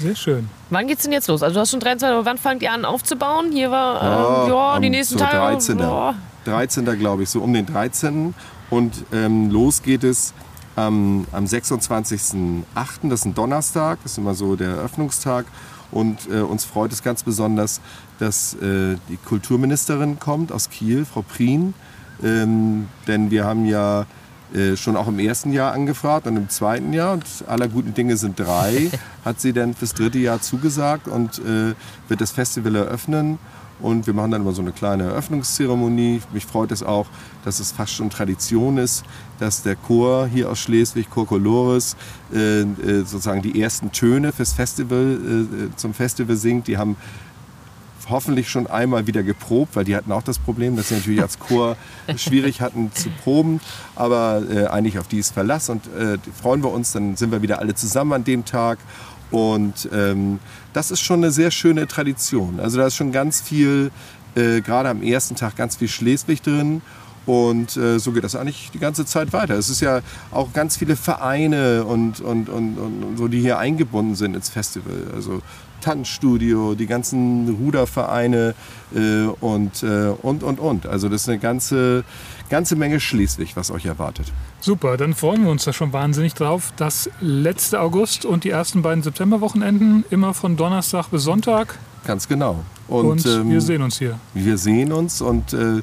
Sehr 0.00 0.16
schön. 0.16 0.50
Wann 0.70 0.86
geht's 0.86 1.04
denn 1.04 1.12
jetzt 1.12 1.28
los? 1.28 1.42
Also 1.42 1.54
du 1.54 1.60
hast 1.60 1.70
schon 1.70 1.80
23, 1.80 2.16
aber 2.16 2.24
wann 2.24 2.38
fangt 2.38 2.62
ihr 2.62 2.72
an 2.72 2.84
aufzubauen? 2.84 3.52
Hier 3.52 3.70
war, 3.70 4.46
ähm, 4.46 4.52
ja, 4.52 4.80
die 4.80 4.90
nächsten 4.90 5.18
so 5.18 5.24
Tage. 5.24 5.36
13. 5.36 5.76
boah. 5.76 6.14
13. 6.44 6.84
glaube 6.98 7.22
ich, 7.22 7.30
so 7.30 7.40
um 7.40 7.52
den 7.52 7.66
13. 7.66 8.34
Und 8.70 9.04
ähm, 9.12 9.50
los 9.50 9.82
geht 9.82 10.04
es 10.04 10.34
am, 10.76 11.26
am 11.32 11.44
26.08., 11.44 12.64
das 13.04 13.20
ist 13.20 13.24
ein 13.26 13.34
Donnerstag, 13.34 13.98
das 14.02 14.12
ist 14.12 14.18
immer 14.18 14.34
so 14.34 14.56
der 14.56 14.70
Eröffnungstag. 14.70 15.46
Und 15.90 16.28
äh, 16.28 16.40
uns 16.40 16.64
freut 16.64 16.92
es 16.92 17.02
ganz 17.02 17.22
besonders, 17.22 17.80
dass 18.18 18.54
äh, 18.54 18.96
die 19.08 19.16
Kulturministerin 19.24 20.18
kommt 20.18 20.50
aus 20.50 20.70
Kiel, 20.70 21.04
Frau 21.04 21.22
Prien. 21.22 21.74
Ähm, 22.22 22.88
denn 23.06 23.30
wir 23.30 23.44
haben 23.44 23.66
ja 23.66 24.06
äh, 24.54 24.76
schon 24.76 24.96
auch 24.96 25.08
im 25.08 25.18
ersten 25.18 25.52
Jahr 25.52 25.72
angefragt 25.72 26.26
und 26.26 26.36
im 26.36 26.48
zweiten 26.48 26.92
Jahr, 26.92 27.14
und 27.14 27.24
aller 27.48 27.66
guten 27.68 27.94
Dinge 27.94 28.16
sind 28.16 28.38
drei, 28.38 28.90
hat 29.24 29.40
sie 29.40 29.52
dann 29.52 29.74
fürs 29.74 29.94
dritte 29.94 30.18
Jahr 30.18 30.40
zugesagt 30.40 31.08
und 31.08 31.38
äh, 31.40 31.74
wird 32.08 32.20
das 32.20 32.30
Festival 32.30 32.76
eröffnen. 32.76 33.38
Und 33.80 34.06
wir 34.06 34.14
machen 34.14 34.30
dann 34.30 34.42
immer 34.42 34.52
so 34.52 34.62
eine 34.62 34.72
kleine 34.72 35.04
Eröffnungszeremonie. 35.04 36.22
Mich 36.32 36.46
freut 36.46 36.70
es 36.70 36.82
auch, 36.82 37.06
dass 37.44 37.60
es 37.60 37.72
fast 37.72 37.92
schon 37.92 38.08
Tradition 38.08 38.78
ist, 38.78 39.04
dass 39.38 39.62
der 39.62 39.76
Chor 39.76 40.26
hier 40.26 40.50
aus 40.50 40.60
Schleswig, 40.60 41.10
Chor 41.10 41.26
Colores, 41.26 41.96
äh, 42.32 42.60
äh, 42.60 42.64
sozusagen 43.04 43.42
die 43.42 43.60
ersten 43.60 43.92
Töne 43.92 44.32
fürs 44.32 44.52
Festival, 44.52 45.18
äh, 45.72 45.76
zum 45.76 45.92
Festival 45.92 46.36
singt. 46.36 46.68
Die 46.68 46.78
haben 46.78 46.96
hoffentlich 48.08 48.48
schon 48.48 48.66
einmal 48.66 49.06
wieder 49.06 49.22
geprobt, 49.22 49.76
weil 49.76 49.84
die 49.84 49.96
hatten 49.96 50.12
auch 50.12 50.22
das 50.22 50.38
Problem, 50.38 50.76
dass 50.76 50.88
sie 50.88 50.94
natürlich 50.94 51.22
als 51.22 51.38
Chor 51.38 51.76
schwierig 52.16 52.60
hatten 52.60 52.92
zu 52.92 53.10
proben. 53.22 53.60
Aber 53.96 54.42
äh, 54.50 54.66
eigentlich 54.66 54.98
auf 54.98 55.08
die 55.08 55.18
ist 55.18 55.32
Verlass 55.32 55.68
und 55.68 55.86
äh, 55.86 56.18
freuen 56.40 56.62
wir 56.62 56.70
uns, 56.70 56.92
dann 56.92 57.16
sind 57.16 57.32
wir 57.32 57.42
wieder 57.42 57.58
alle 57.58 57.74
zusammen 57.74 58.12
an 58.12 58.24
dem 58.24 58.44
Tag. 58.44 58.78
Und 59.30 59.88
ähm, 59.92 60.38
das 60.72 60.90
ist 60.90 61.00
schon 61.00 61.20
eine 61.20 61.30
sehr 61.30 61.50
schöne 61.50 61.86
Tradition. 61.86 62.60
Also 62.60 62.78
da 62.78 62.86
ist 62.86 62.96
schon 62.96 63.12
ganz 63.12 63.40
viel, 63.40 63.90
äh, 64.34 64.60
gerade 64.60 64.88
am 64.88 65.02
ersten 65.02 65.34
Tag 65.34 65.56
ganz 65.56 65.76
viel 65.76 65.88
Schleswig 65.88 66.42
drin. 66.42 66.82
Und 67.26 67.76
äh, 67.76 67.98
so 67.98 68.12
geht 68.12 68.22
das 68.22 68.36
eigentlich 68.36 68.70
die 68.72 68.78
ganze 68.78 69.06
Zeit 69.06 69.32
weiter. 69.32 69.54
Es 69.54 69.70
ist 69.70 69.80
ja 69.80 70.00
auch 70.30 70.52
ganz 70.52 70.76
viele 70.76 70.94
Vereine 70.94 71.84
und, 71.84 72.20
und, 72.20 72.48
und, 72.50 72.76
und, 72.76 73.02
und 73.02 73.16
so, 73.16 73.28
die 73.28 73.40
hier 73.40 73.58
eingebunden 73.58 74.14
sind 74.14 74.34
ins 74.36 74.50
Festival. 74.50 75.08
Also 75.14 75.40
Tanzstudio, 75.84 76.74
die 76.74 76.86
ganzen 76.86 77.56
Rudervereine 77.60 78.54
äh, 78.94 79.26
und, 79.40 79.82
äh, 79.82 80.14
und, 80.22 80.42
und, 80.42 80.58
und. 80.58 80.86
Also 80.86 81.10
das 81.10 81.22
ist 81.22 81.28
eine 81.28 81.38
ganze, 81.38 82.04
ganze 82.48 82.74
Menge 82.74 83.00
Schleswig, 83.00 83.54
was 83.54 83.70
euch 83.70 83.84
erwartet. 83.84 84.32
Super, 84.60 84.96
dann 84.96 85.14
freuen 85.14 85.44
wir 85.44 85.50
uns 85.50 85.64
da 85.64 85.74
schon 85.74 85.92
wahnsinnig 85.92 86.32
drauf. 86.32 86.72
Das 86.76 87.10
letzte 87.20 87.80
August 87.80 88.24
und 88.24 88.44
die 88.44 88.50
ersten 88.50 88.80
beiden 88.80 89.02
Septemberwochenenden 89.02 90.04
immer 90.08 90.32
von 90.32 90.56
Donnerstag 90.56 91.08
bis 91.10 91.24
Sonntag. 91.24 91.78
Ganz 92.06 92.28
genau. 92.28 92.64
Und, 92.88 93.26
ähm, 93.26 93.50
wir 93.50 93.60
sehen 93.60 93.82
uns 93.82 93.98
hier. 93.98 94.18
Wir 94.32 94.56
sehen 94.56 94.92
uns 94.92 95.20
und 95.20 95.52
äh, 95.52 95.80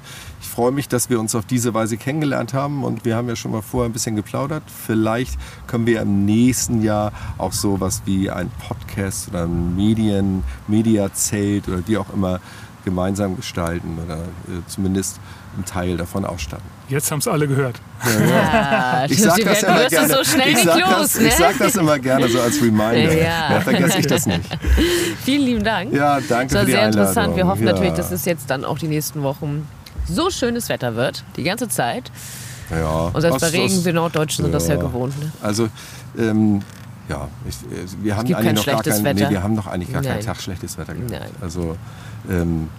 freue 0.51 0.71
mich, 0.71 0.87
dass 0.87 1.09
wir 1.09 1.19
uns 1.19 1.33
auf 1.33 1.45
diese 1.45 1.73
Weise 1.73 1.97
kennengelernt 1.97 2.53
haben 2.53 2.83
und 2.83 3.05
wir 3.05 3.15
haben 3.15 3.29
ja 3.29 3.35
schon 3.35 3.51
mal 3.51 3.61
vorher 3.61 3.89
ein 3.89 3.93
bisschen 3.93 4.15
geplaudert. 4.15 4.63
Vielleicht 4.67 5.39
können 5.67 5.85
wir 5.85 6.01
im 6.01 6.25
nächsten 6.25 6.83
Jahr 6.83 7.13
auch 7.37 7.53
sowas 7.53 8.01
wie 8.05 8.29
ein 8.29 8.51
Podcast 8.67 9.29
oder 9.29 9.45
ein 9.45 9.75
Medien, 9.75 10.43
Mediazelt 10.67 11.67
oder 11.67 11.87
wie 11.87 11.97
auch 11.97 12.13
immer 12.13 12.39
gemeinsam 12.83 13.35
gestalten 13.35 13.97
oder 14.03 14.17
äh, 14.17 14.61
zumindest 14.67 15.19
einen 15.55 15.65
Teil 15.65 15.97
davon 15.97 16.25
ausstatten. 16.25 16.65
Jetzt 16.89 17.11
haben 17.11 17.19
es 17.19 17.27
alle 17.27 17.47
gehört. 17.47 17.79
Ja, 18.03 19.05
Ich 19.07 19.21
sag 19.21 19.37
du 19.37 19.45
das 19.45 19.63
immer 19.63 19.87
gerne. 19.87 20.13
so 20.13 20.21
ich, 20.21 20.65
das, 20.65 21.19
ne? 21.19 21.31
sag 21.37 21.57
das 21.59 21.75
immer 21.75 21.99
gerne 21.99 22.27
so 22.27 22.41
als 22.41 22.61
Reminder. 22.61 23.13
Ja. 23.13 23.53
Ja, 23.53 23.61
vergesse 23.61 23.99
ich 23.99 24.07
das 24.07 24.25
nicht. 24.25 24.41
Vielen 25.23 25.41
lieben 25.43 25.63
Dank. 25.63 25.93
Ja, 25.93 26.19
danke 26.19 26.53
Das 26.53 26.53
war 26.53 26.59
für 26.61 26.65
die 26.65 26.71
sehr 26.71 26.85
interessant. 26.85 27.17
Einladung. 27.17 27.35
Wir 27.37 27.47
hoffen 27.47 27.67
ja. 27.67 27.71
natürlich, 27.71 27.93
dass 27.93 28.11
es 28.11 28.25
jetzt 28.25 28.49
dann 28.49 28.65
auch 28.65 28.77
die 28.77 28.87
nächsten 28.87 29.23
Wochen 29.23 29.67
so 30.11 30.29
schönes 30.29 30.69
Wetter 30.69 30.95
wird, 30.95 31.23
die 31.37 31.43
ganze 31.43 31.69
Zeit. 31.69 32.11
Ja. 32.69 33.11
Und 33.13 33.21
selbst 33.21 33.41
bei 33.41 33.47
Regen, 33.47 33.83
wir 33.83 33.93
Norddeutschen 33.93 34.45
sind 34.45 34.53
das 34.53 34.67
ja 34.67 34.75
gewohnt. 34.77 35.17
Ne? 35.19 35.31
Also, 35.41 35.67
ähm, 36.17 36.61
ja, 37.09 37.27
ich, 37.47 37.57
wir 38.01 38.15
haben 38.15 38.29
kein 38.31 38.55
noch 38.55 38.65
gar 38.65 38.75
schlechtes 38.75 38.95
kein, 38.95 39.03
Wetter. 39.03 39.25
Nee, 39.25 39.31
wir 39.31 39.43
haben 39.43 39.55
noch 39.55 39.67
eigentlich 39.67 39.91
gar 39.91 40.01
Nein. 40.01 40.13
keinen 40.13 40.25
Tag 40.25 40.41
schlechtes 40.41 40.77
Wetter 40.77 40.93
gehabt. 40.93 41.11
Nein. 41.11 41.29
Also, 41.41 41.75
ähm, 42.29 42.69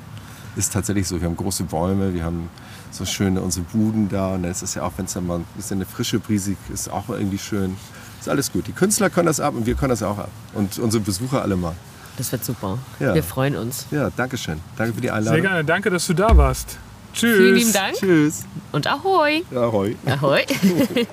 ist 0.57 0.73
tatsächlich 0.73 1.07
so. 1.09 1.21
Wir 1.21 1.29
haben 1.29 1.37
große 1.37 1.65
Bäume, 1.65 2.15
wir 2.15 2.25
haben 2.25 2.49
so 2.91 3.05
schöne 3.05 3.41
unsere 3.41 3.65
Buden 3.67 4.09
da 4.09 4.35
und 4.35 4.45
es 4.45 4.63
ist 4.63 4.75
ja 4.75 4.83
auch, 4.83 4.93
wenn 4.97 5.07
es 5.07 5.15
dann 5.15 5.27
mal 5.27 5.39
ein 5.39 5.45
bisschen 5.57 5.79
eine 5.79 5.87
frische 5.87 6.19
Brise 6.19 6.57
ist, 6.73 6.91
auch 6.91 7.09
irgendwie 7.09 7.39
schön. 7.39 7.77
Ist 8.21 8.29
alles 8.29 8.53
gut. 8.53 8.67
Die 8.67 8.73
Künstler 8.73 9.11
können 9.11 9.27
das 9.27 9.41
ab 9.41 9.55
und 9.55 9.67
wir 9.67 9.75
können 9.75 9.91
das 9.91 10.03
auch 10.03 10.19
ab. 10.19 10.31
Und 10.55 10.79
unsere 10.79 11.03
Besucher 11.03 11.43
alle 11.43 11.57
mal. 11.57 11.75
Das 12.19 12.31
wird 12.31 12.45
super. 12.45 12.79
Ja. 13.01 13.15
Wir 13.15 13.23
freuen 13.23 13.57
uns. 13.57 13.87
Ja, 13.91 14.11
danke 14.17 14.37
schön. 14.37 14.61
Danke 14.77 14.95
für 14.95 15.01
die 15.01 15.09
Sehr 15.09 15.17
Einladung. 15.17 15.41
gerne. 15.41 15.65
Danke, 15.65 15.91
dass 15.91 16.07
du 16.07 16.15
da 16.15 16.37
warst. 16.37 16.79
Tschüss. 17.13 17.37
Vielen 17.37 17.55
lieben 17.55 17.73
Dank 17.73 17.95
Tschüss. 17.97 18.45
und 18.73 18.87
Ahoi. 18.87 19.43
Ahoi. 19.55 19.97
Ahoi. 20.07 20.45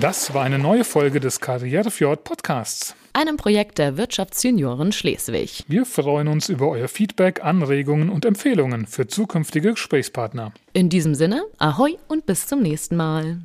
Das 0.00 0.34
war 0.34 0.42
eine 0.42 0.58
neue 0.58 0.84
Folge 0.84 1.20
des 1.20 1.40
Karrierefjord 1.40 2.24
Podcasts. 2.24 2.96
Einem 3.12 3.36
Projekt 3.36 3.78
der 3.78 3.96
Wirtschaftsjunioren 3.96 4.90
Schleswig. 4.90 5.62
Wir 5.68 5.86
freuen 5.86 6.26
uns 6.26 6.48
über 6.48 6.68
euer 6.68 6.88
Feedback, 6.88 7.44
Anregungen 7.44 8.10
und 8.10 8.24
Empfehlungen 8.24 8.86
für 8.86 9.06
zukünftige 9.06 9.70
Gesprächspartner. 9.70 10.52
In 10.72 10.88
diesem 10.88 11.14
Sinne, 11.14 11.44
Ahoi 11.58 11.96
und 12.08 12.26
bis 12.26 12.48
zum 12.48 12.60
nächsten 12.60 12.96
Mal. 12.96 13.38